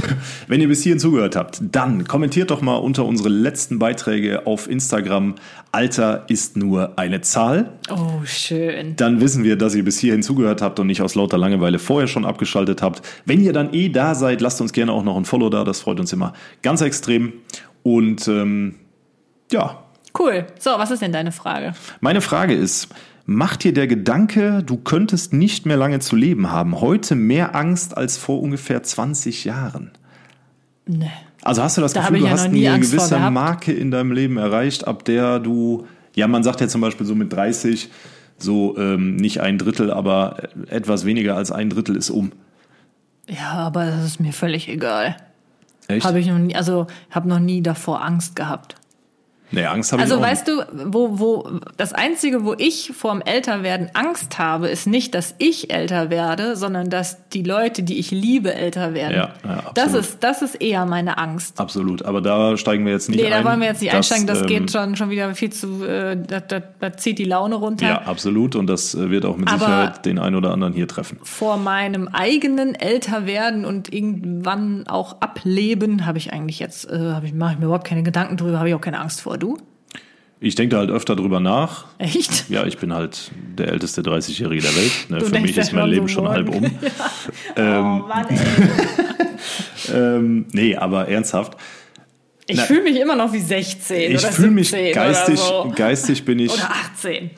Wenn 0.47 0.59
ihr 0.61 0.67
bis 0.67 0.83
hierhin 0.83 0.99
zugehört 0.99 1.35
habt, 1.35 1.59
dann 1.61 2.05
kommentiert 2.05 2.51
doch 2.51 2.61
mal 2.61 2.75
unter 2.75 3.05
unsere 3.05 3.29
letzten 3.29 3.79
Beiträge 3.79 4.45
auf 4.45 4.69
Instagram. 4.69 5.35
Alter 5.75 6.23
ist 6.29 6.55
nur 6.55 6.97
eine 6.97 7.19
Zahl. 7.19 7.73
Oh, 7.89 8.23
schön. 8.23 8.95
Dann 8.95 9.19
wissen 9.19 9.43
wir, 9.43 9.57
dass 9.57 9.75
ihr 9.75 9.83
bis 9.83 9.99
hierhin 9.99 10.23
zugehört 10.23 10.61
habt 10.61 10.79
und 10.79 10.87
nicht 10.87 11.01
aus 11.01 11.15
lauter 11.15 11.37
Langeweile 11.37 11.79
vorher 11.79 12.07
schon 12.07 12.23
abgeschaltet 12.23 12.81
habt. 12.81 13.01
Wenn 13.25 13.43
ihr 13.43 13.51
dann 13.51 13.73
eh 13.73 13.89
da 13.89 14.15
seid, 14.15 14.39
lasst 14.39 14.61
uns 14.61 14.71
gerne 14.71 14.93
auch 14.93 15.03
noch 15.03 15.17
ein 15.17 15.25
Follow 15.25 15.49
da. 15.49 15.65
Das 15.65 15.81
freut 15.81 15.99
uns 15.99 16.13
immer 16.13 16.31
ganz 16.61 16.79
extrem. 16.79 17.33
Und 17.83 18.27
ähm, 18.29 18.75
ja, 19.51 19.81
Cool. 20.17 20.47
So, 20.59 20.71
was 20.71 20.91
ist 20.91 21.01
denn 21.01 21.11
deine 21.11 21.33
Frage? 21.33 21.73
meine 21.99 22.21
Frage 22.21 22.53
ist, 22.53 22.87
macht 23.25 23.65
dir 23.65 23.73
der 23.73 23.87
Gedanke, 23.87 24.63
du 24.65 24.77
könntest 24.77 25.33
nicht 25.33 25.65
mehr 25.65 25.75
lange 25.75 25.99
zu 25.99 26.15
leben 26.15 26.51
haben, 26.51 26.79
heute 26.79 27.15
mehr 27.15 27.53
Angst 27.53 27.97
als 27.97 28.15
vor 28.17 28.41
ungefähr 28.41 28.81
20 28.81 29.43
Jahren? 29.43 29.91
Nee. 30.85 31.11
Also 31.45 31.61
hast 31.61 31.77
du 31.77 31.81
das 31.81 31.93
Da 31.93 32.01
Gefühl, 32.01 32.19
du 32.19 32.25
ja 32.25 32.31
hast 32.31 32.45
eine 32.45 32.71
Angst 32.71 32.91
gewisse. 32.91 33.19
Marke 33.19 33.71
in 33.71 33.91
deinem 33.91 34.11
Leben 34.11 34.37
erreicht, 34.37 34.87
ab 34.87 35.05
der 35.05 35.39
du, 35.39 35.85
ja, 36.15 36.27
man 36.27 36.43
sagt 36.43 36.59
ja 36.59 36.67
zum 36.67 36.81
Beispiel 36.81 37.05
so 37.05 37.13
mit 37.13 37.31
30, 37.31 37.89
so 38.39 38.75
ähm, 38.77 39.15
nicht 39.15 39.41
ein 39.41 39.59
Drittel, 39.59 39.91
aber 39.91 40.37
etwas 40.69 41.05
weniger 41.05 41.37
als 41.37 41.51
ein 41.51 41.69
Drittel 41.69 41.95
ist 41.95 42.09
um. 42.09 42.31
Ja, 43.29 43.51
aber 43.53 43.85
das 43.85 44.05
ist 44.05 44.19
mir 44.19 44.33
völlig 44.33 44.67
egal. 44.67 45.17
Echt? 45.87 46.05
Habe 46.05 46.19
ich 46.19 46.27
noch 46.27 46.39
nie, 46.39 46.55
also 46.55 46.87
habe 47.11 47.29
noch 47.29 47.39
nie 47.39 47.61
davor 47.61 48.03
Angst 48.03 48.35
gehabt. 48.35 48.75
Nee, 49.51 49.65
Angst 49.65 49.91
habe 49.91 50.01
Also 50.01 50.15
ich 50.15 50.21
auch 50.21 50.25
weißt 50.25 50.47
du, 50.47 50.51
wo, 50.85 51.19
wo 51.19 51.49
das 51.77 51.93
Einzige, 51.93 52.43
wo 52.45 52.53
ich 52.57 52.91
vorm 52.95 53.21
Älterwerden 53.21 53.89
Angst 53.93 54.37
habe, 54.39 54.67
ist 54.69 54.87
nicht, 54.87 55.15
dass 55.15 55.35
ich 55.37 55.71
älter 55.73 56.09
werde, 56.09 56.55
sondern 56.55 56.89
dass 56.89 57.27
die 57.29 57.43
Leute, 57.43 57.83
die 57.83 57.99
ich 57.99 58.11
liebe, 58.11 58.53
älter 58.53 58.93
werden. 58.93 59.13
Ja, 59.15 59.29
ja, 59.43 59.57
absolut. 59.57 59.77
das 59.77 59.93
ist, 59.93 60.23
das 60.23 60.41
ist 60.41 60.55
eher 60.55 60.85
meine 60.85 61.17
Angst. 61.17 61.59
Absolut, 61.59 62.03
aber 62.03 62.21
da 62.21 62.57
steigen 62.57 62.85
wir 62.85 62.93
jetzt 62.93 63.09
nicht 63.09 63.19
Nee, 63.21 63.27
ein. 63.31 63.43
da 63.43 63.49
wollen 63.49 63.59
wir 63.59 63.67
jetzt 63.67 63.81
nicht 63.81 63.93
Das, 63.93 63.97
einsteigen, 64.11 64.27
das 64.27 64.41
ähm, 64.41 64.47
geht 64.47 64.71
schon, 64.71 64.95
schon 64.95 65.09
wieder 65.09 65.33
viel 65.35 65.51
zu, 65.51 65.83
äh, 65.85 66.17
das, 66.17 66.43
das, 66.47 66.63
das 66.79 66.97
zieht 66.97 67.19
die 67.19 67.25
Laune 67.25 67.55
runter. 67.55 67.85
Ja, 67.87 68.01
absolut 68.03 68.55
und 68.55 68.67
das 68.67 68.95
äh, 68.95 69.09
wird 69.09 69.25
auch 69.25 69.37
mit 69.37 69.47
Aber- 69.49 69.59
Sicherheit 69.59 70.05
den 70.05 70.19
einen 70.19 70.35
oder 70.35 70.51
anderen 70.51 70.73
hier 70.73 70.87
treffen. 70.87 71.19
Vor 71.23 71.57
meinem 71.57 72.07
eigenen 72.07 72.75
Älterwerden 72.75 73.65
und 73.65 73.93
irgendwann 73.93 74.87
auch 74.87 75.21
Ableben 75.21 76.05
habe 76.05 76.17
ich 76.17 76.33
eigentlich 76.33 76.59
jetzt, 76.59 76.89
äh, 76.89 76.97
habe 77.11 77.25
ich, 77.25 77.33
mache 77.33 77.53
ich 77.53 77.59
mir 77.59 77.65
überhaupt 77.65 77.87
keine 77.87 78.03
Gedanken 78.03 78.37
drüber, 78.37 78.59
habe 78.59 78.69
ich 78.69 78.75
auch 78.75 78.81
keine 78.81 78.99
Angst 78.99 79.21
vor. 79.21 79.34
Du? 79.37 79.57
Ich 80.41 80.55
denke 80.55 80.75
da 80.75 80.79
halt 80.79 80.91
öfter 80.91 81.15
drüber 81.15 81.39
nach. 81.39 81.85
Echt? 81.97 82.49
Ja, 82.49 82.65
ich 82.65 82.77
bin 82.77 82.93
halt 82.93 83.31
der 83.57 83.69
älteste 83.69 84.01
30-Jährige 84.01 84.61
der 84.61 84.75
Welt. 84.75 84.91
Ne? 85.09 85.21
Für 85.21 85.39
mich 85.39 85.55
ja 85.55 85.63
ist 85.63 85.71
mein 85.73 85.89
Leben 85.89 86.07
so 86.07 86.15
schon 86.15 86.27
halb 86.27 86.49
um. 86.49 86.61
morgen. 87.57 88.01
oh 88.03 88.07
Mann. 88.07 88.27
Ähm, 89.93 90.47
nee, 90.51 90.75
aber 90.75 91.07
ernsthaft. 91.07 91.57
Ich 92.47 92.59
fühle 92.61 92.83
mich 92.83 92.99
immer 92.99 93.15
noch 93.15 93.31
wie 93.33 93.39
16 93.39 94.11
Ich 94.11 94.19
oder 94.19 94.31
fühle 94.31 94.51
mich 94.51 94.69
17 94.69 94.93
geistig, 94.93 95.39
oder 95.39 95.63
so. 95.63 95.73
geistig 95.75 96.25
bin 96.25 96.39
ich, 96.39 96.51
Oder 96.51 96.69
18. 96.93 97.31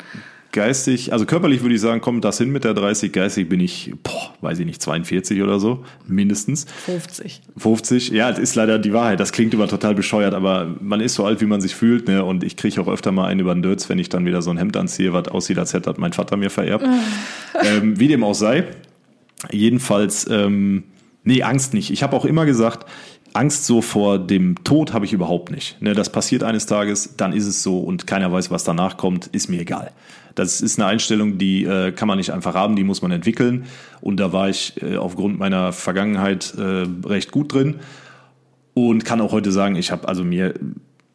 geistig, 0.51 1.13
also 1.13 1.25
körperlich 1.25 1.61
würde 1.61 1.75
ich 1.75 1.81
sagen, 1.81 2.01
kommt 2.01 2.23
das 2.25 2.37
hin 2.37 2.49
mit 2.49 2.63
der 2.63 2.73
30, 2.73 3.11
geistig 3.11 3.49
bin 3.49 3.59
ich, 3.59 3.93
boah, 4.03 4.33
weiß 4.41 4.59
ich 4.59 4.65
nicht, 4.65 4.81
42 4.81 5.41
oder 5.41 5.59
so, 5.59 5.83
mindestens. 6.07 6.65
50. 6.85 7.41
50, 7.57 8.09
ja, 8.09 8.29
das 8.29 8.39
ist 8.39 8.55
leider 8.55 8.79
die 8.79 8.93
Wahrheit. 8.93 9.19
Das 9.19 9.31
klingt 9.31 9.53
immer 9.53 9.67
total 9.67 9.95
bescheuert, 9.95 10.33
aber 10.33 10.75
man 10.81 10.99
ist 11.01 11.15
so 11.15 11.25
alt, 11.25 11.41
wie 11.41 11.45
man 11.45 11.61
sich 11.61 11.75
fühlt, 11.75 12.07
ne? 12.07 12.23
Und 12.23 12.43
ich 12.43 12.55
kriege 12.55 12.81
auch 12.81 12.87
öfter 12.87 13.11
mal 13.11 13.27
einen 13.27 13.39
über 13.39 13.53
den 13.53 13.61
Dötz, 13.61 13.89
wenn 13.89 13.99
ich 13.99 14.09
dann 14.09 14.25
wieder 14.25 14.41
so 14.41 14.49
ein 14.51 14.57
Hemd 14.57 14.77
anziehe, 14.77 15.13
was 15.13 15.27
aussieht, 15.27 15.59
als 15.59 15.73
hätte 15.73 15.93
mein 15.97 16.13
Vater 16.13 16.37
mir 16.37 16.49
vererbt. 16.49 16.85
ähm, 17.63 17.99
wie 17.99 18.07
dem 18.07 18.23
auch 18.23 18.35
sei. 18.35 18.65
Jedenfalls, 19.51 20.27
ähm, 20.29 20.83
nee, 21.23 21.43
Angst 21.43 21.73
nicht. 21.73 21.91
Ich 21.91 22.03
habe 22.03 22.15
auch 22.15 22.25
immer 22.25 22.45
gesagt, 22.45 22.85
Angst 23.33 23.65
so 23.65 23.81
vor 23.81 24.17
dem 24.19 24.63
Tod 24.63 24.93
habe 24.93 25.05
ich 25.05 25.13
überhaupt 25.13 25.51
nicht. 25.51 25.81
Ne, 25.81 25.93
das 25.93 26.11
passiert 26.11 26.43
eines 26.43 26.65
Tages, 26.65 27.15
dann 27.17 27.33
ist 27.33 27.45
es 27.45 27.61
so 27.63 27.79
und 27.79 28.07
keiner 28.07 28.31
weiß, 28.31 28.51
was 28.51 28.63
danach 28.63 28.97
kommt, 28.97 29.27
ist 29.27 29.47
mir 29.47 29.61
egal. 29.61 29.91
Das 30.37 30.61
ist 30.61 30.79
eine 30.79 30.87
Einstellung, 30.87 31.37
die 31.37 31.63
äh, 31.63 31.91
kann 31.91 32.07
man 32.07 32.17
nicht 32.17 32.31
einfach 32.31 32.53
haben, 32.53 32.75
die 32.75 32.83
muss 32.83 33.01
man 33.01 33.11
entwickeln. 33.11 33.65
Und 34.01 34.19
da 34.19 34.31
war 34.33 34.49
ich 34.49 34.81
äh, 34.81 34.97
aufgrund 34.97 35.39
meiner 35.39 35.73
Vergangenheit 35.73 36.53
äh, 36.57 36.85
recht 37.05 37.31
gut 37.31 37.53
drin 37.53 37.75
und 38.73 39.03
kann 39.03 39.19
auch 39.21 39.31
heute 39.31 39.51
sagen, 39.51 39.75
ich 39.75 39.91
habe 39.91 40.07
also 40.07 40.23
mir 40.23 40.53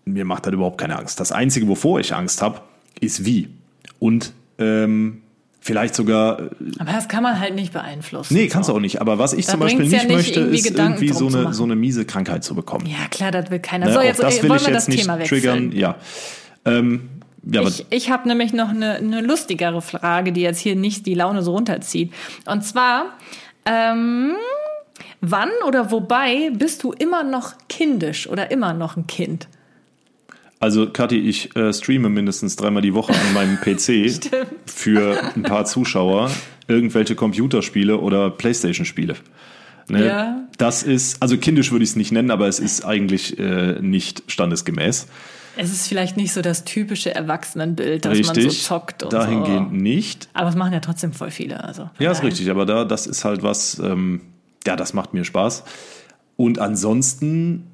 mir 0.05 0.25
macht 0.25 0.47
das 0.47 0.53
überhaupt 0.53 0.79
keine 0.79 0.99
Angst. 0.99 1.21
Das 1.21 1.31
einzige, 1.31 1.69
wovor 1.69 2.01
ich 2.01 2.13
Angst 2.15 2.43
habe, 2.43 2.63
ist 3.01 3.25
wie 3.25 3.49
und 4.01 4.33
ähm, 4.59 5.23
vielleicht 5.61 5.95
sogar 5.95 6.51
Aber 6.79 6.93
das 6.93 7.07
kann 7.07 7.23
man 7.23 7.39
halt 7.39 7.55
nicht 7.55 7.73
beeinflussen. 7.73 8.35
Nee, 8.35 8.49
kannst 8.49 8.69
du 8.69 8.73
auch 8.75 8.81
nicht. 8.81 9.01
Aber 9.01 9.21
was 9.21 9.33
ich 9.33 9.47
Da 9.47 9.53
zum 9.53 9.61
Beispiel 9.61 9.87
bringt's 9.87 9.93
ja 9.93 9.99
nicht 10.01 10.09
nicht, 10.09 10.17
möchte, 10.17 10.41
irgendwie 10.41 10.59
ist 10.59 10.65
Gedanken 10.67 11.05
irgendwie 11.05 11.15
so 11.15 11.29
eine, 11.29 11.55
so 11.55 11.63
eine 11.63 11.77
miese 11.77 12.05
Krankheit 12.05 12.43
zu 12.43 12.57
bekommen. 12.57 12.87
Ja, 12.87 13.07
klar, 13.11 13.31
das 13.31 13.51
will 13.53 13.61
keiner. 13.61 13.87
Ne? 13.87 13.93
so, 13.93 14.01
jetzt 14.01 14.21
das 14.21 14.39
äh, 14.39 14.43
will 14.43 14.51
wollen 14.51 14.61
ich 14.61 14.67
wir 14.67 14.75
jetzt 14.75 14.89
das 14.89 14.95
nicht 14.95 15.03
Thema 15.03 15.19
triggern. 15.19 15.71
Ja. 15.71 15.95
Ähm, 16.65 17.09
ja, 17.45 17.63
Ich, 17.63 17.87
ich 17.91 18.11
habe 18.11 18.29
nämlich 18.29 18.53
noch 18.53 18.71
eine, 18.71 18.95
eine 18.97 19.21
lustigere 19.21 19.83
Frage, 19.83 20.33
die 20.33 20.43
jetzt 20.43 20.61
hier 20.61 20.77
nicht 20.77 21.07
die 21.07 21.15
Laune 21.15 21.43
so 21.43 21.53
runterzieht. 21.53 22.13
Und 22.47 22.63
zwar, 22.63 23.17
ähm, 23.65 24.35
wann 25.21 25.51
oder 25.67 25.91
wobei 25.91 26.51
bist 26.51 26.83
du 26.83 26.93
immer 26.93 27.23
noch 27.23 27.55
kindisch 27.69 28.29
oder 28.29 28.51
immer 28.51 28.75
noch 28.75 28.97
ein 28.97 29.07
Kind? 29.07 29.49
also 30.63 30.89
Kathi, 30.89 31.19
ich 31.19 31.57
äh, 31.57 31.73
streame 31.73 32.09
mindestens 32.09 32.55
dreimal 32.55 32.83
die 32.83 32.95
Woche 32.95 33.13
an 33.13 33.35
meinem 33.35 33.57
PC 33.61 34.31
für 34.65 35.21
ein 35.35 35.43
paar 35.43 35.65
Zuschauer 35.65 36.31
irgendwelche 36.69 37.17
Computerspiele 37.17 37.99
oder 37.99 38.31
Playstation-Spiele. 38.31 39.17
Ne? 39.89 40.07
Ja. 40.07 40.49
Das 40.59 40.85
ist, 40.85 41.21
also 41.21 41.37
kindisch 41.37 41.73
würde 41.73 41.83
ich 41.83 41.91
es 41.91 41.97
nicht 41.97 42.13
nennen, 42.13 42.31
aber 42.31 42.47
es 42.47 42.61
ist 42.61 42.85
eigentlich 42.85 43.39
äh, 43.41 43.81
nicht 43.81 44.23
standesgemäß. 44.29 45.09
Es 45.57 45.71
ist 45.71 45.87
vielleicht 45.87 46.17
nicht 46.17 46.33
so 46.33 46.43
das 46.43 46.65
typische 46.65 47.15
Erwachsenenbild, 47.15 48.05
dass 48.05 48.13
richtig. 48.13 48.45
man 48.45 48.51
so 48.51 48.57
zockt 48.57 49.03
und 49.03 49.13
Dahingehend 49.13 49.71
so. 49.71 49.77
nicht. 49.77 50.29
Aber 50.33 50.49
es 50.49 50.57
machen 50.57 50.73
ja 50.73 50.81
trotzdem 50.81 51.13
voll 51.13 51.31
viele. 51.31 51.63
Also 51.63 51.91
Ja, 51.99 52.11
ist 52.11 52.23
richtig, 52.23 52.51
aber 52.51 52.67
da, 52.67 52.85
das 52.85 53.07
ist 53.07 53.25
halt 53.25 53.43
was, 53.43 53.79
ähm, 53.79 54.23
ja, 54.67 54.77
das 54.77 54.95
macht 54.95 55.15
mir 55.15 55.25
Spaß. 55.25 55.65
Und 56.37 56.59
ansonsten, 56.59 57.67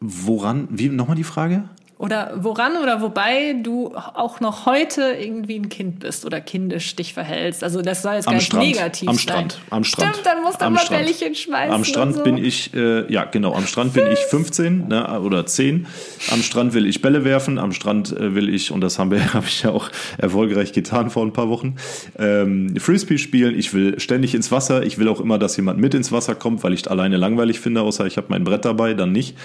woran, 0.00 0.68
wie, 0.70 0.88
nochmal 0.88 1.16
die 1.16 1.24
Frage? 1.24 1.68
Oder 1.96 2.32
woran 2.36 2.76
oder 2.76 3.00
wobei 3.00 3.54
du 3.62 3.94
auch 3.94 4.40
noch 4.40 4.66
heute 4.66 5.16
irgendwie 5.18 5.56
ein 5.56 5.68
Kind 5.68 6.00
bist 6.00 6.26
oder 6.26 6.40
kindisch 6.40 6.96
dich 6.96 7.14
verhältst. 7.14 7.62
Also 7.62 7.82
das 7.82 8.02
soll 8.02 8.14
jetzt 8.14 8.26
Am 8.26 8.32
gar 8.32 8.38
nicht 8.38 8.46
Strand. 8.46 8.66
negativ 8.66 9.08
Am 9.08 9.14
sein. 9.14 9.22
Strand. 9.22 9.60
Am 9.70 9.84
Strand. 9.84 10.10
Stimmt, 10.14 10.26
dann 10.26 10.42
musst 10.42 10.60
du 10.60 10.64
Am 10.64 10.76
Strand. 10.76 11.04
Bällchen 11.06 11.34
schmeißen. 11.36 11.72
Am 11.72 11.84
Strand 11.84 12.16
so. 12.16 12.22
bin 12.24 12.36
ich, 12.36 12.74
äh, 12.74 13.10
ja 13.12 13.24
genau, 13.24 13.54
am 13.54 13.66
Strand 13.66 13.92
bin 13.94 14.06
ich 14.08 14.18
15 14.30 14.88
ne, 14.88 15.20
oder 15.20 15.46
10. 15.46 15.86
Am 16.32 16.42
Strand 16.42 16.74
will 16.74 16.86
ich 16.86 17.00
Bälle 17.00 17.24
werfen, 17.24 17.58
am 17.58 17.72
Strand 17.72 18.10
äh, 18.12 18.34
will 18.34 18.52
ich, 18.52 18.72
und 18.72 18.80
das 18.80 18.98
haben 18.98 19.12
wir, 19.12 19.32
habe 19.34 19.46
ich 19.46 19.62
ja 19.62 19.70
auch 19.70 19.88
erfolgreich 20.18 20.72
getan 20.72 21.10
vor 21.10 21.24
ein 21.24 21.32
paar 21.32 21.48
Wochen, 21.48 21.76
ähm, 22.18 22.74
Frisbee 22.76 23.18
spielen. 23.18 23.56
Ich 23.56 23.72
will 23.72 24.00
ständig 24.00 24.34
ins 24.34 24.50
Wasser. 24.50 24.82
Ich 24.82 24.98
will 24.98 25.06
auch 25.08 25.20
immer, 25.20 25.38
dass 25.38 25.56
jemand 25.56 25.78
mit 25.78 25.94
ins 25.94 26.10
Wasser 26.10 26.34
kommt, 26.34 26.64
weil 26.64 26.72
ich 26.72 26.90
alleine 26.90 27.16
langweilig 27.18 27.60
finde, 27.60 27.82
außer 27.82 28.04
ich 28.06 28.16
habe 28.16 28.26
mein 28.30 28.42
Brett 28.42 28.64
dabei, 28.64 28.94
dann 28.94 29.12
nicht. 29.12 29.36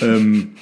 ähm, 0.00 0.54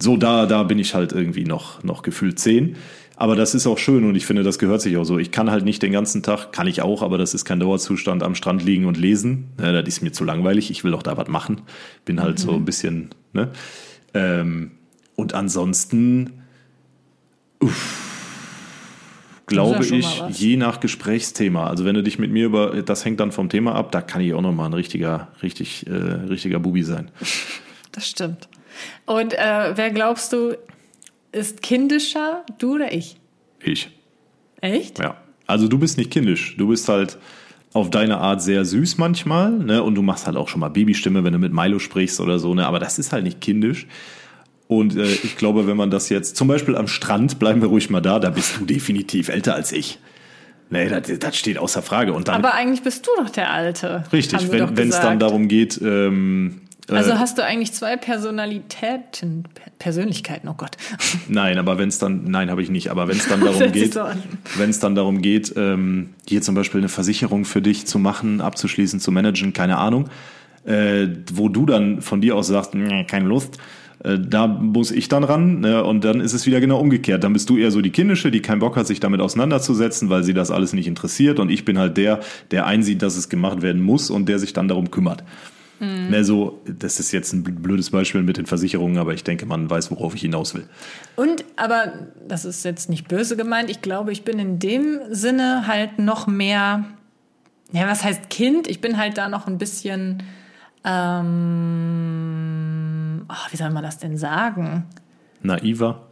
so 0.00 0.16
da, 0.16 0.46
da 0.46 0.62
bin 0.62 0.78
ich 0.78 0.94
halt 0.94 1.12
irgendwie 1.12 1.44
noch, 1.44 1.82
noch 1.82 2.02
gefühlt 2.02 2.38
10. 2.38 2.76
Aber 3.16 3.34
das 3.34 3.54
ist 3.54 3.66
auch 3.66 3.78
schön 3.78 4.04
und 4.04 4.14
ich 4.14 4.26
finde, 4.26 4.44
das 4.44 4.60
gehört 4.60 4.80
sich 4.80 4.96
auch 4.96 5.04
so. 5.04 5.18
Ich 5.18 5.32
kann 5.32 5.50
halt 5.50 5.64
nicht 5.64 5.82
den 5.82 5.90
ganzen 5.90 6.22
Tag, 6.22 6.52
kann 6.52 6.68
ich 6.68 6.82
auch, 6.82 7.02
aber 7.02 7.18
das 7.18 7.34
ist 7.34 7.44
kein 7.44 7.58
Dauerzustand, 7.58 8.22
am 8.22 8.36
Strand 8.36 8.64
liegen 8.64 8.86
und 8.86 8.96
lesen. 8.96 9.48
Ne, 9.58 9.72
das 9.72 9.88
ist 9.88 10.02
mir 10.02 10.12
zu 10.12 10.22
langweilig. 10.22 10.70
Ich 10.70 10.84
will 10.84 10.94
auch 10.94 11.02
da 11.02 11.16
was 11.16 11.26
machen. 11.26 11.62
Bin 12.04 12.22
halt 12.22 12.38
so 12.38 12.52
ein 12.52 12.64
bisschen, 12.64 13.10
ne? 13.32 13.50
Ähm, 14.14 14.70
und 15.16 15.34
ansonsten, 15.34 16.44
uff, 17.58 18.08
glaube 19.48 19.84
ich, 19.84 20.22
je 20.30 20.56
nach 20.56 20.78
Gesprächsthema. 20.78 21.66
Also 21.66 21.84
wenn 21.84 21.96
du 21.96 22.04
dich 22.04 22.20
mit 22.20 22.30
mir 22.30 22.46
über, 22.46 22.82
das 22.82 23.04
hängt 23.04 23.18
dann 23.18 23.32
vom 23.32 23.48
Thema 23.48 23.74
ab, 23.74 23.90
da 23.90 24.00
kann 24.00 24.20
ich 24.20 24.32
auch 24.32 24.42
noch 24.42 24.54
mal 24.54 24.66
ein 24.66 24.74
richtiger, 24.74 25.28
richtig, 25.42 25.88
äh, 25.88 25.92
richtiger 25.92 26.60
Bubi 26.60 26.84
sein. 26.84 27.10
Das 27.90 28.06
stimmt. 28.06 28.48
Und 29.06 29.34
äh, 29.34 29.72
wer 29.76 29.90
glaubst 29.90 30.32
du, 30.32 30.56
ist 31.32 31.62
kindischer, 31.62 32.44
du 32.58 32.74
oder 32.74 32.92
ich? 32.92 33.16
Ich. 33.62 33.90
Echt? 34.60 34.98
Ja. 34.98 35.16
Also 35.46 35.68
du 35.68 35.78
bist 35.78 35.98
nicht 35.98 36.10
kindisch. 36.10 36.56
Du 36.56 36.68
bist 36.68 36.88
halt 36.88 37.18
auf 37.72 37.90
deine 37.90 38.18
Art 38.18 38.42
sehr 38.42 38.64
süß 38.64 38.98
manchmal, 38.98 39.50
ne? 39.52 39.82
Und 39.82 39.94
du 39.94 40.02
machst 40.02 40.26
halt 40.26 40.36
auch 40.36 40.48
schon 40.48 40.60
mal 40.60 40.68
Babystimme, 40.68 41.24
wenn 41.24 41.32
du 41.32 41.38
mit 41.38 41.52
Milo 41.52 41.78
sprichst 41.78 42.20
oder 42.20 42.38
so, 42.38 42.54
ne? 42.54 42.66
Aber 42.66 42.78
das 42.78 42.98
ist 42.98 43.12
halt 43.12 43.24
nicht 43.24 43.40
kindisch. 43.40 43.86
Und 44.68 44.96
äh, 44.96 45.04
ich 45.06 45.36
glaube, 45.36 45.66
wenn 45.66 45.76
man 45.76 45.90
das 45.90 46.08
jetzt, 46.10 46.36
zum 46.36 46.48
Beispiel 46.48 46.76
am 46.76 46.88
Strand, 46.88 47.38
bleiben 47.38 47.62
wir 47.62 47.68
ruhig 47.68 47.88
mal 47.88 48.00
da, 48.00 48.18
da 48.18 48.30
bist 48.30 48.58
du 48.58 48.64
definitiv 48.66 49.28
älter 49.28 49.54
als 49.54 49.72
ich. 49.72 49.98
Nee, 50.70 50.88
das, 50.88 51.18
das 51.18 51.36
steht 51.36 51.56
außer 51.56 51.80
Frage. 51.80 52.12
Und 52.12 52.28
dann, 52.28 52.36
Aber 52.36 52.54
eigentlich 52.54 52.82
bist 52.82 53.06
du 53.06 53.10
doch 53.16 53.30
der 53.30 53.50
Alte. 53.50 54.04
richtig, 54.12 54.50
wenn 54.52 54.88
es 54.88 55.00
dann 55.00 55.18
darum 55.18 55.48
geht, 55.48 55.80
ähm, 55.82 56.60
äh, 56.62 56.67
Also 56.96 57.18
hast 57.18 57.36
du 57.38 57.44
eigentlich 57.44 57.72
zwei 57.72 57.96
Personalitäten, 57.96 59.44
Per- 59.54 59.70
Persönlichkeiten, 59.78 60.48
oh 60.48 60.54
Gott. 60.56 60.76
Nein, 61.28 61.58
aber 61.58 61.78
wenn 61.78 61.88
es 61.88 61.98
dann, 61.98 62.24
nein, 62.24 62.50
habe 62.50 62.62
ich 62.62 62.70
nicht, 62.70 62.90
aber 62.90 63.08
wenn 63.08 63.16
es 63.16 63.28
dann 63.28 63.40
darum 63.40 63.58
geht, 63.72 63.94
wenn 64.56 64.70
es 64.70 64.80
dann 64.80 64.94
darum 64.94 65.20
geht, 65.22 65.52
ähm, 65.56 66.10
hier 66.26 66.42
zum 66.42 66.54
Beispiel 66.54 66.80
eine 66.80 66.88
Versicherung 66.88 67.44
für 67.44 67.60
dich 67.62 67.86
zu 67.86 67.98
machen, 67.98 68.40
abzuschließen, 68.40 69.00
zu 69.00 69.12
managen, 69.12 69.52
keine 69.52 69.76
Ahnung, 69.78 70.08
äh, 70.64 71.08
wo 71.32 71.48
du 71.48 71.66
dann 71.66 72.00
von 72.02 72.20
dir 72.20 72.36
aus 72.36 72.46
sagst, 72.48 72.74
"Nee, 72.74 73.04
keine 73.04 73.26
Lust, 73.26 73.58
äh, 74.04 74.18
da 74.18 74.46
muss 74.46 74.90
ich 74.90 75.08
dann 75.08 75.24
ran 75.24 75.60
ne? 75.60 75.84
und 75.84 76.04
dann 76.04 76.20
ist 76.20 76.32
es 76.32 76.46
wieder 76.46 76.60
genau 76.60 76.78
umgekehrt. 76.80 77.22
Dann 77.24 77.32
bist 77.32 77.50
du 77.50 77.56
eher 77.58 77.70
so 77.70 77.80
die 77.80 77.90
Kindische, 77.90 78.30
die 78.30 78.40
keinen 78.40 78.60
Bock 78.60 78.76
hat, 78.76 78.86
sich 78.86 79.00
damit 79.00 79.20
auseinanderzusetzen, 79.20 80.08
weil 80.10 80.22
sie 80.24 80.34
das 80.34 80.50
alles 80.50 80.72
nicht 80.72 80.86
interessiert 80.86 81.38
und 81.38 81.50
ich 81.50 81.64
bin 81.64 81.78
halt 81.78 81.96
der, 81.96 82.20
der 82.50 82.66
einsieht, 82.66 83.02
dass 83.02 83.16
es 83.16 83.28
gemacht 83.28 83.60
werden 83.62 83.82
muss 83.82 84.10
und 84.10 84.28
der 84.28 84.38
sich 84.38 84.52
dann 84.52 84.68
darum 84.68 84.90
kümmert. 84.90 85.22
Mhm. 85.80 86.10
Ne, 86.10 86.24
so, 86.24 86.60
das 86.66 86.98
ist 86.98 87.12
jetzt 87.12 87.32
ein 87.32 87.42
blödes 87.44 87.90
Beispiel 87.90 88.22
mit 88.22 88.36
den 88.36 88.46
Versicherungen, 88.46 88.98
aber 88.98 89.14
ich 89.14 89.22
denke, 89.24 89.46
man 89.46 89.70
weiß, 89.70 89.90
worauf 89.92 90.14
ich 90.14 90.22
hinaus 90.22 90.54
will. 90.54 90.68
Und, 91.16 91.44
aber 91.56 91.92
das 92.26 92.44
ist 92.44 92.64
jetzt 92.64 92.88
nicht 92.90 93.06
böse 93.08 93.36
gemeint, 93.36 93.70
ich 93.70 93.80
glaube, 93.82 94.10
ich 94.12 94.24
bin 94.24 94.38
in 94.40 94.58
dem 94.58 94.98
Sinne 95.10 95.66
halt 95.68 95.98
noch 96.00 96.26
mehr, 96.26 96.84
ja, 97.72 97.86
was 97.86 98.02
heißt 98.02 98.28
Kind? 98.30 98.66
Ich 98.66 98.80
bin 98.80 98.96
halt 98.98 99.18
da 99.18 99.28
noch 99.28 99.46
ein 99.46 99.58
bisschen, 99.58 100.22
ähm, 101.58 103.22
oh, 103.28 103.46
wie 103.50 103.56
soll 103.56 103.70
man 103.70 103.82
das 103.82 103.98
denn 103.98 104.16
sagen? 104.16 104.84
Naiver. 105.42 106.02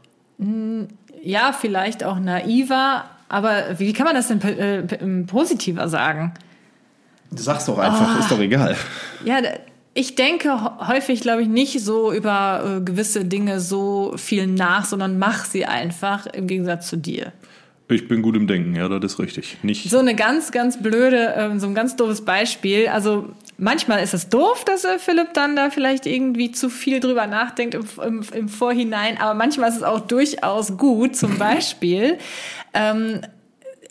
Ja, 1.23 1.53
vielleicht 1.53 2.05
auch 2.05 2.19
naiver, 2.21 3.05
aber 3.29 3.79
wie 3.79 3.93
kann 3.93 4.05
man 4.07 4.15
das 4.15 4.29
denn 4.29 4.41
äh, 4.43 4.83
p- 4.83 5.25
positiver 5.25 5.89
sagen? 5.89 6.35
Sag's 7.35 7.67
doch 7.67 7.79
einfach, 7.79 8.17
Ah. 8.17 8.19
ist 8.21 8.31
doch 8.31 8.39
egal. 8.41 8.77
Ja, 9.25 9.37
ich 9.95 10.15
denke 10.15 10.77
häufig, 10.87 11.21
glaube 11.21 11.43
ich, 11.43 11.49
nicht 11.49 11.81
so 11.81 12.13
über 12.13 12.79
äh, 12.79 12.81
gewisse 12.85 13.25
Dinge 13.25 13.61
so 13.61 14.13
viel 14.17 14.47
nach, 14.47 14.85
sondern 14.85 15.19
mach 15.19 15.45
sie 15.45 15.65
einfach 15.67 16.27
im 16.27 16.47
Gegensatz 16.47 16.89
zu 16.89 16.97
dir. 16.97 17.33
Ich 17.89 18.09
bin 18.09 18.21
gut 18.21 18.35
im 18.37 18.47
Denken, 18.49 18.75
ja, 18.75 18.89
das 18.89 19.13
ist 19.13 19.19
richtig. 19.21 19.59
Nicht, 19.63 19.89
So 19.89 19.99
eine 20.01 20.17
ganz, 20.17 20.51
ganz 20.51 20.83
blöde, 20.83 21.35
ähm, 21.37 21.61
so 21.61 21.69
ein 21.69 21.75
ganz 21.75 21.95
doofes 21.95 22.25
Beispiel. 22.25 22.89
Also 22.89 23.29
manchmal 23.59 24.03
ist 24.03 24.13
es 24.13 24.29
doof, 24.29 24.65
dass 24.65 24.85
äh, 24.85 24.99
Philipp 24.99 25.35
dann 25.35 25.55
da 25.55 25.71
vielleicht 25.71 26.05
irgendwie 26.05 26.51
zu 26.51 26.69
viel 26.69 26.99
drüber 26.99 27.29
nachdenkt 27.29 27.75
im, 27.77 27.85
im, 28.05 28.23
im 28.35 28.49
Vorhinein, 28.49 29.19
aber 29.21 29.35
manchmal 29.35 29.69
ist 29.71 29.77
es 29.77 29.83
auch 29.85 30.01
durchaus 30.01 30.77
gut. 30.77 31.15
Zum 31.17 31.39
Beispiel 31.39 32.19
ähm, 32.75 33.21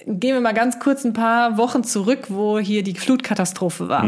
gehen 0.05 0.35
wir 0.35 0.41
mal 0.41 0.53
ganz 0.53 0.79
kurz 0.79 1.03
ein 1.03 1.13
paar 1.13 1.57
Wochen 1.57 1.83
zurück, 1.83 2.25
wo 2.29 2.59
hier 2.59 2.83
die 2.83 2.93
Flutkatastrophe 2.95 3.89
war. 3.89 4.03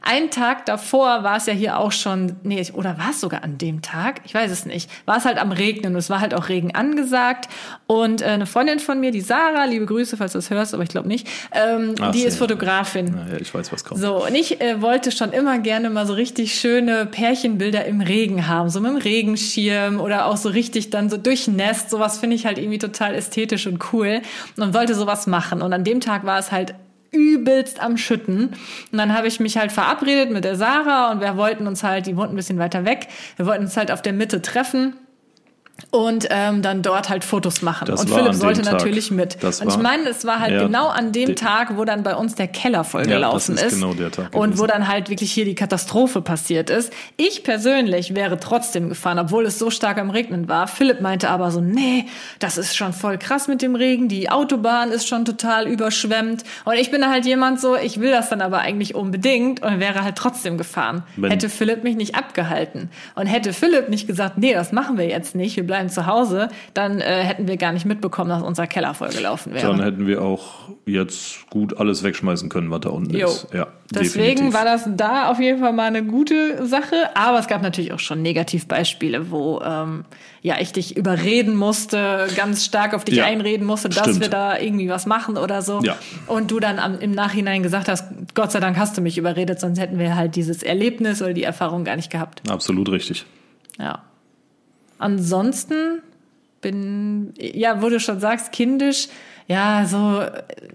Ein 0.00 0.30
Tag 0.30 0.66
davor 0.66 1.24
war 1.24 1.36
es 1.36 1.46
ja 1.46 1.52
hier 1.52 1.78
auch 1.78 1.92
schon, 1.92 2.36
nee, 2.42 2.64
oder 2.72 2.98
war 2.98 3.10
es 3.10 3.20
sogar 3.20 3.42
an 3.42 3.58
dem 3.58 3.82
Tag? 3.82 4.20
Ich 4.24 4.32
weiß 4.34 4.50
es 4.50 4.64
nicht. 4.64 4.90
War 5.06 5.16
es 5.18 5.24
halt 5.24 5.38
am 5.38 5.52
Regnen 5.52 5.92
und 5.92 5.98
es 5.98 6.08
war 6.08 6.20
halt 6.20 6.34
auch 6.34 6.48
Regen 6.48 6.74
angesagt. 6.74 7.48
Und 7.86 8.22
äh, 8.22 8.26
eine 8.26 8.46
Freundin 8.46 8.78
von 8.78 9.00
mir, 9.00 9.10
die 9.10 9.20
Sarah, 9.20 9.64
liebe 9.64 9.86
Grüße, 9.86 10.16
falls 10.16 10.32
du 10.32 10.38
das 10.38 10.50
hörst, 10.50 10.72
aber 10.74 10.82
ich 10.82 10.88
glaube 10.88 11.08
nicht, 11.08 11.28
ähm, 11.52 11.94
Ach 12.00 12.12
die 12.12 12.20
so, 12.22 12.28
ist 12.28 12.34
ja. 12.34 12.38
Fotografin. 12.38 13.06
naja, 13.06 13.36
ich 13.40 13.52
weiß, 13.52 13.72
was 13.72 13.84
kommt. 13.84 14.00
So, 14.00 14.24
und 14.24 14.34
ich 14.34 14.60
äh, 14.60 14.80
wollte 14.80 15.10
schon 15.12 15.32
immer 15.32 15.58
gerne 15.58 15.90
mal 15.90 16.06
so 16.06 16.14
richtig 16.14 16.54
schöne 16.54 17.06
Pärchenbilder 17.06 17.84
im 17.84 18.00
Regen 18.00 18.46
haben, 18.46 18.70
so 18.70 18.80
mit 18.80 18.92
dem 18.92 18.98
Regenschirm 18.98 20.00
oder 20.00 20.26
auch 20.26 20.36
so 20.36 20.48
richtig 20.48 20.90
dann 20.90 21.10
so 21.10 21.16
durchnässt. 21.16 21.90
Sowas 21.90 22.18
finde 22.18 22.36
ich 22.36 22.46
halt 22.46 22.58
irgendwie 22.58 22.78
total 22.78 23.14
ästhetisch 23.14 23.66
und 23.66 23.92
cool 23.92 24.22
und 24.56 24.74
wollte 24.74 24.94
sowas 24.94 25.26
machen. 25.26 25.62
Und 25.62 25.72
an 25.72 25.84
dem 25.84 26.00
Tag 26.00 26.24
war 26.24 26.38
es 26.38 26.52
halt 26.52 26.74
übelst 27.10 27.80
am 27.80 27.96
Schütten. 27.96 28.54
Und 28.92 28.98
dann 28.98 29.16
habe 29.16 29.26
ich 29.26 29.40
mich 29.40 29.56
halt 29.56 29.72
verabredet 29.72 30.30
mit 30.30 30.44
der 30.44 30.56
Sarah 30.56 31.10
und 31.10 31.20
wir 31.20 31.36
wollten 31.36 31.66
uns 31.66 31.82
halt, 31.82 32.06
die 32.06 32.16
wohnten 32.16 32.34
ein 32.34 32.36
bisschen 32.36 32.58
weiter 32.58 32.84
weg, 32.84 33.08
wir 33.36 33.46
wollten 33.46 33.64
uns 33.64 33.76
halt 33.76 33.90
auf 33.90 34.02
der 34.02 34.12
Mitte 34.12 34.42
treffen. 34.42 34.94
Und 35.90 36.26
ähm, 36.30 36.60
dann 36.60 36.82
dort 36.82 37.08
halt 37.08 37.24
Fotos 37.24 37.62
machen. 37.62 37.86
Das 37.86 38.00
und 38.00 38.10
Philipp 38.10 38.34
sollte 38.34 38.62
natürlich 38.62 39.10
mit. 39.12 39.38
Das 39.42 39.60
und 39.60 39.68
ich 39.68 39.78
meine, 39.78 40.08
es 40.08 40.26
war 40.26 40.40
halt 40.40 40.52
Ja, 40.52 40.64
genau 40.64 40.88
an 40.88 41.12
dem 41.12 41.26
de- 41.26 41.34
Tag, 41.36 41.76
wo 41.78 41.84
dann 41.84 42.02
bei 42.02 42.14
uns 42.16 42.34
der 42.34 42.48
Keller 42.48 42.82
vollgelaufen 42.84 43.54
Ja, 43.56 43.62
das 43.62 43.72
ist 43.72 43.72
ist. 43.74 43.80
genau 43.80 43.94
der 43.94 44.10
Tag 44.10 44.34
Und 44.34 44.58
wo 44.58 44.66
dann 44.66 44.88
halt 44.88 45.08
wirklich 45.08 45.30
hier 45.32 45.44
die 45.44 45.54
Katastrophe 45.54 46.20
passiert 46.20 46.68
ist. 46.68 46.92
Ich 47.16 47.44
persönlich 47.44 48.14
wäre 48.16 48.40
trotzdem 48.40 48.88
gefahren, 48.88 49.18
obwohl 49.20 49.46
es 49.46 49.58
so 49.58 49.70
stark 49.70 49.98
am 49.98 50.10
Regnen 50.10 50.48
war. 50.48 50.66
Philipp 50.66 51.00
meinte 51.00 51.30
aber 51.30 51.52
so, 51.52 51.60
nee, 51.60 52.06
das 52.40 52.58
ist 52.58 52.76
schon 52.76 52.92
voll 52.92 53.16
krass 53.16 53.46
mit 53.48 53.62
dem 53.62 53.76
Regen. 53.76 54.08
Die 54.08 54.30
Autobahn 54.30 54.90
ist 54.90 55.06
schon 55.08 55.24
total 55.24 55.68
überschwemmt. 55.68 56.42
Und 56.64 56.74
ich 56.74 56.90
bin 56.90 57.08
halt 57.08 57.24
jemand 57.24 57.60
so, 57.60 57.76
ich 57.76 58.00
will 58.00 58.10
das 58.10 58.28
dann 58.28 58.42
aber 58.42 58.58
eigentlich 58.58 58.96
unbedingt 58.96 59.62
und 59.62 59.78
wäre 59.78 60.02
halt 60.02 60.16
trotzdem 60.16 60.58
gefahren. 60.58 61.04
Wenn- 61.16 61.30
hätte 61.30 61.48
Philipp 61.48 61.84
mich 61.84 61.94
nicht 61.96 62.16
abgehalten. 62.16 62.90
Und 63.14 63.26
hätte 63.26 63.52
Philipp 63.52 63.88
nicht 63.88 64.06
gesagt, 64.08 64.38
nee, 64.38 64.52
das 64.52 64.72
machen 64.72 64.98
wir 64.98 65.06
jetzt 65.06 65.34
nicht, 65.36 65.56
wir 65.56 65.67
bleiben 65.68 65.88
zu 65.88 66.06
Hause, 66.06 66.48
dann 66.74 67.00
äh, 67.00 67.22
hätten 67.22 67.46
wir 67.46 67.56
gar 67.56 67.70
nicht 67.72 67.86
mitbekommen, 67.86 68.30
dass 68.30 68.42
unser 68.42 68.66
Keller 68.66 68.94
vollgelaufen 68.94 69.54
wäre. 69.54 69.68
Dann 69.68 69.80
hätten 69.80 70.08
wir 70.08 70.20
auch 70.22 70.68
jetzt 70.84 71.48
gut 71.50 71.78
alles 71.78 72.02
wegschmeißen 72.02 72.48
können, 72.48 72.70
was 72.72 72.80
da 72.80 72.88
unten 72.88 73.14
Jo. 73.16 73.28
ist. 73.28 73.46
Ja, 73.54 73.68
Deswegen 73.94 74.48
definitiv. 74.48 74.54
war 74.54 74.64
das 74.64 74.88
da 74.96 75.30
auf 75.30 75.38
jeden 75.38 75.60
Fall 75.60 75.72
mal 75.72 75.84
eine 75.86 76.02
gute 76.04 76.66
Sache. 76.66 76.96
Aber 77.14 77.38
es 77.38 77.46
gab 77.46 77.62
natürlich 77.62 77.92
auch 77.92 78.00
schon 78.00 78.20
Negativbeispiele, 78.22 79.30
wo 79.30 79.60
ähm, 79.64 80.04
ja 80.42 80.56
ich 80.60 80.72
dich 80.72 80.96
überreden 80.96 81.54
musste, 81.56 82.26
ganz 82.36 82.64
stark 82.64 82.94
auf 82.94 83.04
dich 83.04 83.16
Ja, 83.16 83.24
einreden 83.26 83.66
musste, 83.66 83.88
dass 83.88 83.98
stimmt. 84.00 84.20
wir 84.20 84.28
da 84.28 84.58
irgendwie 84.58 84.88
was 84.88 85.06
machen 85.06 85.36
oder 85.36 85.62
so. 85.62 85.80
Ja. 85.82 85.96
Und 86.26 86.50
du 86.50 86.58
dann 86.58 86.78
am, 86.78 86.98
im 86.98 87.12
Nachhinein 87.12 87.62
gesagt 87.62 87.88
hast, 87.88 88.04
Gott 88.34 88.50
sei 88.52 88.60
Dank 88.60 88.76
hast 88.78 88.96
du 88.96 89.00
mich 89.00 89.18
überredet, 89.18 89.60
sonst 89.60 89.78
hätten 89.78 89.98
wir 89.98 90.16
halt 90.16 90.36
dieses 90.36 90.62
Erlebnis 90.62 91.20
oder 91.22 91.34
die 91.34 91.44
Erfahrung 91.44 91.84
gar 91.84 91.96
nicht 91.96 92.10
gehabt. 92.10 92.42
Absolut 92.50 92.90
richtig. 92.90 93.26
Ja. 93.78 94.02
Ansonsten 94.98 96.02
bin, 96.60 97.32
ja, 97.38 97.82
wo 97.82 97.88
du 97.88 98.00
schon 98.00 98.20
sagst, 98.20 98.52
kindisch, 98.52 99.08
ja, 99.46 99.86
so 99.86 100.22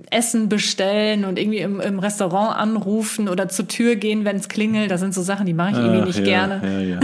Essen 0.09 0.49
bestellen 0.49 1.25
und 1.25 1.37
irgendwie 1.37 1.59
im, 1.59 1.79
im 1.79 1.99
Restaurant 1.99 2.57
anrufen 2.57 3.29
oder 3.29 3.47
zur 3.47 3.67
Tür 3.67 3.95
gehen, 3.95 4.25
wenn 4.25 4.37
es 4.37 4.49
klingelt. 4.49 4.89
Das 4.89 4.99
sind 4.99 5.13
so 5.13 5.21
Sachen, 5.21 5.45
die 5.45 5.53
mache 5.53 5.71
ich 5.71 5.77
irgendwie 5.77 6.01
Ach, 6.01 6.05
nicht 6.07 6.19
ja, 6.19 6.25
gerne. 6.25 6.61
Ja, 6.63 6.99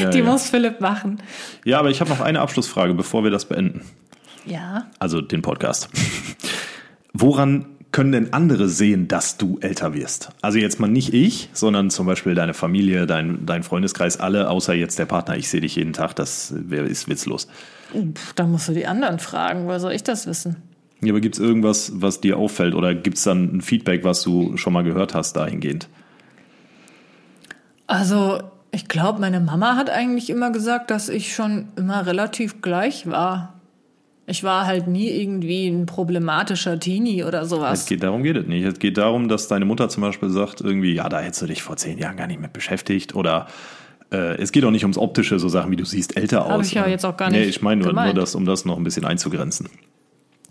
ja. 0.00 0.10
Die 0.10 0.22
muss 0.22 0.48
Philipp 0.48 0.80
machen. 0.80 1.20
ja, 1.66 1.78
aber 1.78 1.90
ich 1.90 2.00
habe 2.00 2.08
noch 2.08 2.20
eine 2.20 2.40
Abschlussfrage, 2.40 2.94
bevor 2.94 3.24
wir 3.24 3.30
das 3.30 3.44
beenden. 3.44 3.82
Ja. 4.46 4.86
Also 4.98 5.20
den 5.20 5.42
Podcast. 5.42 5.90
Woran 7.12 7.66
können 7.92 8.12
denn 8.12 8.32
andere 8.32 8.68
sehen, 8.68 9.06
dass 9.06 9.36
du 9.36 9.58
älter 9.60 9.94
wirst? 9.94 10.30
Also 10.40 10.58
jetzt 10.58 10.80
mal 10.80 10.88
nicht 10.88 11.12
ich, 11.12 11.50
sondern 11.52 11.90
zum 11.90 12.06
Beispiel 12.06 12.34
deine 12.34 12.54
Familie, 12.54 13.06
dein, 13.06 13.44
dein 13.46 13.62
Freundeskreis, 13.62 14.18
alle, 14.18 14.48
außer 14.48 14.72
jetzt 14.72 14.98
der 14.98 15.04
Partner. 15.04 15.36
Ich 15.36 15.48
sehe 15.48 15.60
dich 15.60 15.76
jeden 15.76 15.92
Tag, 15.92 16.14
das 16.14 16.50
ist 16.50 17.08
witzlos. 17.08 17.48
Da 18.34 18.46
musst 18.46 18.68
du 18.68 18.72
die 18.72 18.86
anderen 18.86 19.18
fragen, 19.18 19.66
woher 19.66 19.78
soll 19.78 19.92
ich 19.92 20.02
das 20.02 20.26
wissen? 20.26 20.56
Ja, 21.02 21.12
aber 21.12 21.20
gibt 21.20 21.34
es 21.34 21.40
irgendwas, 21.40 21.92
was 21.96 22.20
dir 22.20 22.38
auffällt 22.38 22.74
oder 22.74 22.94
gibt 22.94 23.18
es 23.18 23.24
dann 23.24 23.56
ein 23.56 23.60
Feedback, 23.60 24.04
was 24.04 24.22
du 24.22 24.56
schon 24.56 24.72
mal 24.72 24.84
gehört 24.84 25.14
hast 25.14 25.34
dahingehend? 25.34 25.88
Also, 27.86 28.40
ich 28.70 28.88
glaube, 28.88 29.20
meine 29.20 29.40
Mama 29.40 29.76
hat 29.76 29.90
eigentlich 29.90 30.30
immer 30.30 30.50
gesagt, 30.50 30.90
dass 30.90 31.10
ich 31.10 31.34
schon 31.34 31.66
immer 31.76 32.06
relativ 32.06 32.62
gleich 32.62 33.06
war. 33.06 33.51
Ich 34.32 34.42
war 34.42 34.64
halt 34.64 34.86
nie 34.86 35.10
irgendwie 35.10 35.68
ein 35.68 35.84
problematischer 35.84 36.80
Teenie 36.80 37.22
oder 37.22 37.44
sowas. 37.44 37.80
Es 37.80 37.86
geht, 37.86 38.02
darum 38.02 38.22
geht 38.22 38.34
es 38.34 38.46
nicht. 38.46 38.64
Es 38.64 38.78
geht 38.78 38.96
darum, 38.96 39.28
dass 39.28 39.46
deine 39.46 39.66
Mutter 39.66 39.90
zum 39.90 40.02
Beispiel 40.02 40.30
sagt, 40.30 40.62
irgendwie, 40.62 40.94
ja, 40.94 41.10
da 41.10 41.20
hättest 41.20 41.42
du 41.42 41.46
dich 41.46 41.62
vor 41.62 41.76
zehn 41.76 41.98
Jahren 41.98 42.16
gar 42.16 42.26
nicht 42.26 42.40
mit 42.40 42.54
beschäftigt 42.54 43.14
oder 43.14 43.46
äh, 44.10 44.40
es 44.40 44.50
geht 44.50 44.64
auch 44.64 44.70
nicht 44.70 44.84
ums 44.84 44.96
Optische, 44.96 45.38
so 45.38 45.50
Sachen 45.50 45.70
wie 45.70 45.76
du 45.76 45.84
siehst 45.84 46.16
älter 46.16 46.46
aus. 46.46 46.50
Habe 46.50 46.62
ich 46.62 46.72
ja 46.72 46.86
jetzt 46.86 47.04
auch 47.04 47.18
gar 47.18 47.28
nicht. 47.28 47.40
Nee, 47.40 47.46
ich 47.46 47.60
meine 47.60 47.82
nur, 47.82 47.92
nur 47.92 48.14
das, 48.14 48.34
um 48.34 48.46
das 48.46 48.64
noch 48.64 48.78
ein 48.78 48.84
bisschen 48.84 49.04
einzugrenzen. 49.04 49.68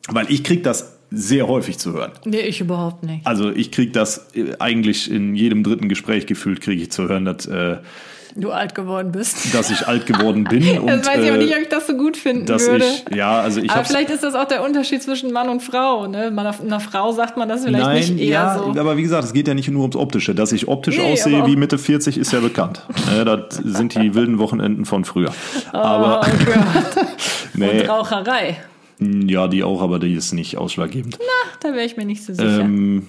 Weil 0.10 0.32
ich 0.32 0.44
krieg 0.44 0.64
das 0.64 0.98
sehr 1.12 1.48
häufig 1.48 1.78
zu 1.78 1.94
hören. 1.94 2.12
Nee, 2.24 2.42
ich 2.42 2.62
überhaupt 2.62 3.04
nicht. 3.04 3.28
Also 3.28 3.52
ich 3.52 3.72
krieg 3.72 3.92
das 3.94 4.28
äh, 4.34 4.54
eigentlich 4.60 5.12
in 5.12 5.36
jedem 5.36 5.64
dritten 5.64 5.90
Gespräch 5.90 6.26
gefühlt, 6.26 6.62
kriege 6.62 6.82
ich 6.82 6.92
zu 6.92 7.08
hören, 7.10 7.26
dass 7.26 7.46
äh, 7.48 7.78
du 8.36 8.52
alt 8.52 8.76
geworden 8.76 9.12
bist. 9.12 9.54
Dass 9.54 9.70
ich 9.72 9.88
alt 9.88 10.06
geworden 10.06 10.46
bin. 10.46 10.62
das 10.66 10.78
und, 10.80 11.08
weiß 11.08 11.24
ich 11.24 11.30
aber 11.30 11.38
nicht, 11.38 11.54
ob 11.54 11.62
ich 11.62 11.68
das 11.68 11.88
so 11.88 11.98
gut 11.98 12.16
finden 12.16 12.46
dass 12.46 12.66
würde. 12.66 12.86
Ich, 12.86 13.16
ja, 13.16 13.42
also 13.42 13.62
ich 13.62 13.70
aber 13.70 13.84
vielleicht 13.84 14.10
ist 14.10 14.24
das 14.24 14.36
auch 14.36 14.46
der 14.46 14.64
Unterschied 14.64 15.04
zwischen 15.04 15.34
Mann 15.34 15.50
und 15.50 15.62
Frau. 15.62 16.08
Ne? 16.08 16.28
Einer 16.28 16.80
Frau 16.80 17.12
sagt 17.12 17.36
man 17.36 17.50
das 17.50 17.66
vielleicht 17.66 17.84
Nein, 17.84 18.00
nicht 18.00 18.20
eher 18.20 18.30
ja, 18.30 18.58
so. 18.58 18.80
Aber 18.80 18.96
wie 18.96 19.04
gesagt, 19.04 19.26
es 19.26 19.34
geht 19.34 19.50
ja 19.50 19.54
nicht 19.54 19.70
nur 19.70 19.82
ums 19.82 19.98
Optische. 19.98 20.34
Dass 20.34 20.54
ich 20.54 20.70
optisch 20.70 20.98
nee, 20.98 21.12
aussehe 21.12 21.46
wie 21.46 21.58
Mitte 21.58 21.78
40 21.78 22.18
ist 22.18 22.32
ja 22.32 22.40
bekannt. 22.40 22.86
ne, 23.14 23.26
das 23.26 23.56
sind 23.64 23.96
die 23.96 24.16
wilden 24.16 24.40
Wochenenden 24.40 24.86
von 24.86 25.04
früher. 25.04 25.34
Oh, 25.74 25.78
aber 25.78 26.22
Gott. 26.22 27.06
nee. 27.54 27.82
Und 27.82 27.90
Raucherei. 27.90 28.58
Ja, 29.02 29.48
die 29.48 29.64
auch, 29.64 29.82
aber 29.82 29.98
die 29.98 30.14
ist 30.14 30.32
nicht 30.32 30.58
ausschlaggebend. 30.58 31.18
Na, 31.20 31.60
da 31.60 31.74
wäre 31.76 31.86
ich 31.86 31.98
mir 31.98 32.06
nicht 32.06 32.24
so 32.24 32.34
sicher. 32.34 32.60
Ähm, 32.60 33.08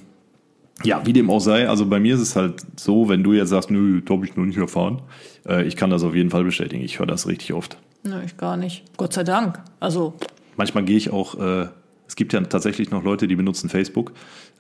ja, 0.85 1.05
wie 1.05 1.13
dem 1.13 1.31
auch 1.31 1.41
sei, 1.41 1.69
also 1.69 1.87
bei 1.87 2.01
mir 2.01 2.15
ist 2.15 2.21
es 2.23 2.35
halt 2.35 2.63
so, 2.77 3.09
wenn 3.09 3.23
du 3.23 3.35
jetzt 3.35 3.51
sagst, 3.51 3.71
nö, 3.71 4.01
das 4.01 4.11
habe 4.11 4.25
ich 4.25 4.35
noch 4.35 4.45
nicht 4.45 4.57
erfahren, 4.57 5.03
äh, 5.47 5.65
ich 5.67 5.77
kann 5.77 5.91
das 5.91 6.03
auf 6.03 6.15
jeden 6.15 6.31
Fall 6.31 6.45
bestätigen. 6.45 6.83
Ich 6.83 6.99
höre 6.99 7.07
das 7.07 7.27
richtig 7.27 7.53
oft. 7.53 7.77
Nö, 8.05 8.17
ich 8.25 8.37
gar 8.37 8.57
nicht. 8.57 8.85
Gott 8.97 9.13
sei 9.13 9.23
Dank. 9.23 9.61
Also. 9.81 10.15
Manchmal 10.57 10.85
gehe 10.85 10.97
ich 10.97 11.11
auch, 11.11 11.39
äh, 11.39 11.69
es 12.09 12.17
gibt 12.17 12.33
ja 12.33 12.41
tatsächlich 12.41 12.91
noch 12.91 13.05
Leute, 13.05 13.29
die 13.29 13.37
benutzen 13.37 13.69
Facebook, 13.69 14.13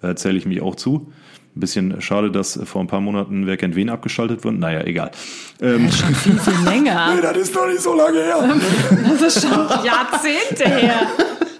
äh, 0.03 0.15
zähle 0.15 0.39
ich 0.39 0.47
mich 0.47 0.61
auch 0.61 0.77
zu. 0.77 1.13
Ein 1.55 1.61
bisschen 1.61 2.01
schade, 2.01 2.31
dass 2.31 2.59
vor 2.65 2.81
ein 2.81 2.87
paar 2.87 3.03
Monaten 3.03 3.47
Wer 3.47 3.59
kennt 3.59 3.75
wen 3.77 3.91
abgeschaltet 3.91 4.43
wird. 4.43 4.59
Naja, 4.59 4.85
egal. 4.85 5.11
Ähm, 5.61 5.85
das 5.85 5.95
ist 5.95 6.01
schon 6.01 6.15
viel, 6.15 6.39
viel 6.39 6.65
länger. 6.65 7.15
nee, 7.15 7.21
das 7.21 7.37
ist 7.37 7.55
doch 7.55 7.67
nicht 7.67 7.81
so 7.81 7.95
lange 7.95 8.23
her. 8.23 8.57
das 9.11 9.37
ist 9.37 9.43
schon 9.43 9.69
Jahrzehnte 9.85 10.65
her. 10.65 11.07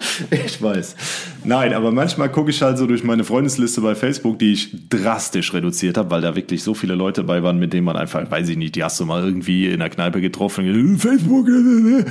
Ich 0.45 0.61
weiß. 0.61 0.95
Nein, 1.43 1.73
aber 1.73 1.91
manchmal 1.91 2.29
gucke 2.29 2.49
ich 2.49 2.61
halt 2.61 2.77
so 2.77 2.87
durch 2.87 3.03
meine 3.03 3.23
Freundesliste 3.23 3.81
bei 3.81 3.95
Facebook, 3.95 4.39
die 4.39 4.53
ich 4.53 4.89
drastisch 4.89 5.53
reduziert 5.53 5.97
habe, 5.97 6.11
weil 6.11 6.21
da 6.21 6.35
wirklich 6.35 6.63
so 6.63 6.73
viele 6.73 6.95
Leute 6.95 7.23
bei 7.23 7.43
waren, 7.43 7.59
mit 7.59 7.73
denen 7.73 7.85
man 7.85 7.95
einfach, 7.95 8.29
weiß 8.29 8.49
ich 8.49 8.57
nicht, 8.57 8.75
die 8.75 8.83
hast 8.83 8.99
du 8.99 9.05
mal 9.05 9.23
irgendwie 9.23 9.67
in 9.67 9.79
der 9.79 9.89
Kneipe 9.89 10.21
getroffen, 10.21 10.97
Facebook, 10.97 11.47
mm, 11.47 12.05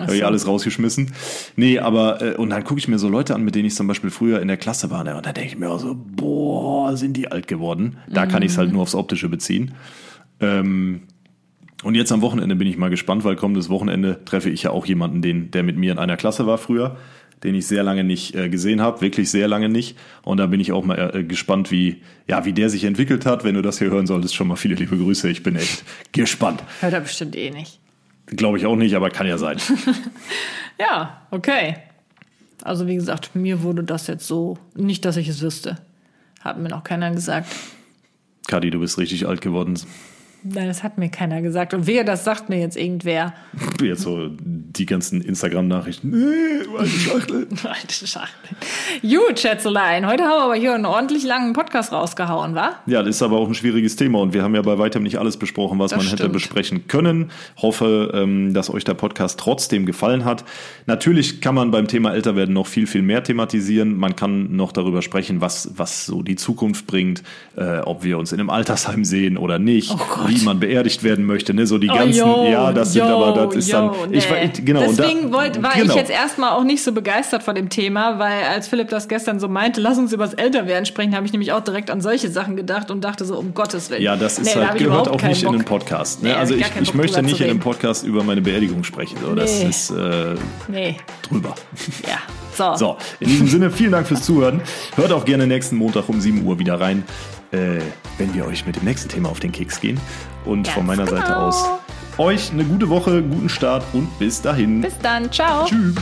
habe 0.00 0.16
ich 0.16 0.24
alles 0.24 0.46
rausgeschmissen. 0.46 1.12
Nee, 1.56 1.78
aber, 1.78 2.22
äh, 2.22 2.34
und 2.36 2.50
dann 2.50 2.64
gucke 2.64 2.78
ich 2.78 2.88
mir 2.88 2.98
so 2.98 3.08
Leute 3.08 3.34
an, 3.34 3.42
mit 3.42 3.54
denen 3.54 3.66
ich 3.66 3.74
zum 3.74 3.86
Beispiel 3.86 4.10
früher 4.10 4.40
in 4.40 4.48
der 4.48 4.56
Klasse 4.56 4.90
war, 4.90 5.04
ne, 5.04 5.16
und 5.16 5.26
da 5.26 5.32
denke 5.32 5.50
ich 5.50 5.58
mir 5.58 5.70
auch 5.70 5.80
so, 5.80 5.96
boah, 5.96 6.96
sind 6.96 7.16
die 7.16 7.30
alt 7.30 7.48
geworden. 7.48 7.98
Da 8.08 8.26
kann 8.26 8.42
ich 8.42 8.52
es 8.52 8.58
halt 8.58 8.72
nur 8.72 8.82
aufs 8.82 8.94
Optische 8.94 9.28
beziehen. 9.28 9.74
Ähm, 10.40 11.02
und 11.82 11.94
jetzt 11.94 12.10
am 12.10 12.22
Wochenende 12.22 12.56
bin 12.56 12.66
ich 12.66 12.78
mal 12.78 12.90
gespannt, 12.90 13.24
weil 13.24 13.36
kommendes 13.36 13.68
Wochenende 13.68 14.24
treffe 14.24 14.50
ich 14.50 14.62
ja 14.62 14.70
auch 14.70 14.86
jemanden, 14.86 15.22
den, 15.22 15.50
der 15.50 15.62
mit 15.62 15.76
mir 15.76 15.92
in 15.92 15.98
einer 15.98 16.16
Klasse 16.16 16.46
war 16.46 16.58
früher 16.58 16.96
den 17.42 17.54
ich 17.54 17.66
sehr 17.66 17.82
lange 17.82 18.04
nicht 18.04 18.34
äh, 18.34 18.48
gesehen 18.48 18.80
habe, 18.80 19.00
wirklich 19.00 19.30
sehr 19.30 19.48
lange 19.48 19.68
nicht. 19.68 19.96
Und 20.22 20.38
da 20.38 20.46
bin 20.46 20.60
ich 20.60 20.72
auch 20.72 20.84
mal 20.84 21.14
äh, 21.14 21.24
gespannt, 21.24 21.70
wie, 21.70 22.02
ja, 22.26 22.44
wie 22.44 22.52
der 22.52 22.70
sich 22.70 22.84
entwickelt 22.84 23.26
hat. 23.26 23.44
Wenn 23.44 23.54
du 23.54 23.62
das 23.62 23.78
hier 23.78 23.90
hören 23.90 24.06
solltest, 24.06 24.34
schon 24.34 24.48
mal 24.48 24.56
viele 24.56 24.74
liebe 24.74 24.96
Grüße. 24.96 25.28
Ich 25.28 25.42
bin 25.42 25.56
echt 25.56 25.84
gespannt. 26.12 26.62
Hört 26.80 26.94
er 26.94 27.00
bestimmt 27.00 27.36
eh 27.36 27.50
nicht. 27.50 27.78
Glaube 28.26 28.58
ich 28.58 28.66
auch 28.66 28.76
nicht, 28.76 28.94
aber 28.94 29.10
kann 29.10 29.26
ja 29.26 29.38
sein. 29.38 29.58
ja, 30.80 31.22
okay. 31.30 31.76
Also 32.62 32.86
wie 32.86 32.96
gesagt, 32.96 33.36
mir 33.36 33.62
wurde 33.62 33.84
das 33.84 34.06
jetzt 34.08 34.26
so, 34.26 34.58
nicht, 34.74 35.04
dass 35.04 35.16
ich 35.16 35.28
es 35.28 35.40
wüsste. 35.42 35.76
Hat 36.40 36.58
mir 36.58 36.68
noch 36.68 36.82
keiner 36.82 37.12
gesagt. 37.12 37.48
Kadi, 38.48 38.70
du 38.70 38.80
bist 38.80 38.98
richtig 38.98 39.26
alt 39.26 39.40
geworden. 39.40 39.78
Nein, 40.48 40.68
das 40.68 40.82
hat 40.82 40.96
mir 40.98 41.08
keiner 41.08 41.42
gesagt. 41.42 41.74
Und 41.74 41.86
wer 41.86 42.04
das 42.04 42.24
sagt 42.24 42.48
mir 42.48 42.58
jetzt 42.58 42.76
irgendwer. 42.76 43.34
Jetzt 43.82 44.02
so 44.02 44.28
die 44.30 44.86
ganzen 44.86 45.20
Instagram-Nachrichten. 45.20 46.10
Nee, 46.10 46.66
alte 46.76 46.90
Schachtel. 46.90 47.46
alte 47.64 48.06
Schachtel. 48.06 48.56
Gut, 49.02 49.38
Schätzelein. 49.38 50.06
Heute 50.06 50.24
haben 50.24 50.38
wir 50.38 50.44
aber 50.44 50.54
hier 50.54 50.74
einen 50.74 50.86
ordentlich 50.86 51.24
langen 51.24 51.52
Podcast 51.52 51.92
rausgehauen, 51.92 52.54
wa? 52.54 52.76
Ja, 52.86 53.02
das 53.02 53.16
ist 53.16 53.22
aber 53.22 53.38
auch 53.38 53.48
ein 53.48 53.54
schwieriges 53.54 53.96
Thema 53.96 54.20
und 54.20 54.34
wir 54.34 54.42
haben 54.42 54.54
ja 54.54 54.62
bei 54.62 54.78
weitem 54.78 55.02
nicht 55.02 55.18
alles 55.18 55.36
besprochen, 55.36 55.78
was 55.78 55.90
das 55.90 55.98
man 55.98 56.06
stimmt. 56.06 56.20
hätte 56.20 56.28
besprechen 56.30 56.88
können. 56.88 57.30
Hoffe, 57.56 58.12
ähm, 58.14 58.54
dass 58.54 58.70
euch 58.70 58.84
der 58.84 58.94
Podcast 58.94 59.38
trotzdem 59.40 59.86
gefallen 59.86 60.24
hat. 60.24 60.44
Natürlich 60.86 61.40
kann 61.40 61.54
man 61.54 61.70
beim 61.70 61.88
Thema 61.88 62.14
Älterwerden 62.14 62.54
noch 62.54 62.66
viel, 62.66 62.86
viel 62.86 63.02
mehr 63.02 63.22
thematisieren. 63.22 63.96
Man 63.96 64.16
kann 64.16 64.54
noch 64.56 64.72
darüber 64.72 65.02
sprechen, 65.02 65.40
was, 65.40 65.72
was 65.76 66.06
so 66.06 66.22
die 66.22 66.36
Zukunft 66.36 66.86
bringt, 66.86 67.22
äh, 67.56 67.78
ob 67.78 68.04
wir 68.04 68.18
uns 68.18 68.32
in 68.32 68.40
einem 68.40 68.50
Altersheim 68.50 69.04
sehen 69.04 69.36
oder 69.36 69.58
nicht. 69.58 69.90
Oh 69.90 69.98
wie 70.40 70.44
man 70.44 70.60
beerdigt 70.60 71.02
werden 71.02 71.24
möchte, 71.24 71.54
ne? 71.54 71.66
So 71.66 71.78
die 71.78 71.88
oh, 71.90 71.94
ganzen, 71.94 72.18
yo, 72.18 72.46
ja, 72.50 72.72
das 72.72 72.94
yo, 72.94 73.04
sind 73.04 73.12
aber, 73.12 73.46
das 73.46 73.56
ist 73.56 73.68
yo, 73.68 73.76
dann, 73.76 74.12
ich 74.12 74.28
nee. 74.28 74.50
genau. 74.64 74.80
Deswegen 74.80 75.30
da, 75.30 75.38
wollt, 75.38 75.62
war 75.62 75.74
genau. 75.74 75.92
ich 75.92 75.94
jetzt 75.94 76.10
erstmal 76.10 76.52
auch 76.52 76.64
nicht 76.64 76.82
so 76.82 76.92
begeistert 76.92 77.42
von 77.42 77.54
dem 77.54 77.68
Thema, 77.68 78.18
weil 78.18 78.44
als 78.44 78.68
Philipp 78.68 78.88
das 78.88 79.08
gestern 79.08 79.40
so 79.40 79.48
meinte, 79.48 79.80
lass 79.80 79.98
uns 79.98 80.12
über 80.12 80.24
das 80.24 80.34
Älterwerden 80.34 80.86
sprechen, 80.86 81.14
habe 81.14 81.26
ich 81.26 81.32
nämlich 81.32 81.52
auch 81.52 81.62
direkt 81.62 81.90
an 81.90 82.00
solche 82.00 82.28
Sachen 82.28 82.56
gedacht 82.56 82.90
und 82.90 83.02
dachte 83.02 83.24
so, 83.24 83.36
um 83.36 83.54
Gottes 83.54 83.90
Willen. 83.90 84.02
Ja, 84.02 84.16
das 84.16 84.38
ist 84.38 84.54
nee, 84.54 84.64
halt, 84.64 84.78
gehört 84.78 85.08
auch 85.08 85.22
nicht 85.22 85.44
Bock. 85.44 85.52
in 85.52 85.60
den 85.60 85.64
Podcast. 85.64 86.22
Ne? 86.22 86.30
Nee, 86.30 86.34
also 86.34 86.54
ich, 86.54 86.66
ich 86.80 86.94
möchte 86.94 87.22
nicht 87.22 87.40
in 87.40 87.50
einem 87.50 87.60
Podcast 87.60 88.04
über 88.04 88.22
meine 88.22 88.40
Beerdigung 88.40 88.84
sprechen. 88.84 89.18
So. 89.22 89.34
Das 89.34 89.62
ist 89.62 89.90
äh, 89.90 90.34
nee. 90.68 90.96
drüber. 91.22 91.54
Ja. 92.06 92.18
So. 92.56 92.74
so, 92.74 92.96
in 93.20 93.28
diesem 93.28 93.48
Sinne, 93.48 93.70
vielen 93.70 93.92
Dank 93.92 94.06
fürs 94.06 94.22
Zuhören. 94.22 94.62
Hört 94.94 95.12
auch 95.12 95.26
gerne 95.26 95.46
nächsten 95.46 95.76
Montag 95.76 96.08
um 96.08 96.22
7 96.22 96.46
Uhr 96.46 96.58
wieder 96.58 96.80
rein 96.80 97.04
äh, 97.56 97.80
wenn 98.18 98.34
wir 98.34 98.46
euch 98.46 98.66
mit 98.66 98.76
dem 98.76 98.84
nächsten 98.84 99.08
Thema 99.08 99.28
auf 99.28 99.40
den 99.40 99.52
Keks 99.52 99.80
gehen. 99.80 100.00
Und 100.44 100.64
Ganz 100.64 100.74
von 100.74 100.86
meiner 100.86 101.04
genau. 101.04 101.20
Seite 101.20 101.36
aus 101.36 101.66
euch 102.18 102.50
eine 102.52 102.64
gute 102.64 102.88
Woche, 102.88 103.22
guten 103.22 103.48
Start 103.48 103.84
und 103.92 104.18
bis 104.18 104.40
dahin. 104.40 104.80
Bis 104.80 104.98
dann. 104.98 105.30
Ciao. 105.30 105.66
Tschüss. 105.66 105.94